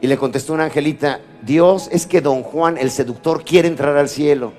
Y 0.00 0.06
le 0.06 0.16
contestó 0.16 0.54
una 0.54 0.64
angelita, 0.64 1.20
Dios, 1.42 1.88
es 1.92 2.06
que 2.06 2.20
don 2.20 2.42
Juan, 2.42 2.78
el 2.78 2.90
seductor, 2.90 3.44
quiere 3.44 3.68
entrar 3.68 3.96
al 3.96 4.08
cielo. 4.08 4.52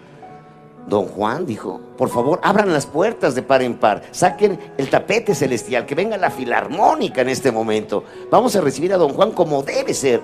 Don 0.87 1.05
Juan 1.05 1.45
dijo, 1.45 1.81
por 1.97 2.09
favor, 2.09 2.39
abran 2.43 2.71
las 2.71 2.85
puertas 2.85 3.35
de 3.35 3.41
par 3.41 3.61
en 3.61 3.75
par, 3.75 4.03
saquen 4.11 4.59
el 4.77 4.89
tapete 4.89 5.33
celestial, 5.33 5.85
que 5.85 5.95
venga 5.95 6.17
la 6.17 6.29
filarmónica 6.29 7.21
en 7.21 7.29
este 7.29 7.51
momento. 7.51 8.03
Vamos 8.29 8.55
a 8.55 8.61
recibir 8.61 8.93
a 8.93 8.97
don 8.97 9.13
Juan 9.13 9.31
como 9.31 9.63
debe 9.63 9.93
ser. 9.93 10.21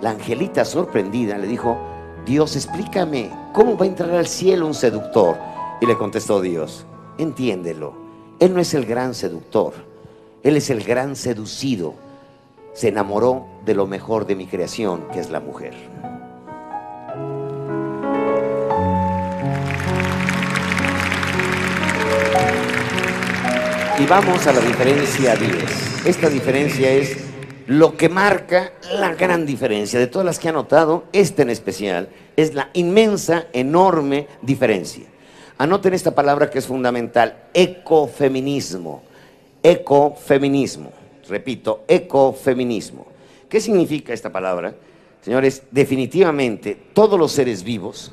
La 0.00 0.10
angelita 0.10 0.64
sorprendida 0.64 1.38
le 1.38 1.46
dijo, 1.46 1.78
Dios, 2.26 2.56
explícame, 2.56 3.30
¿cómo 3.52 3.78
va 3.78 3.84
a 3.84 3.88
entrar 3.88 4.10
al 4.10 4.26
cielo 4.26 4.66
un 4.66 4.74
seductor? 4.74 5.36
Y 5.80 5.86
le 5.86 5.96
contestó 5.96 6.40
Dios, 6.40 6.84
entiéndelo, 7.18 7.94
Él 8.40 8.52
no 8.52 8.60
es 8.60 8.74
el 8.74 8.84
gran 8.84 9.14
seductor, 9.14 9.74
Él 10.42 10.56
es 10.56 10.68
el 10.68 10.82
gran 10.82 11.14
seducido. 11.14 11.94
Se 12.74 12.88
enamoró 12.88 13.46
de 13.64 13.74
lo 13.74 13.86
mejor 13.86 14.26
de 14.26 14.34
mi 14.34 14.46
creación, 14.48 15.04
que 15.12 15.20
es 15.20 15.30
la 15.30 15.38
mujer. 15.38 15.74
Y 24.00 24.06
vamos 24.06 24.44
a 24.48 24.52
la 24.52 24.60
diferencia 24.60 25.36
10. 25.36 26.06
Esta 26.06 26.28
diferencia 26.28 26.90
es 26.90 27.25
lo 27.66 27.96
que 27.96 28.08
marca 28.08 28.72
la 28.92 29.14
gran 29.14 29.44
diferencia. 29.44 29.98
De 29.98 30.06
todas 30.06 30.24
las 30.24 30.38
que 30.38 30.48
ha 30.48 30.52
notado, 30.52 31.04
esta 31.12 31.42
en 31.42 31.50
especial 31.50 32.08
es 32.36 32.54
la 32.54 32.70
inmensa, 32.74 33.46
enorme 33.52 34.28
diferencia. 34.42 35.06
Anoten 35.58 35.94
esta 35.94 36.14
palabra 36.14 36.50
que 36.50 36.58
es 36.58 36.66
fundamental, 36.66 37.48
ecofeminismo. 37.54 39.02
Ecofeminismo. 39.62 40.92
Repito, 41.28 41.84
ecofeminismo. 41.88 43.06
¿Qué 43.48 43.60
significa 43.60 44.12
esta 44.12 44.30
palabra? 44.30 44.74
Señores, 45.22 45.62
definitivamente 45.72 46.76
todos 46.92 47.18
los 47.18 47.32
seres 47.32 47.64
vivos, 47.64 48.12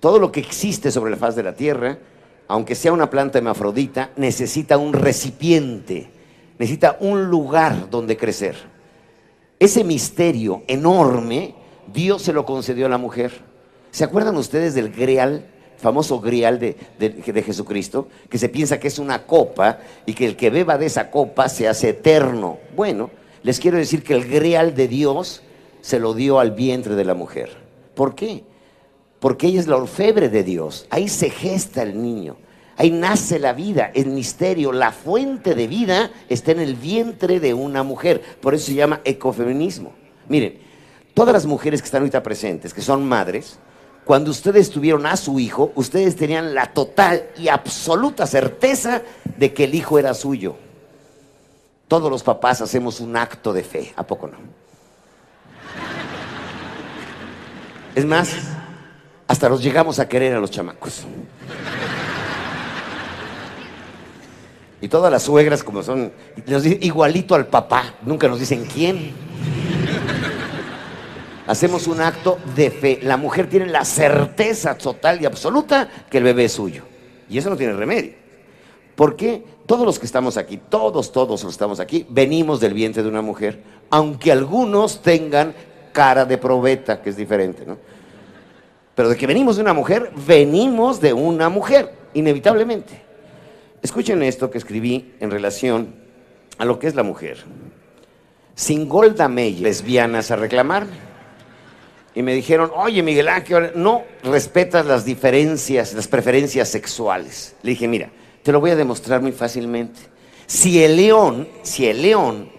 todo 0.00 0.18
lo 0.18 0.30
que 0.30 0.40
existe 0.40 0.90
sobre 0.90 1.10
la 1.10 1.16
faz 1.16 1.36
de 1.36 1.42
la 1.42 1.54
Tierra, 1.54 1.98
aunque 2.48 2.74
sea 2.74 2.92
una 2.92 3.08
planta 3.08 3.38
hemafrodita, 3.38 4.10
necesita 4.16 4.76
un 4.76 4.92
recipiente, 4.92 6.10
necesita 6.58 6.98
un 7.00 7.30
lugar 7.30 7.88
donde 7.88 8.18
crecer. 8.18 8.73
Ese 9.58 9.84
misterio 9.84 10.62
enorme, 10.66 11.54
Dios 11.92 12.22
se 12.22 12.32
lo 12.32 12.44
concedió 12.44 12.86
a 12.86 12.88
la 12.88 12.98
mujer. 12.98 13.32
¿Se 13.90 14.04
acuerdan 14.04 14.36
ustedes 14.36 14.74
del 14.74 14.90
grial, 14.90 15.46
famoso 15.76 16.20
grial 16.20 16.58
de, 16.58 16.76
de, 16.98 17.42
Jesucristo, 17.42 18.08
que 18.28 18.38
se 18.38 18.48
piensa 18.48 18.80
que 18.80 18.88
es 18.88 18.98
una 18.98 19.26
copa 19.26 19.78
y 20.06 20.14
que 20.14 20.26
el 20.26 20.36
que 20.36 20.50
beba 20.50 20.78
de 20.78 20.86
esa 20.86 21.10
copa 21.10 21.48
se 21.48 21.68
hace 21.68 21.90
eterno? 21.90 22.58
Bueno, 22.74 23.10
les 23.42 23.60
quiero 23.60 23.78
decir 23.78 24.02
que 24.02 24.14
el 24.14 24.28
grial 24.28 24.74
de 24.74 24.88
Dios 24.88 25.42
se 25.80 25.98
lo 25.98 26.14
dio 26.14 26.40
al 26.40 26.52
vientre 26.52 26.94
de 26.94 27.04
la 27.04 27.14
mujer. 27.14 27.50
¿Por 27.94 28.14
qué? 28.14 28.42
porque 29.24 29.46
ella 29.46 29.60
es 29.60 29.68
la 29.68 29.76
orfebre 29.76 30.28
de 30.28 30.44
Dios. 30.44 30.86
Ahí 30.90 31.08
se 31.08 31.30
gesta 31.30 31.80
el 31.80 32.02
niño. 32.02 32.36
Ahí 32.76 32.90
nace 32.90 33.38
la 33.38 33.52
vida, 33.52 33.92
el 33.94 34.06
misterio, 34.06 34.72
la 34.72 34.90
fuente 34.90 35.54
de 35.54 35.66
vida 35.68 36.10
está 36.28 36.52
en 36.52 36.60
el 36.60 36.74
vientre 36.74 37.38
de 37.38 37.54
una 37.54 37.82
mujer. 37.82 38.20
Por 38.40 38.54
eso 38.54 38.66
se 38.66 38.74
llama 38.74 39.00
ecofeminismo. 39.04 39.92
Miren, 40.28 40.58
todas 41.14 41.32
las 41.32 41.46
mujeres 41.46 41.80
que 41.80 41.86
están 41.86 42.02
ahorita 42.02 42.22
presentes, 42.22 42.74
que 42.74 42.82
son 42.82 43.06
madres, 43.06 43.58
cuando 44.04 44.30
ustedes 44.30 44.70
tuvieron 44.70 45.06
a 45.06 45.16
su 45.16 45.38
hijo, 45.38 45.72
ustedes 45.76 46.16
tenían 46.16 46.54
la 46.54 46.66
total 46.66 47.30
y 47.38 47.48
absoluta 47.48 48.26
certeza 48.26 49.02
de 49.36 49.54
que 49.54 49.64
el 49.64 49.74
hijo 49.74 49.98
era 49.98 50.12
suyo. 50.12 50.56
Todos 51.88 52.10
los 52.10 52.22
papás 52.22 52.60
hacemos 52.60 53.00
un 53.00 53.16
acto 53.16 53.52
de 53.52 53.62
fe, 53.62 53.92
¿a 53.96 54.04
poco 54.04 54.26
no? 54.26 54.36
Es 57.94 58.04
más, 58.04 58.34
hasta 59.28 59.48
los 59.48 59.62
llegamos 59.62 59.98
a 60.00 60.08
querer 60.08 60.34
a 60.34 60.40
los 60.40 60.50
chamacos. 60.50 61.06
Y 64.84 64.88
todas 64.88 65.10
las 65.10 65.22
suegras, 65.22 65.64
como 65.64 65.82
son, 65.82 66.12
nos 66.46 66.62
dicen 66.62 66.78
igualito 66.82 67.34
al 67.34 67.46
papá, 67.46 67.94
nunca 68.04 68.28
nos 68.28 68.38
dicen 68.38 68.66
quién. 68.66 69.12
Hacemos 71.46 71.86
un 71.86 72.02
acto 72.02 72.36
de 72.54 72.70
fe. 72.70 72.98
La 73.02 73.16
mujer 73.16 73.48
tiene 73.48 73.64
la 73.64 73.86
certeza 73.86 74.76
total 74.76 75.22
y 75.22 75.24
absoluta 75.24 75.88
que 76.10 76.18
el 76.18 76.24
bebé 76.24 76.44
es 76.44 76.52
suyo. 76.52 76.82
Y 77.30 77.38
eso 77.38 77.48
no 77.48 77.56
tiene 77.56 77.72
remedio. 77.72 78.12
Porque 78.94 79.42
todos 79.64 79.86
los 79.86 79.98
que 79.98 80.04
estamos 80.04 80.36
aquí, 80.36 80.60
todos, 80.68 81.12
todos 81.12 81.30
los 81.30 81.44
que 81.44 81.54
estamos 81.54 81.80
aquí, 81.80 82.04
venimos 82.10 82.60
del 82.60 82.74
vientre 82.74 83.02
de 83.02 83.08
una 83.08 83.22
mujer, 83.22 83.62
aunque 83.88 84.32
algunos 84.32 85.00
tengan 85.00 85.54
cara 85.94 86.26
de 86.26 86.36
probeta, 86.36 87.00
que 87.00 87.08
es 87.08 87.16
diferente, 87.16 87.64
¿no? 87.64 87.78
Pero 88.94 89.08
de 89.08 89.16
que 89.16 89.26
venimos 89.26 89.56
de 89.56 89.62
una 89.62 89.72
mujer, 89.72 90.12
venimos 90.26 91.00
de 91.00 91.14
una 91.14 91.48
mujer, 91.48 91.90
inevitablemente. 92.12 93.03
Escuchen 93.84 94.22
esto 94.22 94.50
que 94.50 94.56
escribí 94.56 95.12
en 95.20 95.30
relación 95.30 95.94
a 96.56 96.64
lo 96.64 96.78
que 96.78 96.86
es 96.86 96.94
la 96.94 97.02
mujer. 97.02 97.44
Sin 98.54 98.88
Golda 98.88 99.28
Meir, 99.28 99.60
lesbianas 99.60 100.30
a 100.30 100.36
reclamarme. 100.36 100.96
Y 102.14 102.22
me 102.22 102.32
dijeron, 102.32 102.70
oye 102.74 103.02
Miguel 103.02 103.28
Ángel, 103.28 103.72
no 103.74 104.04
respetas 104.22 104.86
las 104.86 105.04
diferencias, 105.04 105.92
las 105.92 106.08
preferencias 106.08 106.70
sexuales. 106.70 107.56
Le 107.62 107.72
dije, 107.72 107.86
mira, 107.86 108.10
te 108.42 108.52
lo 108.52 108.60
voy 108.60 108.70
a 108.70 108.76
demostrar 108.76 109.20
muy 109.20 109.32
fácilmente. 109.32 110.00
Si 110.46 110.82
el 110.82 110.96
león, 110.96 111.46
si 111.62 111.86
el 111.86 112.00
león 112.00 112.50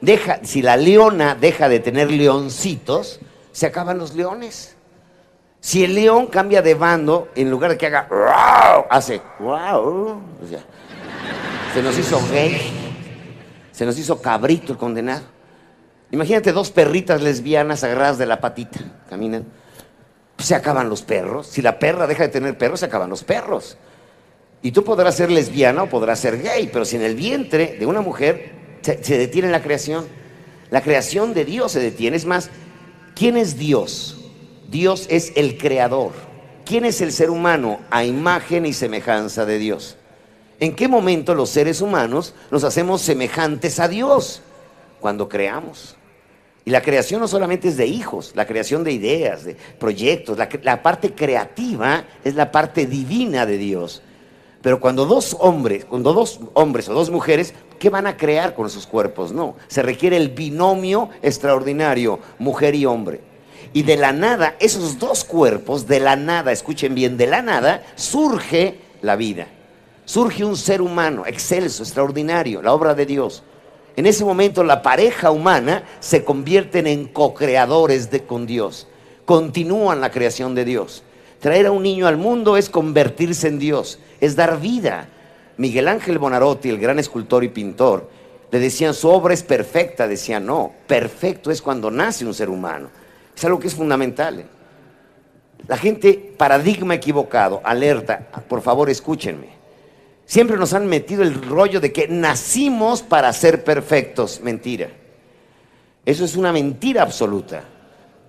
deja, 0.00 0.42
si 0.42 0.62
la 0.62 0.78
leona 0.78 1.34
deja 1.34 1.68
de 1.68 1.80
tener 1.80 2.10
leoncitos, 2.10 3.20
se 3.50 3.66
acaban 3.66 3.98
los 3.98 4.14
leones. 4.14 4.74
Si 5.62 5.84
el 5.84 5.94
león 5.94 6.26
cambia 6.26 6.60
de 6.60 6.74
bando, 6.74 7.28
en 7.36 7.48
lugar 7.48 7.70
de 7.70 7.78
que 7.78 7.86
haga 7.86 8.08
wow, 8.10 8.84
hace 8.90 9.22
wow, 9.38 10.20
se 11.72 11.80
nos 11.80 11.96
hizo 11.96 12.20
gay, 12.32 12.60
se 13.70 13.86
nos 13.86 13.96
hizo 13.96 14.20
cabrito 14.20 14.72
el 14.72 14.78
condenado. 14.78 15.22
Imagínate 16.10 16.50
dos 16.50 16.72
perritas 16.72 17.22
lesbianas 17.22 17.84
agarradas 17.84 18.18
de 18.18 18.26
la 18.26 18.40
patita, 18.40 18.80
caminan. 19.08 19.46
se 20.36 20.56
acaban 20.56 20.88
los 20.88 21.02
perros. 21.02 21.46
Si 21.46 21.62
la 21.62 21.78
perra 21.78 22.08
deja 22.08 22.24
de 22.24 22.30
tener 22.30 22.58
perros, 22.58 22.80
se 22.80 22.86
acaban 22.86 23.08
los 23.08 23.22
perros. 23.22 23.78
Y 24.62 24.72
tú 24.72 24.82
podrás 24.82 25.14
ser 25.14 25.30
lesbiana 25.30 25.84
o 25.84 25.88
podrás 25.88 26.18
ser 26.18 26.42
gay, 26.42 26.70
pero 26.72 26.84
si 26.84 26.96
en 26.96 27.02
el 27.02 27.14
vientre 27.14 27.76
de 27.78 27.86
una 27.86 28.00
mujer 28.00 28.78
se, 28.80 29.02
se 29.04 29.16
detiene 29.16 29.48
la 29.48 29.62
creación, 29.62 30.08
la 30.70 30.80
creación 30.80 31.34
de 31.34 31.44
Dios 31.44 31.70
se 31.70 31.78
detiene. 31.78 32.16
Es 32.16 32.26
más, 32.26 32.50
¿quién 33.14 33.36
es 33.36 33.56
Dios? 33.56 34.18
Dios 34.72 35.06
es 35.10 35.34
el 35.36 35.58
creador. 35.58 36.12
¿Quién 36.64 36.86
es 36.86 37.02
el 37.02 37.12
ser 37.12 37.28
humano? 37.28 37.80
A 37.90 38.04
imagen 38.06 38.64
y 38.64 38.72
semejanza 38.72 39.44
de 39.44 39.58
Dios. 39.58 39.98
¿En 40.60 40.74
qué 40.74 40.88
momento 40.88 41.34
los 41.34 41.50
seres 41.50 41.82
humanos 41.82 42.34
nos 42.50 42.64
hacemos 42.64 43.02
semejantes 43.02 43.78
a 43.78 43.86
Dios? 43.86 44.40
Cuando 44.98 45.28
creamos. 45.28 45.96
Y 46.64 46.70
la 46.70 46.80
creación 46.80 47.20
no 47.20 47.28
solamente 47.28 47.68
es 47.68 47.76
de 47.76 47.86
hijos, 47.86 48.32
la 48.34 48.46
creación 48.46 48.82
de 48.82 48.92
ideas, 48.92 49.44
de 49.44 49.56
proyectos, 49.78 50.38
la, 50.38 50.82
parte 50.82 51.12
creativa 51.12 52.04
es 52.24 52.34
la 52.34 52.50
parte 52.50 52.86
divina 52.86 53.44
de 53.44 53.58
Dios. 53.58 54.00
Pero 54.62 54.80
cuando 54.80 55.04
dos 55.04 55.36
hombres, 55.40 55.84
cuando 55.84 56.14
dos 56.14 56.40
hombres 56.54 56.88
o 56.88 56.94
dos 56.94 57.10
mujeres, 57.10 57.52
¿qué 57.78 57.90
van 57.90 58.06
a 58.06 58.16
crear 58.16 58.54
con 58.54 58.70
sus 58.70 58.86
cuerpos? 58.86 59.32
No, 59.32 59.56
se 59.68 59.82
requiere 59.82 60.16
el 60.16 60.30
binomio 60.30 61.10
extraordinario, 61.20 62.20
mujer 62.38 62.74
y 62.74 62.86
hombre. 62.86 63.31
Y 63.72 63.82
de 63.82 63.96
la 63.96 64.12
nada, 64.12 64.56
esos 64.60 64.98
dos 64.98 65.24
cuerpos, 65.24 65.86
de 65.86 66.00
la 66.00 66.16
nada, 66.16 66.52
escuchen 66.52 66.94
bien, 66.94 67.16
de 67.16 67.26
la 67.26 67.42
nada, 67.42 67.82
surge 67.94 68.78
la 69.00 69.16
vida. 69.16 69.46
Surge 70.04 70.44
un 70.44 70.56
ser 70.56 70.82
humano 70.82 71.24
excelso, 71.26 71.82
extraordinario, 71.82 72.60
la 72.60 72.74
obra 72.74 72.94
de 72.94 73.06
Dios. 73.06 73.42
En 73.96 74.06
ese 74.06 74.24
momento 74.24 74.64
la 74.64 74.82
pareja 74.82 75.30
humana 75.30 75.84
se 76.00 76.24
convierten 76.24 76.86
en 76.86 77.06
co-creadores 77.06 78.08
con 78.26 78.46
Dios. 78.46 78.88
Continúan 79.24 80.00
la 80.00 80.10
creación 80.10 80.54
de 80.54 80.64
Dios. 80.64 81.02
Traer 81.40 81.66
a 81.66 81.72
un 81.72 81.82
niño 81.82 82.06
al 82.06 82.16
mundo 82.16 82.56
es 82.56 82.68
convertirse 82.68 83.48
en 83.48 83.58
Dios, 83.58 83.98
es 84.20 84.36
dar 84.36 84.60
vida. 84.60 85.08
Miguel 85.56 85.88
Ángel 85.88 86.18
Bonarotti, 86.18 86.68
el 86.68 86.78
gran 86.78 86.98
escultor 86.98 87.44
y 87.44 87.48
pintor, 87.48 88.08
le 88.50 88.58
decían 88.58 88.94
su 88.94 89.08
obra 89.08 89.34
es 89.34 89.42
perfecta, 89.42 90.06
decía 90.06 90.40
no, 90.40 90.72
perfecto 90.86 91.50
es 91.50 91.62
cuando 91.62 91.90
nace 91.90 92.24
un 92.26 92.34
ser 92.34 92.50
humano. 92.50 92.90
Es 93.36 93.44
algo 93.44 93.58
que 93.58 93.68
es 93.68 93.74
fundamental. 93.74 94.40
¿eh? 94.40 94.46
La 95.68 95.76
gente, 95.76 96.34
paradigma 96.36 96.94
equivocado, 96.94 97.60
alerta, 97.64 98.28
por 98.48 98.62
favor 98.62 98.90
escúchenme. 98.90 99.62
Siempre 100.24 100.56
nos 100.56 100.72
han 100.72 100.86
metido 100.86 101.22
el 101.22 101.34
rollo 101.42 101.80
de 101.80 101.92
que 101.92 102.08
nacimos 102.08 103.02
para 103.02 103.32
ser 103.32 103.64
perfectos. 103.64 104.40
Mentira. 104.42 104.90
Eso 106.04 106.24
es 106.24 106.36
una 106.36 106.52
mentira 106.52 107.02
absoluta. 107.02 107.64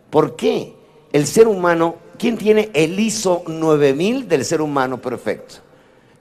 ¿Por 0.10 0.36
qué? 0.36 0.74
El 1.12 1.26
ser 1.26 1.47
humano, 1.47 1.95
¿quién 2.18 2.38
tiene 2.38 2.70
el 2.74 2.99
ISO 2.99 3.43
9000 3.47 4.28
del 4.28 4.45
ser 4.45 4.62
humano 4.62 5.01
perfecto? 5.01 5.56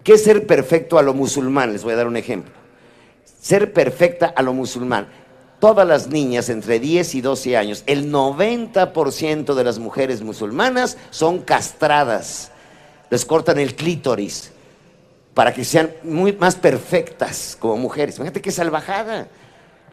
¿Qué 0.02 0.14
es 0.14 0.24
ser 0.24 0.46
perfecto 0.46 0.98
a 0.98 1.02
lo 1.02 1.14
musulmán? 1.14 1.72
Les 1.72 1.82
voy 1.82 1.92
a 1.92 1.96
dar 1.96 2.06
un 2.06 2.16
ejemplo. 2.16 2.52
Ser 3.40 3.72
perfecta 3.72 4.32
a 4.36 4.42
lo 4.42 4.52
musulmán 4.52 5.08
todas 5.62 5.86
las 5.86 6.08
niñas 6.08 6.48
entre 6.48 6.80
10 6.80 7.14
y 7.14 7.20
12 7.20 7.56
años, 7.56 7.84
el 7.86 8.12
90% 8.12 9.54
de 9.54 9.62
las 9.62 9.78
mujeres 9.78 10.20
musulmanas 10.20 10.98
son 11.10 11.38
castradas. 11.38 12.50
Les 13.10 13.24
cortan 13.24 13.60
el 13.60 13.76
clítoris 13.76 14.50
para 15.34 15.54
que 15.54 15.64
sean 15.64 15.92
muy 16.02 16.32
más 16.32 16.56
perfectas 16.56 17.56
como 17.60 17.76
mujeres. 17.76 18.16
Fíjate 18.16 18.42
qué 18.42 18.50
salvajada. 18.50 19.28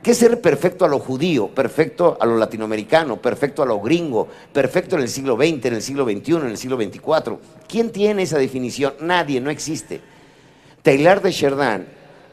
¿Qué 0.02 0.10
es 0.12 0.18
ser 0.18 0.42
perfecto 0.42 0.86
a 0.86 0.88
lo 0.88 0.98
judío, 0.98 1.50
perfecto 1.50 2.18
a 2.20 2.26
lo 2.26 2.36
latinoamericano, 2.38 3.18
perfecto 3.18 3.62
a 3.62 3.68
lo 3.68 3.80
gringo, 3.80 4.28
perfecto 4.52 4.96
en 4.96 5.04
el 5.04 5.10
siglo 5.10 5.36
XX, 5.36 5.66
en 5.66 5.74
el 5.76 5.84
siglo 5.84 6.04
XXI, 6.04 6.34
en 6.38 6.48
el 6.48 6.58
siglo 6.58 6.78
XXIV? 6.78 7.38
¿Quién 7.68 7.92
tiene 7.92 8.24
esa 8.24 8.40
definición? 8.40 8.96
Nadie, 9.02 9.40
no 9.40 9.52
existe. 9.52 10.02
Taylor 10.82 11.22
de 11.22 11.32
Chardin, 11.32 11.86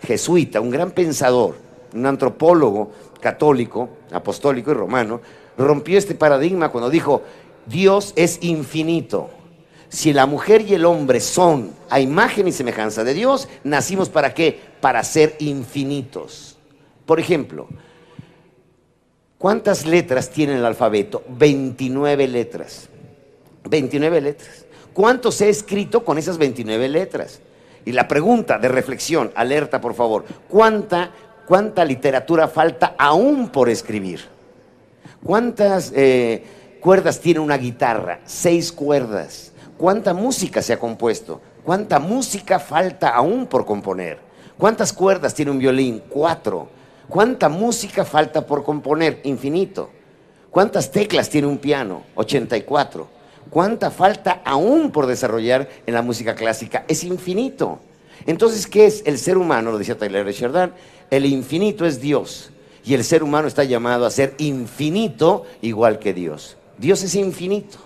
jesuita, 0.07 0.63
un 0.63 0.71
gran 0.71 0.93
pensador, 0.93 1.57
un 1.93 2.07
antropólogo 2.07 2.93
católico, 3.21 3.89
apostólico 4.13 4.71
y 4.71 4.75
romano, 4.75 5.21
rompió 5.57 5.99
este 5.99 6.15
paradigma 6.15 6.71
cuando 6.71 6.91
dijo, 6.91 7.23
Dios 7.67 8.13
es 8.17 8.39
infinito. 8.43 9.31
Si 9.89 10.13
la 10.13 10.27
mujer 10.27 10.63
y 10.63 10.75
el 10.75 10.85
hombre 10.85 11.21
son 11.21 11.73
a 11.89 12.01
imagen 12.01 12.49
y 12.49 12.53
semejanza 12.53 13.05
de 13.05 13.15
Dios, 13.15 13.49
nacimos 13.65 14.09
para 14.09 14.35
qué? 14.35 14.61
Para 14.81 15.03
ser 15.05 15.37
infinitos. 15.39 16.59
Por 17.07 17.21
ejemplo, 17.21 17.69
¿cuántas 19.39 19.87
letras 19.87 20.31
tiene 20.31 20.57
el 20.57 20.65
alfabeto? 20.65 21.23
29 21.29 22.29
letras. 22.29 22.89
29 23.65 24.21
letras. 24.21 24.67
¿Cuánto 24.93 25.31
se 25.31 25.45
ha 25.45 25.49
escrito 25.49 26.05
con 26.05 26.19
esas 26.19 26.39
29 26.39 26.89
letras? 26.89 27.41
Y 27.85 27.93
la 27.93 28.09
pregunta 28.09 28.59
de 28.59 28.69
reflexión, 28.69 29.31
alerta 29.37 29.81
por 29.81 29.95
favor, 29.95 30.25
¿cuánta, 30.49 31.13
cuánta 31.47 31.85
literatura 31.85 32.49
falta 32.49 32.95
aún 32.99 33.49
por 33.49 33.69
escribir? 33.69 34.21
¿Cuántas 35.23 35.93
eh, 35.95 36.45
cuerdas 36.81 37.21
tiene 37.21 37.41
una 37.41 37.57
guitarra? 37.57 38.21
Seis 38.25 38.71
cuerdas. 38.73 39.53
¿Cuánta 39.79 40.15
música 40.15 40.63
se 40.63 40.73
ha 40.73 40.79
compuesto? 40.79 41.41
¿Cuánta 41.65 41.99
música 41.99 42.59
falta 42.59 43.09
aún 43.11 43.47
por 43.47 43.65
componer? 43.65 44.19
¿Cuántas 44.59 44.93
cuerdas 44.93 45.35
tiene 45.35 45.51
un 45.51 45.59
violín? 45.59 46.03
Cuatro. 46.09 46.69
¿Cuánta 47.09 47.49
música 47.49 48.05
falta 48.05 48.47
por 48.47 48.65
componer? 48.65 49.21
Infinito. 49.25 49.91
¿Cuántas 50.51 50.91
teclas 50.91 51.29
tiene 51.29 51.47
un 51.47 51.59
piano? 51.59 52.03
84. 52.15 53.07
¿Cuánta 53.51 53.91
falta 53.91 54.41
aún 54.45 54.91
por 54.91 55.07
desarrollar 55.07 55.69
en 55.87 55.95
la 55.95 56.03
música 56.03 56.35
clásica? 56.35 56.85
Es 56.89 57.05
infinito. 57.05 57.79
Entonces, 58.27 58.67
¿qué 58.67 58.87
es 58.87 59.03
el 59.05 59.19
ser 59.19 59.37
humano? 59.37 59.71
Lo 59.71 59.79
decía 59.79 59.99
Taylor 59.99 60.27
Sheridan. 60.31 60.73
El 61.11 61.27
infinito 61.27 61.87
es 61.87 62.01
Dios. 62.01 62.51
Y 62.85 62.95
el 62.95 63.03
ser 63.03 63.23
humano 63.23 63.49
está 63.49 63.65
llamado 63.65 64.07
a 64.07 64.11
ser 64.11 64.35
infinito 64.39 65.45
igual 65.61 65.99
que 65.99 66.15
Dios. 66.15 66.57
Dios 66.79 67.03
es 67.03 67.15
infinito. 67.17 67.79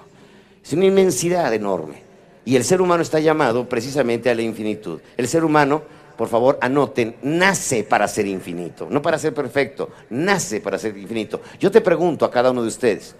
Es 0.62 0.72
una 0.74 0.84
inmensidad 0.84 1.52
enorme. 1.54 2.02
Y 2.44 2.56
el 2.56 2.64
ser 2.64 2.80
humano 2.80 3.02
está 3.02 3.18
llamado 3.20 3.68
precisamente 3.68 4.30
a 4.30 4.34
la 4.34 4.42
infinitud. 4.42 5.00
El 5.16 5.28
ser 5.28 5.44
humano, 5.44 5.82
por 6.16 6.28
favor, 6.28 6.58
anoten, 6.60 7.16
nace 7.22 7.84
para 7.84 8.08
ser 8.08 8.26
infinito, 8.26 8.88
no 8.90 9.00
para 9.00 9.18
ser 9.18 9.32
perfecto, 9.32 9.90
nace 10.10 10.60
para 10.60 10.78
ser 10.78 10.96
infinito. 10.96 11.40
Yo 11.58 11.70
te 11.70 11.80
pregunto 11.80 12.24
a 12.24 12.30
cada 12.30 12.50
uno 12.50 12.62
de 12.62 12.68
ustedes, 12.68 13.14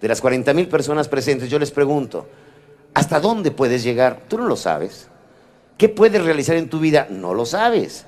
de 0.00 0.08
las 0.08 0.20
40 0.20 0.54
mil 0.54 0.68
personas 0.68 1.08
presentes, 1.08 1.50
yo 1.50 1.58
les 1.58 1.70
pregunto, 1.70 2.26
¿hasta 2.94 3.20
dónde 3.20 3.50
puedes 3.50 3.82
llegar? 3.82 4.22
Tú 4.28 4.38
no 4.38 4.46
lo 4.46 4.56
sabes. 4.56 5.08
¿Qué 5.76 5.88
puedes 5.88 6.22
realizar 6.24 6.56
en 6.56 6.68
tu 6.68 6.80
vida? 6.80 7.06
No 7.10 7.34
lo 7.34 7.46
sabes. 7.46 8.06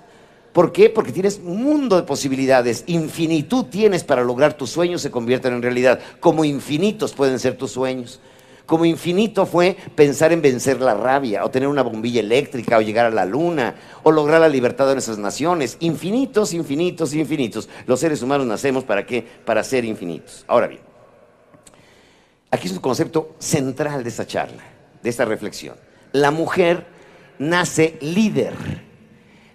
¿Por 0.53 0.71
qué? 0.73 0.91
Porque 0.91 1.13
tienes 1.13 1.41
un 1.43 1.63
mundo 1.63 1.97
de 1.97 2.03
posibilidades. 2.03 2.85
Infinitud 2.87 3.65
tienes 3.67 4.05
para 4.05 4.23
lograr 4.23 4.55
tus 4.55 4.71
sueños 4.71 5.01
se 5.01 5.11
conviertan 5.11 5.55
en 5.55 5.63
realidad. 5.63 6.01
Como 6.21 6.45
infinitos 6.45 7.13
pueden 7.15 7.39
ser 7.39 7.57
tus 7.57 7.73
sueños. 7.73 8.21
Como 8.67 8.85
infinito 8.85 9.45
fue 9.45 9.77
pensar 9.95 10.33
en 10.33 10.41
vencer 10.41 10.81
la 10.81 10.95
rabia, 10.95 11.45
o 11.45 11.51
tener 11.51 11.69
una 11.69 11.83
bombilla 11.83 12.21
eléctrica, 12.21 12.79
o 12.79 12.81
llegar 12.81 13.07
a 13.07 13.11
la 13.11 13.25
luna, 13.25 13.75
o 14.03 14.13
lograr 14.13 14.41
la 14.41 14.49
libertad 14.49 14.87
de 14.87 14.95
nuestras 14.95 15.19
naciones. 15.19 15.77
Infinitos, 15.81 16.55
infinitos, 16.55 17.13
infinitos. 17.15 17.69
Los 17.87 18.01
seres 18.01 18.23
humanos 18.23 18.47
nacemos 18.47 18.85
para 18.85 19.05
qué? 19.05 19.27
Para 19.45 19.65
ser 19.65 19.85
infinitos. 19.85 20.45
Ahora 20.47 20.69
bien, 20.69 20.81
aquí 22.51 22.69
es 22.69 22.73
un 22.73 22.79
concepto 22.79 23.35
central 23.39 24.05
de 24.05 24.11
esta 24.11 24.27
charla, 24.27 24.63
de 25.03 25.11
esta 25.11 25.25
reflexión. 25.25 25.77
La 26.13 26.31
mujer 26.31 26.87
nace 27.39 27.99
líder. 28.01 28.92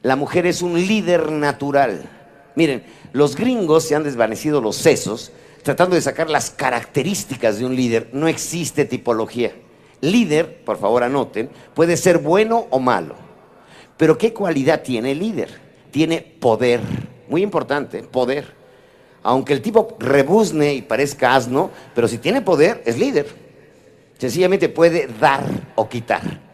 La 0.01 0.15
mujer 0.15 0.45
es 0.45 0.61
un 0.61 0.75
líder 0.75 1.31
natural. 1.31 2.09
Miren, 2.55 2.83
los 3.13 3.35
gringos 3.35 3.83
se 3.83 3.95
han 3.95 4.03
desvanecido 4.03 4.61
los 4.61 4.75
sesos 4.75 5.31
tratando 5.63 5.95
de 5.95 6.01
sacar 6.01 6.29
las 6.29 6.49
características 6.49 7.59
de 7.59 7.65
un 7.65 7.75
líder. 7.75 8.09
No 8.13 8.27
existe 8.27 8.85
tipología. 8.85 9.51
Líder, 9.99 10.63
por 10.63 10.77
favor 10.77 11.03
anoten, 11.03 11.49
puede 11.73 11.97
ser 11.97 12.19
bueno 12.19 12.67
o 12.69 12.79
malo. 12.79 13.15
Pero 13.97 14.17
¿qué 14.17 14.33
cualidad 14.33 14.81
tiene 14.81 15.11
el 15.11 15.19
líder? 15.19 15.49
Tiene 15.91 16.21
poder. 16.21 16.79
Muy 17.27 17.41
importante, 17.41 18.01
poder. 18.03 18.55
Aunque 19.23 19.51
el 19.51 19.61
tipo 19.61 19.97
rebuzne 19.99 20.73
y 20.73 20.81
parezca 20.81 21.35
asno, 21.35 21.71
pero 21.93 22.07
si 22.07 22.17
tiene 22.17 22.41
poder, 22.41 22.81
es 22.85 22.97
líder. 22.97 23.27
Sencillamente 24.17 24.69
puede 24.69 25.07
dar 25.19 25.43
o 25.75 25.89
quitar. 25.89 26.46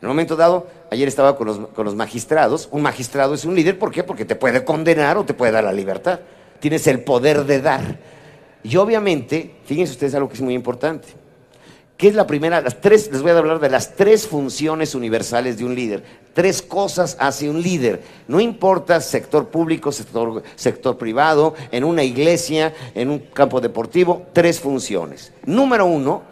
En 0.00 0.08
un 0.08 0.14
momento 0.14 0.34
dado, 0.34 0.66
ayer 0.90 1.06
estaba 1.06 1.36
con 1.36 1.46
los, 1.46 1.58
con 1.68 1.84
los 1.84 1.94
magistrados. 1.94 2.68
Un 2.72 2.82
magistrado 2.82 3.34
es 3.34 3.44
un 3.44 3.54
líder, 3.54 3.78
¿por 3.78 3.90
qué? 3.90 4.02
Porque 4.02 4.24
te 4.24 4.34
puede 4.34 4.64
condenar 4.64 5.18
o 5.18 5.24
te 5.24 5.34
puede 5.34 5.52
dar 5.52 5.64
la 5.64 5.72
libertad. 5.72 6.20
Tienes 6.58 6.86
el 6.86 7.04
poder 7.04 7.44
de 7.44 7.60
dar. 7.60 7.98
Y 8.62 8.76
obviamente, 8.76 9.56
fíjense 9.64 9.92
ustedes 9.92 10.14
algo 10.14 10.28
que 10.28 10.34
es 10.34 10.40
muy 10.40 10.54
importante. 10.54 11.08
¿Qué 12.00 12.08
es 12.08 12.14
la 12.14 12.26
primera? 12.26 12.62
Las 12.62 12.80
tres, 12.80 13.10
les 13.12 13.20
voy 13.20 13.30
a 13.30 13.36
hablar 13.36 13.60
de 13.60 13.68
las 13.68 13.94
tres 13.94 14.26
funciones 14.26 14.94
universales 14.94 15.58
de 15.58 15.66
un 15.66 15.74
líder. 15.74 16.02
Tres 16.32 16.62
cosas 16.62 17.14
hace 17.20 17.50
un 17.50 17.60
líder. 17.60 18.00
No 18.26 18.40
importa 18.40 19.02
sector 19.02 19.48
público, 19.48 19.92
sector, 19.92 20.42
sector 20.56 20.96
privado, 20.96 21.54
en 21.70 21.84
una 21.84 22.02
iglesia, 22.02 22.72
en 22.94 23.10
un 23.10 23.18
campo 23.18 23.60
deportivo, 23.60 24.28
tres 24.32 24.60
funciones. 24.60 25.30
Número 25.44 25.84
uno, 25.84 26.22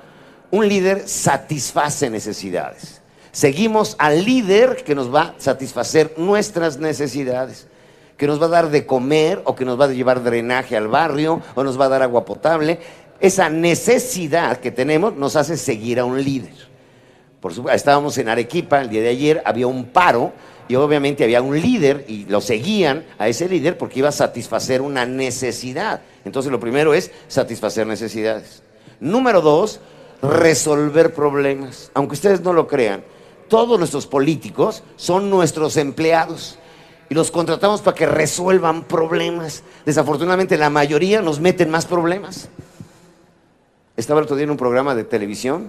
un 0.50 0.66
líder 0.66 1.06
satisface 1.06 2.08
necesidades. 2.08 3.02
Seguimos 3.38 3.94
al 4.00 4.24
líder 4.24 4.82
que 4.82 4.96
nos 4.96 5.14
va 5.14 5.22
a 5.22 5.34
satisfacer 5.38 6.14
nuestras 6.16 6.78
necesidades 6.78 7.68
que 8.16 8.26
nos 8.26 8.42
va 8.42 8.46
a 8.46 8.48
dar 8.48 8.70
de 8.70 8.84
comer 8.84 9.42
o 9.44 9.54
que 9.54 9.64
nos 9.64 9.80
va 9.80 9.84
a 9.84 9.92
llevar 9.92 10.24
drenaje 10.24 10.76
al 10.76 10.88
barrio 10.88 11.40
o 11.54 11.62
nos 11.62 11.80
va 11.80 11.84
a 11.84 11.88
dar 11.88 12.02
agua 12.02 12.24
potable. 12.24 12.80
Esa 13.20 13.48
necesidad 13.48 14.56
que 14.56 14.72
tenemos 14.72 15.14
nos 15.14 15.36
hace 15.36 15.56
seguir 15.56 16.00
a 16.00 16.04
un 16.04 16.20
líder. 16.20 16.50
Por 17.38 17.54
supuesto, 17.54 17.76
estábamos 17.76 18.18
en 18.18 18.28
Arequipa 18.28 18.80
el 18.80 18.90
día 18.90 19.02
de 19.02 19.10
ayer, 19.10 19.40
había 19.44 19.68
un 19.68 19.84
paro 19.84 20.32
y 20.66 20.74
obviamente 20.74 21.22
había 21.22 21.40
un 21.40 21.60
líder 21.60 22.06
y 22.08 22.24
lo 22.24 22.40
seguían 22.40 23.06
a 23.18 23.28
ese 23.28 23.48
líder 23.48 23.78
porque 23.78 24.00
iba 24.00 24.08
a 24.08 24.12
satisfacer 24.12 24.80
una 24.82 25.06
necesidad. 25.06 26.00
Entonces 26.24 26.50
lo 26.50 26.58
primero 26.58 26.92
es 26.92 27.12
satisfacer 27.28 27.86
necesidades. 27.86 28.64
Número 28.98 29.42
dos, 29.42 29.78
resolver 30.22 31.14
problemas. 31.14 31.92
Aunque 31.94 32.14
ustedes 32.14 32.40
no 32.40 32.52
lo 32.52 32.66
crean, 32.66 33.04
todos 33.48 33.78
nuestros 33.78 34.06
políticos 34.06 34.82
son 34.96 35.30
nuestros 35.30 35.76
empleados 35.76 36.58
y 37.08 37.14
los 37.14 37.30
contratamos 37.30 37.80
para 37.80 37.94
que 37.94 38.06
resuelvan 38.06 38.84
problemas. 38.84 39.62
Desafortunadamente 39.84 40.56
la 40.56 40.70
mayoría 40.70 41.22
nos 41.22 41.40
meten 41.40 41.70
más 41.70 41.86
problemas. 41.86 42.48
Estaba 43.96 44.20
el 44.20 44.24
otro 44.24 44.36
día 44.36 44.44
en 44.44 44.50
un 44.50 44.56
programa 44.56 44.94
de 44.94 45.04
televisión 45.04 45.68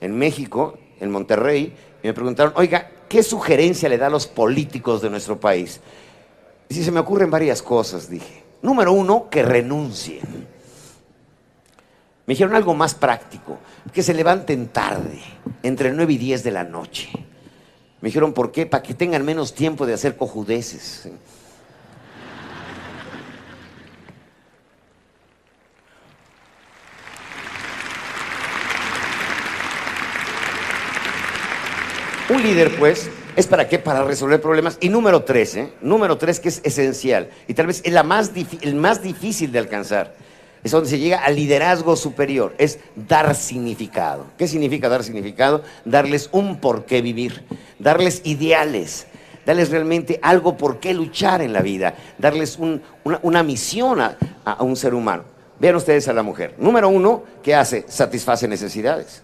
en 0.00 0.16
México, 0.16 0.78
en 1.00 1.10
Monterrey, 1.10 1.74
y 2.02 2.06
me 2.06 2.14
preguntaron, 2.14 2.52
oiga, 2.56 2.90
¿qué 3.08 3.22
sugerencia 3.22 3.88
le 3.88 3.98
da 3.98 4.06
a 4.06 4.10
los 4.10 4.26
políticos 4.26 5.00
de 5.00 5.10
nuestro 5.10 5.40
país? 5.40 5.80
Y 6.68 6.74
si 6.74 6.84
se 6.84 6.92
me 6.92 7.00
ocurren 7.00 7.30
varias 7.30 7.62
cosas, 7.62 8.08
dije. 8.08 8.44
Número 8.62 8.92
uno, 8.92 9.28
que 9.30 9.42
renuncien. 9.42 10.53
Me 12.26 12.32
dijeron 12.32 12.54
algo 12.54 12.74
más 12.74 12.94
práctico, 12.94 13.58
que 13.92 14.02
se 14.02 14.14
levanten 14.14 14.68
tarde, 14.68 15.20
entre 15.62 15.92
9 15.92 16.14
y 16.14 16.18
10 16.18 16.42
de 16.42 16.50
la 16.50 16.64
noche. 16.64 17.10
Me 18.00 18.08
dijeron, 18.08 18.32
¿por 18.32 18.50
qué? 18.50 18.64
Para 18.64 18.82
que 18.82 18.94
tengan 18.94 19.24
menos 19.24 19.54
tiempo 19.54 19.84
de 19.84 19.92
hacer 19.92 20.16
cojudeces. 20.16 21.08
Un 32.30 32.42
líder, 32.42 32.74
pues, 32.78 33.10
es 33.36 33.46
para 33.46 33.68
qué? 33.68 33.78
Para 33.78 34.02
resolver 34.02 34.40
problemas. 34.40 34.78
Y 34.80 34.88
número 34.88 35.24
tres, 35.24 35.56
¿eh? 35.56 35.74
Número 35.82 36.16
tres 36.16 36.40
que 36.40 36.48
es 36.48 36.62
esencial 36.64 37.28
y 37.46 37.52
tal 37.52 37.66
vez 37.66 37.82
más 38.02 38.32
el 38.62 38.74
más 38.76 39.02
difícil 39.02 39.52
de 39.52 39.58
alcanzar 39.58 40.14
es 40.64 40.72
donde 40.72 40.88
se 40.88 40.98
llega 40.98 41.18
al 41.18 41.36
liderazgo 41.36 41.94
superior, 41.94 42.54
es 42.58 42.78
dar 42.96 43.34
significado. 43.34 44.26
¿Qué 44.36 44.48
significa 44.48 44.88
dar 44.88 45.04
significado? 45.04 45.62
Darles 45.84 46.30
un 46.32 46.58
por 46.58 46.86
qué 46.86 47.02
vivir, 47.02 47.44
darles 47.78 48.22
ideales, 48.24 49.06
darles 49.46 49.70
realmente 49.70 50.18
algo 50.22 50.56
por 50.56 50.80
qué 50.80 50.94
luchar 50.94 51.42
en 51.42 51.52
la 51.52 51.60
vida, 51.60 51.94
darles 52.18 52.58
una, 52.58 53.42
misión 53.42 54.00
a, 54.00 54.16
un 54.60 54.74
ser 54.74 54.94
humano. 54.94 55.24
Vean 55.60 55.76
ustedes 55.76 56.08
a 56.08 56.12
la 56.12 56.22
mujer. 56.22 56.54
Número 56.58 56.88
uno, 56.88 57.22
¿qué 57.42 57.54
hace? 57.54 57.84
Satisface 57.86 58.48
necesidades. 58.48 59.22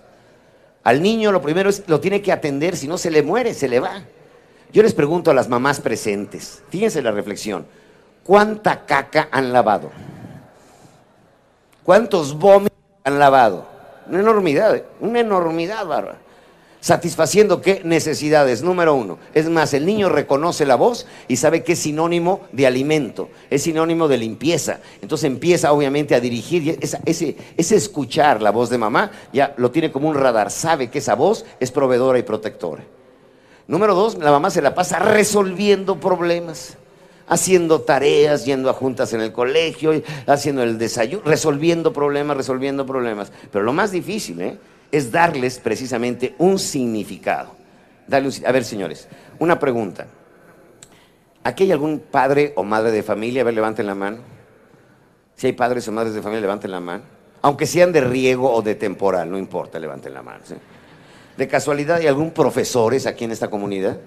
Al 0.85 1.03
niño 1.03 1.33
lo 1.33 1.43
primero 1.43 1.71
es, 1.71 1.83
lo 1.89 2.01
tiene 2.01 2.23
que 2.23 2.33
atender, 2.33 2.77
si 2.77 2.87
no 2.87 2.99
se 2.99 3.11
le 3.11 3.23
muere, 3.23 3.55
se 3.55 3.69
le 3.69 3.81
va. 3.81 4.03
Yo 4.73 4.83
les 4.83 4.95
pregunto 4.95 5.31
a 5.31 5.35
las 5.35 5.49
mamás 5.49 5.81
presentes, 5.81 6.63
fíjense 6.71 7.03
la 7.03 7.11
reflexión, 7.11 7.67
¿Cuánta 8.23 8.85
caca 8.85 9.29
han 9.33 9.53
lavado? 9.53 9.91
¿Cuántos 11.91 12.39
vómitos 12.39 12.79
han 13.03 13.19
lavado? 13.19 13.67
Una 14.09 14.21
enormidad, 14.21 14.81
una 15.01 15.19
enormidad, 15.19 15.85
bárbara. 15.85 16.19
Satisfaciendo 16.79 17.61
qué 17.61 17.81
necesidades. 17.83 18.63
Número 18.63 18.95
uno. 18.95 19.19
Es 19.35 19.49
más, 19.51 19.75
el 19.75 19.85
niño 19.85 20.09
reconoce 20.09 20.67
la 20.67 20.77
voz 20.77 21.09
y 21.27 21.35
sabe 21.35 21.65
que 21.65 21.73
es 21.73 21.81
sinónimo 21.81 22.43
de 22.53 22.69
alimento, 22.69 23.29
es 23.51 23.65
sinónimo 23.65 24.07
de 24.07 24.19
limpieza. 24.19 24.79
Entonces 25.03 25.25
empieza 25.25 25.73
obviamente 25.73 26.15
a 26.15 26.21
dirigir. 26.21 26.79
esa- 26.81 27.01
ese 27.05 27.35
escuchar 27.57 28.41
la 28.41 28.53
voz 28.53 28.71
de 28.71 28.79
mamá 28.79 29.11
ya 29.33 29.53
lo 29.57 29.73
tiene 29.73 29.91
como 29.91 30.09
un 30.09 30.15
radar. 30.15 30.53
Sabe 30.53 30.91
que 30.91 31.01
esa 31.01 31.17
voz 31.17 31.45
es 31.59 31.73
proveedora 31.73 32.21
y 32.21 32.23
protectora. 32.23 32.85
Número 33.67 33.97
dos, 33.97 34.17
la 34.17 34.31
mamá 34.31 34.51
se 34.51 34.63
la 34.63 34.77
pasa 34.77 35.01
resolviendo 35.01 35.99
problemas, 35.99 36.77
haciendo 37.31 37.81
tareas, 37.83 38.45
yendo 38.45 38.69
a 38.69 38.73
juntas 38.73 39.13
en 39.13 39.21
el 39.21 39.33
colegio, 39.33 39.93
haciendo 40.27 40.65
el 40.65 40.77
desayuno, 40.79 41.23
resolviendo 41.25 41.93
problemas, 41.93 42.37
resolviendo 42.37 42.85
problemas. 42.85 43.33
Pero 43.53 43.65
lo 43.65 43.73
más 43.73 43.93
difícil 43.93 44.41
¿eh? 44.43 44.59
es 44.91 45.13
darles 45.13 45.61
precisamente 45.61 46.35
un 46.39 46.59
significado. 46.59 47.53
Si- 48.31 48.45
a 48.45 48.51
ver, 48.51 48.65
señores, 48.65 49.07
una 49.39 49.61
pregunta. 49.61 50.09
¿Aquí 51.45 51.63
hay 51.63 51.73
algún 51.73 52.01
padre 52.01 52.53
o 52.57 52.65
madre 52.65 52.91
de 52.91 53.05
familia? 53.05 53.43
A 53.43 53.45
ver, 53.45 53.55
levanten 53.55 53.87
la 53.87 53.95
mano. 53.95 54.19
Si 55.37 55.47
hay 55.47 55.53
padres 55.53 55.87
o 55.87 55.93
madres 55.93 56.13
de 56.15 56.21
familia, 56.23 56.41
levanten 56.43 56.73
la 56.73 56.81
mano. 56.81 57.05
Aunque 57.43 57.65
sean 57.67 57.93
de 57.93 58.01
riego 58.01 58.53
o 58.53 58.61
de 58.61 58.75
temporal, 58.75 59.31
no 59.31 59.39
importa, 59.39 59.79
levanten 59.79 60.13
la 60.13 60.23
mano. 60.23 60.41
¿De 61.37 61.49
casualidad 61.49 61.99
hay 61.99 62.09
algún 62.09 62.33
profesores 62.33 63.07
aquí 63.07 63.25
en 63.25 63.31
esta 63.31 63.49
comunidad? 63.49 63.99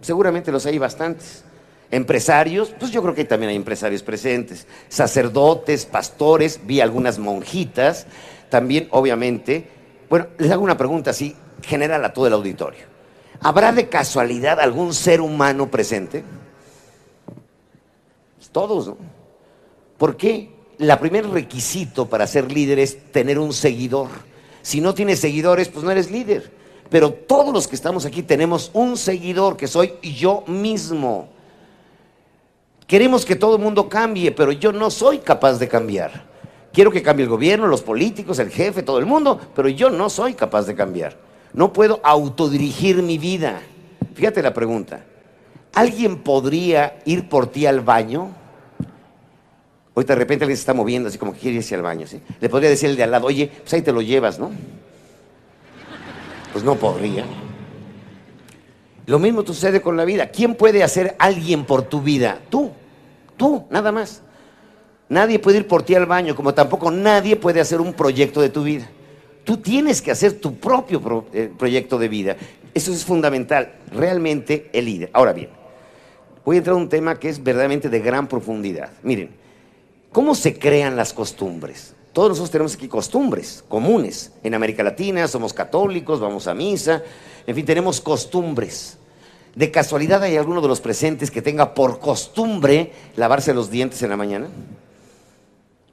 Seguramente 0.00 0.50
los 0.50 0.64
hay 0.64 0.78
bastantes. 0.78 1.44
Empresarios, 1.90 2.72
pues 2.78 2.92
yo 2.92 3.02
creo 3.02 3.14
que 3.14 3.24
también 3.24 3.50
hay 3.50 3.56
empresarios 3.56 4.02
presentes. 4.02 4.66
Sacerdotes, 4.88 5.86
pastores, 5.86 6.60
vi 6.64 6.80
algunas 6.80 7.18
monjitas. 7.18 8.06
También, 8.48 8.88
obviamente, 8.90 9.68
bueno, 10.08 10.28
les 10.38 10.50
hago 10.50 10.62
una 10.62 10.76
pregunta 10.76 11.10
así, 11.10 11.34
general 11.62 12.04
a 12.04 12.12
todo 12.12 12.26
el 12.26 12.32
auditorio. 12.32 12.84
¿Habrá 13.40 13.72
de 13.72 13.88
casualidad 13.88 14.60
algún 14.60 14.92
ser 14.92 15.20
humano 15.20 15.70
presente? 15.70 16.24
Todos, 18.52 18.88
¿no? 18.88 18.96
¿Por 19.96 20.16
qué? 20.16 20.50
La 20.78 20.98
primer 20.98 21.28
requisito 21.28 22.08
para 22.08 22.26
ser 22.26 22.50
líder 22.50 22.78
es 22.78 23.12
tener 23.12 23.38
un 23.38 23.52
seguidor. 23.52 24.08
Si 24.62 24.80
no 24.80 24.94
tienes 24.94 25.20
seguidores, 25.20 25.68
pues 25.68 25.84
no 25.84 25.90
eres 25.90 26.10
líder. 26.10 26.50
Pero 26.88 27.12
todos 27.12 27.52
los 27.52 27.68
que 27.68 27.76
estamos 27.76 28.06
aquí 28.06 28.22
tenemos 28.22 28.70
un 28.74 28.96
seguidor 28.96 29.56
que 29.56 29.68
soy 29.68 29.94
yo 30.02 30.42
mismo. 30.46 31.28
Queremos 32.90 33.24
que 33.24 33.36
todo 33.36 33.54
el 33.54 33.62
mundo 33.62 33.88
cambie, 33.88 34.32
pero 34.32 34.50
yo 34.50 34.72
no 34.72 34.90
soy 34.90 35.18
capaz 35.18 35.60
de 35.60 35.68
cambiar. 35.68 36.24
Quiero 36.72 36.90
que 36.90 37.04
cambie 37.04 37.22
el 37.22 37.30
gobierno, 37.30 37.68
los 37.68 37.82
políticos, 37.82 38.40
el 38.40 38.50
jefe, 38.50 38.82
todo 38.82 38.98
el 38.98 39.06
mundo, 39.06 39.40
pero 39.54 39.68
yo 39.68 39.90
no 39.90 40.10
soy 40.10 40.34
capaz 40.34 40.66
de 40.66 40.74
cambiar. 40.74 41.16
No 41.52 41.72
puedo 41.72 42.00
autodirigir 42.02 43.00
mi 43.00 43.16
vida. 43.16 43.60
Fíjate 44.14 44.42
la 44.42 44.52
pregunta. 44.52 45.04
¿Alguien 45.72 46.18
podría 46.18 46.98
ir 47.04 47.28
por 47.28 47.46
ti 47.46 47.64
al 47.64 47.78
baño? 47.78 48.30
Ahorita 49.94 50.14
de 50.14 50.18
repente 50.18 50.44
alguien 50.44 50.56
se 50.56 50.62
está 50.62 50.74
moviendo 50.74 51.10
así 51.10 51.16
como 51.16 51.32
que 51.32 51.38
quiere 51.38 51.58
irse 51.58 51.76
al 51.76 51.82
baño, 51.82 52.08
¿sí? 52.08 52.20
Le 52.40 52.48
podría 52.48 52.70
decir 52.70 52.90
el 52.90 52.96
de 52.96 53.04
al 53.04 53.12
lado, 53.12 53.28
oye, 53.28 53.52
pues 53.62 53.72
ahí 53.72 53.82
te 53.82 53.92
lo 53.92 54.02
llevas, 54.02 54.40
¿no? 54.40 54.50
Pues 56.52 56.64
no 56.64 56.74
podría. 56.74 57.24
Lo 59.06 59.18
mismo 59.18 59.44
sucede 59.44 59.80
con 59.80 59.96
la 59.96 60.04
vida. 60.04 60.28
¿Quién 60.28 60.54
puede 60.54 60.82
hacer 60.82 61.16
alguien 61.18 61.64
por 61.64 61.82
tu 61.82 62.00
vida? 62.00 62.38
Tú, 62.50 62.70
tú, 63.36 63.64
nada 63.70 63.90
más. 63.92 64.22
Nadie 65.08 65.38
puede 65.40 65.58
ir 65.58 65.66
por 65.66 65.82
ti 65.82 65.94
al 65.96 66.06
baño, 66.06 66.36
como 66.36 66.54
tampoco 66.54 66.90
nadie 66.90 67.34
puede 67.34 67.60
hacer 67.60 67.80
un 67.80 67.92
proyecto 67.92 68.40
de 68.40 68.48
tu 68.50 68.62
vida. 68.62 68.88
Tú 69.42 69.56
tienes 69.56 70.00
que 70.00 70.12
hacer 70.12 70.40
tu 70.40 70.54
propio 70.56 71.00
pro- 71.00 71.26
eh, 71.32 71.50
proyecto 71.58 71.98
de 71.98 72.08
vida. 72.08 72.36
Eso 72.72 72.92
es 72.92 73.04
fundamental, 73.04 73.72
realmente 73.92 74.70
el 74.72 74.84
líder. 74.84 75.10
Ahora 75.12 75.32
bien, 75.32 75.48
voy 76.44 76.54
a 76.56 76.58
entrar 76.58 76.74
a 76.74 76.78
un 76.78 76.88
tema 76.88 77.18
que 77.18 77.28
es 77.28 77.42
verdaderamente 77.42 77.88
de 77.88 77.98
gran 77.98 78.28
profundidad. 78.28 78.90
Miren, 79.02 79.30
¿cómo 80.12 80.36
se 80.36 80.56
crean 80.56 80.94
las 80.94 81.12
costumbres? 81.12 81.96
Todos 82.12 82.28
nosotros 82.28 82.50
tenemos 82.52 82.74
aquí 82.74 82.86
costumbres 82.86 83.64
comunes. 83.68 84.32
En 84.44 84.54
América 84.54 84.84
Latina 84.84 85.26
somos 85.26 85.52
católicos, 85.52 86.20
vamos 86.20 86.46
a 86.46 86.54
misa, 86.54 87.02
en 87.46 87.54
fin, 87.54 87.64
tenemos 87.64 88.00
costumbres. 88.00 88.98
¿De 89.54 89.70
casualidad 89.70 90.22
hay 90.22 90.36
alguno 90.36 90.60
de 90.60 90.68
los 90.68 90.80
presentes 90.80 91.30
que 91.30 91.42
tenga 91.42 91.74
por 91.74 91.98
costumbre 91.98 92.92
lavarse 93.16 93.52
los 93.52 93.70
dientes 93.70 94.02
en 94.02 94.10
la 94.10 94.16
mañana? 94.16 94.48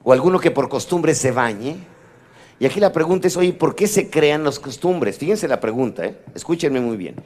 ¿O 0.04 0.12
alguno 0.12 0.38
que 0.38 0.50
por 0.50 0.68
costumbre 0.68 1.14
se 1.14 1.32
bañe? 1.32 1.76
Y 2.60 2.66
aquí 2.66 2.80
la 2.80 2.92
pregunta 2.92 3.28
es, 3.28 3.36
oye, 3.36 3.52
¿por 3.52 3.74
qué 3.74 3.86
se 3.86 4.10
crean 4.10 4.44
las 4.44 4.58
costumbres? 4.58 5.18
Fíjense 5.18 5.48
la 5.48 5.60
pregunta, 5.60 6.04
¿eh? 6.06 6.18
escúchenme 6.34 6.80
muy 6.80 6.96
bien. 6.96 7.16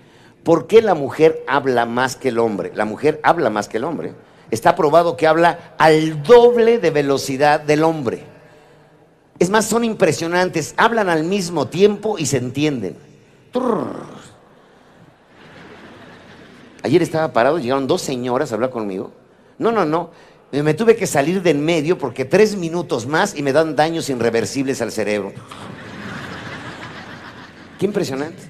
¿Por 0.42 0.66
qué 0.66 0.82
la 0.82 0.94
mujer 0.94 1.44
habla 1.46 1.86
más 1.86 2.16
que 2.16 2.28
el 2.28 2.38
hombre? 2.38 2.72
La 2.74 2.84
mujer 2.84 3.20
habla 3.22 3.48
más 3.48 3.68
que 3.68 3.76
el 3.76 3.84
hombre. 3.84 4.12
Está 4.50 4.74
probado 4.74 5.16
que 5.16 5.26
habla 5.26 5.74
al 5.78 6.22
doble 6.22 6.78
de 6.78 6.90
velocidad 6.90 7.60
del 7.60 7.84
hombre. 7.84 8.24
Es 9.38 9.48
más, 9.50 9.66
son 9.66 9.84
impresionantes. 9.84 10.74
Hablan 10.76 11.08
al 11.08 11.24
mismo 11.24 11.68
tiempo 11.68 12.18
y 12.18 12.26
se 12.26 12.38
entienden. 12.38 12.96
Ayer 16.82 17.03
estaba 17.03 17.32
parado, 17.32 17.59
llegaron 17.59 17.86
dos 17.86 18.03
señoras 18.03 18.50
a 18.50 18.55
hablar 18.57 18.70
conmigo. 18.70 19.12
No, 19.59 19.70
no, 19.70 19.84
no. 19.84 20.11
Me 20.50 20.62
me 20.62 20.74
tuve 20.74 20.96
que 20.96 21.07
salir 21.07 21.42
de 21.42 21.50
en 21.50 21.64
medio 21.64 21.96
porque 21.96 22.24
tres 22.24 22.57
minutos 22.57 23.07
más 23.07 23.34
y 23.36 23.42
me 23.42 23.53
dan 23.53 23.76
daños 23.76 24.11
irreversibles 24.11 24.82
al 24.82 24.92
cerebro. 24.92 25.32
Qué 27.78 27.86
impresionante. 27.86 28.42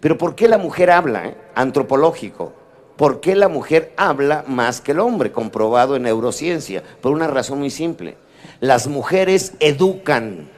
Pero 0.00 0.16
¿por 0.18 0.34
qué 0.34 0.48
la 0.48 0.58
mujer 0.58 0.90
habla? 0.90 1.26
eh? 1.26 1.36
Antropológico. 1.54 2.52
¿Por 2.96 3.20
qué 3.20 3.34
la 3.36 3.48
mujer 3.48 3.92
habla 3.96 4.44
más 4.46 4.80
que 4.80 4.92
el 4.92 5.00
hombre? 5.00 5.32
Comprobado 5.32 5.96
en 5.96 6.02
neurociencia. 6.02 6.82
Por 7.00 7.12
una 7.12 7.26
razón 7.26 7.58
muy 7.58 7.70
simple. 7.70 8.16
Las 8.60 8.86
mujeres 8.86 9.54
educan. 9.60 10.48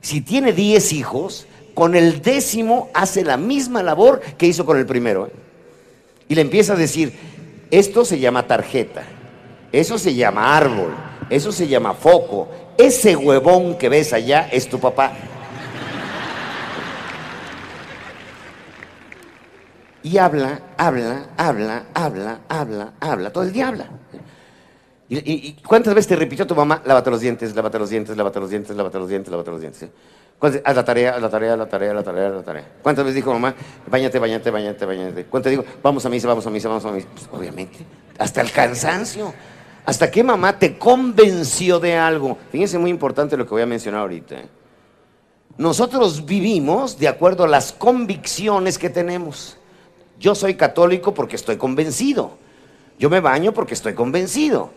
Si 0.00 0.20
tiene 0.20 0.52
10 0.52 0.92
hijos, 0.92 1.46
con 1.74 1.94
el 1.94 2.22
décimo 2.22 2.90
hace 2.94 3.24
la 3.24 3.36
misma 3.36 3.82
labor 3.82 4.20
que 4.38 4.46
hizo 4.46 4.66
con 4.66 4.78
el 4.78 4.86
primero. 4.86 5.26
¿eh? 5.26 5.32
Y 6.28 6.34
le 6.34 6.42
empieza 6.42 6.74
a 6.74 6.76
decir, 6.76 7.12
esto 7.70 8.04
se 8.04 8.18
llama 8.18 8.46
tarjeta, 8.46 9.02
eso 9.72 9.98
se 9.98 10.14
llama 10.14 10.56
árbol, 10.56 10.94
eso 11.28 11.52
se 11.52 11.68
llama 11.68 11.94
foco, 11.94 12.48
ese 12.76 13.16
huevón 13.16 13.76
que 13.76 13.88
ves 13.88 14.12
allá 14.12 14.48
es 14.50 14.68
tu 14.68 14.78
papá. 14.78 15.12
Y 20.02 20.16
habla, 20.16 20.60
habla, 20.78 21.26
habla, 21.36 21.84
habla, 21.94 22.40
habla, 22.48 22.92
habla, 23.00 23.32
todo 23.32 23.44
el 23.44 23.52
día 23.52 23.68
habla. 23.68 23.99
¿Y, 25.12 25.54
cuántas 25.66 25.92
veces 25.92 26.06
te 26.08 26.14
repitió 26.16 26.46
tu 26.46 26.54
mamá? 26.54 26.82
Lávate 26.84 27.10
los 27.10 27.20
dientes, 27.20 27.54
lávate 27.56 27.80
los 27.80 27.90
dientes, 27.90 28.16
lávate 28.16 28.38
los 28.38 28.48
dientes, 28.48 28.76
lávate 28.76 28.98
los 28.98 29.08
dientes, 29.08 29.30
lávate 29.30 29.50
los 29.50 29.60
dientes. 29.60 29.90
¿Cuántas- 30.38 30.62
Haz 30.64 30.76
la 30.76 30.84
tarea, 30.84 31.14
haz 31.16 31.20
la 31.22 31.28
tarea, 31.28 31.52
haz 31.52 31.58
la 31.58 31.68
tarea, 31.68 31.90
haz 31.90 31.96
la 31.96 32.02
tarea, 32.04 32.28
haz 32.28 32.34
la 32.34 32.42
tarea. 32.42 32.68
¿Cuántas 32.80 33.04
veces 33.04 33.16
dijo 33.16 33.32
mamá? 33.32 33.54
Bañate, 33.88 34.20
bañate, 34.20 34.50
bañate, 34.50 34.86
bañate. 34.86 35.24
¿Cuántas 35.24 35.50
digo? 35.50 35.64
Vamos 35.82 36.06
a 36.06 36.08
misa, 36.08 36.28
vamos 36.28 36.46
a 36.46 36.50
misa, 36.50 36.68
vamos 36.68 36.84
a 36.84 36.92
misa. 36.92 37.08
Pues, 37.12 37.28
obviamente, 37.32 37.78
hasta 38.18 38.40
el 38.40 38.52
cansancio. 38.52 39.34
¿Hasta 39.84 40.10
qué 40.10 40.22
mamá 40.22 40.56
te 40.58 40.78
convenció 40.78 41.80
de 41.80 41.96
algo? 41.96 42.38
Fíjense, 42.52 42.78
muy 42.78 42.90
importante 42.90 43.36
lo 43.36 43.44
que 43.44 43.50
voy 43.50 43.62
a 43.62 43.66
mencionar 43.66 44.02
ahorita. 44.02 44.36
¿eh? 44.36 44.48
Nosotros 45.58 46.24
vivimos 46.24 46.98
de 46.98 47.08
acuerdo 47.08 47.44
a 47.44 47.48
las 47.48 47.72
convicciones 47.72 48.78
que 48.78 48.90
tenemos. 48.90 49.56
Yo 50.20 50.34
soy 50.36 50.54
católico 50.54 51.12
porque 51.12 51.34
estoy 51.34 51.56
convencido. 51.56 52.38
Yo 52.98 53.10
me 53.10 53.20
baño 53.20 53.52
porque 53.52 53.74
estoy 53.74 53.94
convencido. 53.94 54.70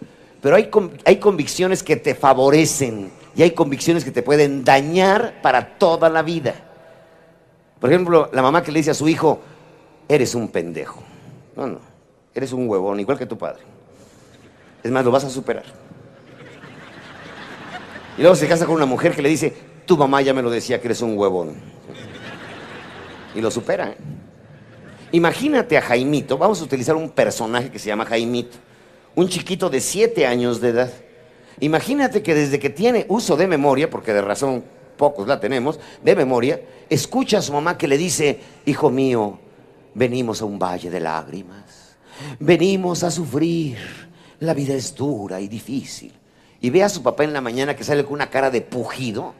Pero 0.43 0.57
hay, 0.57 0.69
hay 1.05 1.17
convicciones 1.17 1.81
que 1.81 1.95
te 1.95 2.13
favorecen 2.15 3.09
y 3.33 3.43
hay 3.43 3.51
convicciones 3.51 4.03
que 4.03 4.11
te 4.11 4.21
pueden 4.21 4.65
dañar 4.65 5.41
para 5.41 5.77
toda 5.77 6.09
la 6.09 6.21
vida. 6.21 6.53
Por 7.79 7.89
ejemplo, 7.89 8.29
la 8.33 8.41
mamá 8.41 8.61
que 8.61 8.69
le 8.73 8.79
dice 8.79 8.91
a 8.91 8.93
su 8.93 9.07
hijo, 9.07 9.39
eres 10.07 10.35
un 10.35 10.49
pendejo. 10.49 11.01
No, 11.55 11.67
no, 11.67 11.79
eres 12.35 12.51
un 12.51 12.67
huevón, 12.67 12.99
igual 12.99 13.17
que 13.17 13.25
tu 13.25 13.37
padre. 13.37 13.61
Es 14.83 14.91
más, 14.91 15.05
lo 15.05 15.11
vas 15.11 15.23
a 15.23 15.29
superar. 15.29 15.63
Y 18.17 18.21
luego 18.21 18.35
se 18.35 18.45
casa 18.45 18.65
con 18.65 18.75
una 18.75 18.85
mujer 18.85 19.15
que 19.15 19.21
le 19.21 19.29
dice, 19.29 19.53
tu 19.85 19.97
mamá 19.97 20.21
ya 20.21 20.33
me 20.33 20.41
lo 20.41 20.49
decía 20.49 20.81
que 20.81 20.87
eres 20.87 21.01
un 21.01 21.17
huevón. 21.17 21.55
Y 23.33 23.39
lo 23.39 23.49
supera. 23.49 23.91
¿eh? 23.91 23.97
Imagínate 25.13 25.77
a 25.77 25.81
Jaimito, 25.81 26.37
vamos 26.37 26.59
a 26.59 26.65
utilizar 26.65 26.97
un 26.97 27.11
personaje 27.11 27.71
que 27.71 27.79
se 27.79 27.87
llama 27.87 28.03
Jaimito, 28.03 28.57
un 29.15 29.27
chiquito 29.29 29.69
de 29.69 29.79
siete 29.79 30.25
años 30.25 30.61
de 30.61 30.69
edad. 30.69 30.91
Imagínate 31.59 32.23
que 32.23 32.33
desde 32.33 32.59
que 32.59 32.69
tiene 32.69 33.05
uso 33.09 33.35
de 33.35 33.47
memoria, 33.47 33.89
porque 33.89 34.13
de 34.13 34.21
razón 34.21 34.63
pocos 34.97 35.27
la 35.27 35.39
tenemos, 35.39 35.79
de 36.03 36.15
memoria, 36.15 36.61
escucha 36.89 37.39
a 37.39 37.41
su 37.41 37.53
mamá 37.53 37.77
que 37.77 37.87
le 37.87 37.97
dice, 37.97 38.39
hijo 38.65 38.89
mío, 38.89 39.39
venimos 39.93 40.41
a 40.41 40.45
un 40.45 40.59
valle 40.59 40.89
de 40.89 40.99
lágrimas, 40.99 41.95
venimos 42.39 43.03
a 43.03 43.11
sufrir 43.11 43.77
la 44.43 44.53
vida 44.53 44.73
es 44.73 44.93
dura 44.93 45.39
y 45.39 45.47
difícil. 45.47 46.13
Y 46.59 46.69
ve 46.69 46.83
a 46.83 46.89
su 46.89 47.01
papá 47.01 47.23
en 47.23 47.33
la 47.33 47.41
mañana 47.41 47.75
que 47.75 47.83
sale 47.83 48.03
con 48.03 48.13
una 48.13 48.29
cara 48.29 48.49
de 48.51 48.61
pujido 48.61 49.33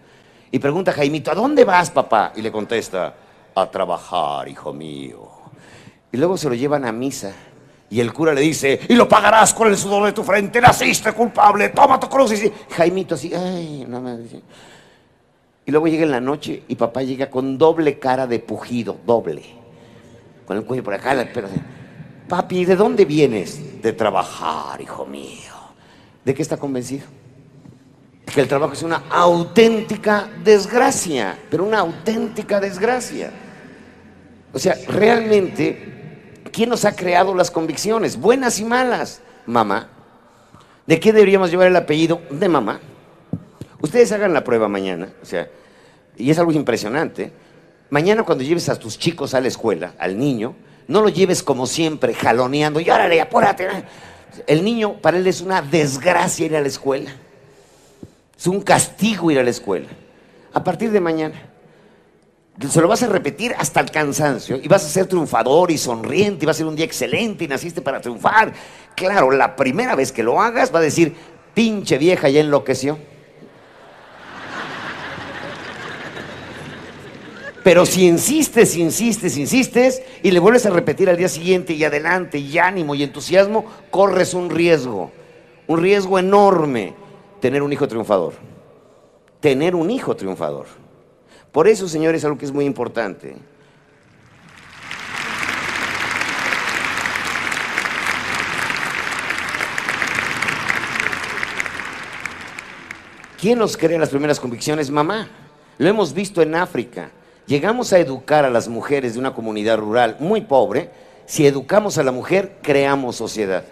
y 0.52 0.60
pregunta 0.60 0.92
a 0.92 0.94
Jaimito, 0.94 1.32
¿a 1.32 1.36
dónde 1.36 1.64
vas, 1.64 1.90
papá? 1.90 2.32
Y 2.36 2.42
le 2.42 2.52
contesta, 2.52 3.16
a 3.56 3.72
trabajar, 3.72 4.48
hijo 4.48 4.74
mío. 4.74 5.30
Y 6.12 6.18
luego 6.18 6.38
se 6.38 6.48
lo 6.48 6.56
llevan 6.56 6.86
a 6.86 6.92
misa. 6.92 7.34
Y 7.90 8.00
el 8.00 8.12
cura 8.12 8.34
le 8.34 8.42
dice, 8.42 8.80
y 8.90 8.96
lo 8.96 9.08
pagarás 9.08 9.54
con 9.54 9.68
el 9.68 9.78
sudor 9.78 10.06
de 10.06 10.14
tu 10.14 10.24
frente, 10.24 10.60
naciste 10.60 11.12
culpable, 11.14 11.70
toma 11.70 12.00
tu 12.00 12.10
cruz. 12.10 12.34
Y 12.44 12.52
Jaimito 12.72 13.16
así, 13.16 13.34
ay, 13.34 13.86
no 13.88 14.02
me 14.02 14.18
Y 15.66 15.72
luego 15.72 15.88
llega 15.88 16.04
en 16.04 16.12
la 16.12 16.22
noche 16.22 16.64
y 16.68 16.76
papá 16.76 17.04
llega 17.04 17.30
con 17.30 17.58
doble 17.58 18.00
cara 18.00 18.26
de 18.26 18.40
pujido, 18.40 18.98
doble. 19.06 19.44
Con 20.46 20.58
el 20.58 20.66
cuello 20.66 20.84
por 20.84 20.94
acá, 20.94 21.16
pero 21.34 21.48
papi, 22.28 22.66
¿de 22.66 22.76
dónde 22.76 23.06
vienes? 23.06 23.82
De 23.82 23.94
trabajar, 23.94 24.82
hijo 24.82 25.06
mío. 25.06 25.54
¿De 26.26 26.34
qué 26.34 26.42
está 26.42 26.58
convencido? 26.58 27.06
Que 28.26 28.42
el 28.42 28.48
trabajo 28.48 28.74
es 28.74 28.84
una 28.84 29.04
auténtica 29.10 30.30
desgracia, 30.44 31.38
pero 31.50 31.66
una 31.66 31.80
auténtica 31.80 32.60
desgracia. 32.60 33.32
O 34.54 34.60
sea, 34.60 34.76
realmente, 34.88 36.03
¿quién 36.54 36.70
nos 36.70 36.86
ha 36.86 36.96
creado 36.96 37.36
las 37.36 37.52
convicciones, 37.52 38.18
buenas 38.18 38.60
y 38.60 38.64
malas? 38.64 39.22
Mamá. 39.46 39.90
¿De 40.86 41.00
qué 41.00 41.12
deberíamos 41.12 41.52
llevar 41.52 41.68
el 41.68 41.76
apellido? 41.76 42.22
De 42.30 42.48
mamá. 42.48 42.80
Ustedes 43.82 44.12
hagan 44.14 44.32
la 44.32 44.46
prueba 44.46 44.70
mañana, 44.70 45.10
o 45.22 45.26
sea, 45.26 45.50
y 46.16 46.30
es 46.30 46.40
algo 46.40 46.54
impresionante. 46.54 47.34
Mañana 47.90 48.24
cuando 48.24 48.44
lleves 48.44 48.70
a 48.70 48.80
tus 48.80 48.98
chicos 48.98 49.34
a 49.34 49.42
la 49.42 49.50
escuela, 49.50 49.94
al 50.00 50.18
niño, 50.18 50.56
no 50.88 51.02
lo 51.02 51.10
lleves 51.10 51.44
como 51.44 51.66
siempre, 51.68 52.14
jaloneando, 52.14 52.80
y 52.80 52.90
órale, 52.90 53.20
apúrate. 53.20 53.68
El 54.48 54.64
niño, 54.64 55.02
para 55.02 55.18
él 55.18 55.28
es 55.28 55.42
una 55.42 55.62
desgracia 55.62 56.46
ir 56.46 56.56
a 56.56 56.62
la 56.62 56.68
escuela. 56.68 57.12
Es 58.38 58.48
un 58.48 58.62
castigo 58.62 59.32
ir 59.32 59.40
a 59.40 59.44
la 59.44 59.50
escuela. 59.50 59.88
A 60.54 60.64
partir 60.64 60.92
de 60.92 61.00
mañana. 61.00 61.53
Se 62.60 62.82
lo 62.82 62.88
vas 62.88 63.02
a 63.02 63.08
repetir 63.08 63.56
hasta 63.58 63.80
el 63.80 63.90
cansancio 63.90 64.60
y 64.62 64.68
vas 64.68 64.86
a 64.86 64.90
ser 64.90 65.08
triunfador 65.08 65.72
y 65.72 65.78
sonriente 65.78 66.44
y 66.44 66.46
va 66.46 66.52
a 66.52 66.56
ser 66.56 66.68
un 66.68 66.76
día 66.76 66.86
excelente 66.86 67.46
y 67.46 67.48
naciste 67.48 67.82
para 67.82 68.00
triunfar. 68.00 68.54
Claro, 68.96 69.32
la 69.32 69.56
primera 69.56 69.96
vez 69.96 70.12
que 70.12 70.22
lo 70.22 70.40
hagas 70.40 70.74
va 70.74 70.78
a 70.78 70.84
decir, 70.84 71.16
pinche 71.56 71.98
vieja 71.98 72.30
ya 72.30 72.42
enloqueció. 72.42 73.00
Pero 77.64 77.86
si 77.86 78.06
insistes, 78.08 78.76
insistes, 78.76 79.38
insistes 79.38 80.04
y 80.22 80.32
le 80.32 80.40
vuelves 80.40 80.66
a 80.66 80.70
repetir 80.70 81.10
al 81.10 81.18
día 81.18 81.30
siguiente 81.30 81.74
y 81.74 81.84
adelante 81.84 82.38
y 82.38 82.60
ánimo 82.60 82.94
y 82.94 83.04
entusiasmo, 83.04 83.66
corres 83.90 84.34
un 84.34 84.50
riesgo, 84.50 85.12
un 85.66 85.82
riesgo 85.82 86.20
enorme, 86.20 86.94
tener 87.40 87.64
un 87.64 87.74
hijo 87.74 87.88
triunfador. 87.88 88.34
Tener 89.40 89.76
un 89.76 89.90
hijo 89.90 90.16
triunfador. 90.16 90.83
Por 91.54 91.70
eso, 91.70 91.88
señores, 91.88 92.20
es 92.20 92.26
algo 92.26 92.38
que 92.38 92.44
es 92.44 92.52
muy 92.52 92.66
importante. 92.66 93.38
¿Quién 103.40 103.60
nos 103.60 103.78
crea 103.78 103.98
las 103.98 104.10
primeras 104.10 104.42
convicciones? 104.42 104.90
Mamá. 104.90 105.30
Lo 105.78 105.88
hemos 105.88 106.14
visto 106.14 106.42
en 106.42 106.56
África 106.56 107.10
llegamos 107.46 107.94
a 107.94 108.00
educar 108.00 108.46
a 108.46 108.50
las 108.50 108.68
mujeres 108.68 109.14
de 109.14 109.20
una 109.20 109.34
comunidad 109.34 109.78
rural 109.78 110.18
muy 110.20 110.42
pobre, 110.42 110.92
si 111.26 111.46
educamos 111.46 111.98
a 111.98 112.04
la 112.04 112.12
mujer, 112.12 112.58
creamos 112.62 113.16
sociedad. 113.16 113.64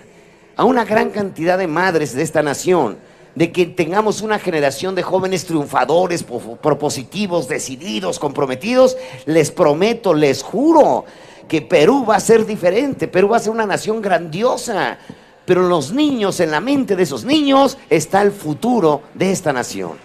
a 0.55 0.63
una 0.63 0.85
gran 0.85 1.09
cantidad 1.09 1.57
de 1.57 1.67
madres 1.67 2.13
de 2.13 2.21
esta 2.21 2.43
nación 2.43 2.97
de 3.37 3.51
que 3.51 3.67
tengamos 3.67 4.21
una 4.21 4.39
generación 4.39 4.95
de 4.95 5.03
jóvenes 5.03 5.45
triunfadores, 5.45 6.25
propositivos, 6.59 7.47
decididos, 7.47 8.17
comprometidos, 8.17 8.97
les 9.27 9.51
prometo, 9.51 10.15
les 10.15 10.41
juro 10.41 11.05
que 11.47 11.61
Perú 11.61 12.03
va 12.03 12.15
a 12.15 12.19
ser 12.19 12.47
diferente, 12.47 13.07
Perú 13.07 13.29
va 13.29 13.37
a 13.37 13.39
ser 13.39 13.51
una 13.51 13.67
nación 13.67 14.01
grandiosa, 14.01 14.97
pero 15.45 15.61
los 15.61 15.91
niños, 15.91 16.39
en 16.39 16.49
la 16.49 16.59
mente 16.59 16.95
de 16.95 17.03
esos 17.03 17.25
niños 17.25 17.77
está 17.91 18.23
el 18.23 18.31
futuro 18.31 19.03
de 19.13 19.31
esta 19.31 19.53
nación. 19.53 19.99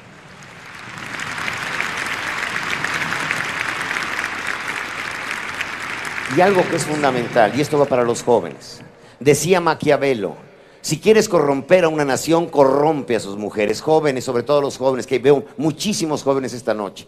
Y 6.36 6.40
algo 6.42 6.68
que 6.68 6.76
es 6.76 6.84
fundamental, 6.84 7.50
y 7.56 7.62
esto 7.62 7.78
va 7.78 7.86
para 7.86 8.04
los 8.04 8.22
jóvenes. 8.22 8.82
Decía 9.20 9.58
Maquiavelo, 9.62 10.51
si 10.82 10.98
quieres 10.98 11.28
corromper 11.28 11.84
a 11.84 11.88
una 11.88 12.04
nación, 12.04 12.46
corrompe 12.46 13.16
a 13.16 13.20
sus 13.20 13.38
mujeres, 13.38 13.80
jóvenes, 13.80 14.24
sobre 14.24 14.42
todo 14.42 14.60
los 14.60 14.76
jóvenes, 14.76 15.06
que 15.06 15.20
veo 15.20 15.44
muchísimos 15.56 16.24
jóvenes 16.24 16.52
esta 16.52 16.74
noche, 16.74 17.06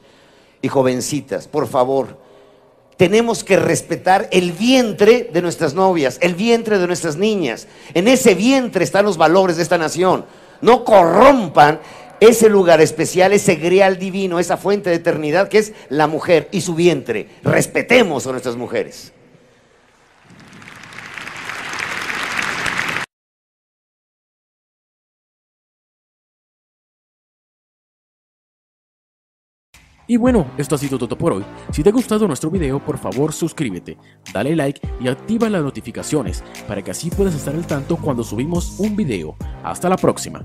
y 0.62 0.68
jovencitas, 0.68 1.49
por 1.49 1.66
favor, 1.66 2.16
tenemos 2.97 3.43
que 3.43 3.57
respetar 3.57 4.29
el 4.31 4.53
vientre 4.53 5.29
de 5.33 5.43
nuestras 5.43 5.75
novias, 5.75 6.18
el 6.22 6.37
vientre 6.37 6.79
de 6.79 6.87
nuestras 6.87 7.16
niñas. 7.16 7.66
En 7.93 8.07
ese 8.07 8.37
vientre 8.37 8.85
están 8.85 9.05
los 9.05 9.16
valores 9.16 9.57
de 9.57 9.64
esta 9.64 9.79
nación. 9.79 10.25
No 10.61 10.85
corrompan 10.85 11.81
ese 12.20 12.49
lugar 12.49 12.81
especial, 12.81 13.33
ese 13.33 13.57
grial 13.57 13.99
divino, 13.99 14.39
esa 14.39 14.57
fuente 14.57 14.91
de 14.91 14.97
eternidad 14.97 15.49
que 15.49 15.59
es 15.59 15.72
la 15.89 16.07
mujer 16.07 16.49
y 16.53 16.61
su 16.61 16.77
vientre. 16.77 17.29
Respetemos 17.43 18.27
a 18.29 18.31
nuestras 18.31 18.55
mujeres. 18.55 19.12
Y 30.07 30.16
bueno, 30.16 30.46
esto 30.59 30.74
ha 30.74 30.78
sido 30.78 30.98
todo 30.98 31.16
por 31.16 31.32
hoy. 31.32 31.44
Si 31.72 31.82
te 31.82 31.88
ha 31.88 31.92
gustado 31.92 32.26
nuestro 32.26 32.50
video, 32.50 32.78
por 32.84 32.98
favor 32.98 33.32
suscríbete, 33.32 33.96
dale 34.32 34.55
like 34.55 34.80
y 35.00 35.09
activa 35.09 35.48
las 35.48 35.62
notificaciones 35.62 36.42
para 36.68 36.82
que 36.82 36.90
así 36.90 37.11
puedas 37.11 37.34
estar 37.34 37.55
al 37.55 37.66
tanto 37.66 37.96
cuando 37.96 38.22
subimos 38.22 38.78
un 38.78 38.96
video. 38.96 39.36
Hasta 39.62 39.88
la 39.88 39.96
próxima. 39.96 40.44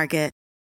Market. 0.01 0.40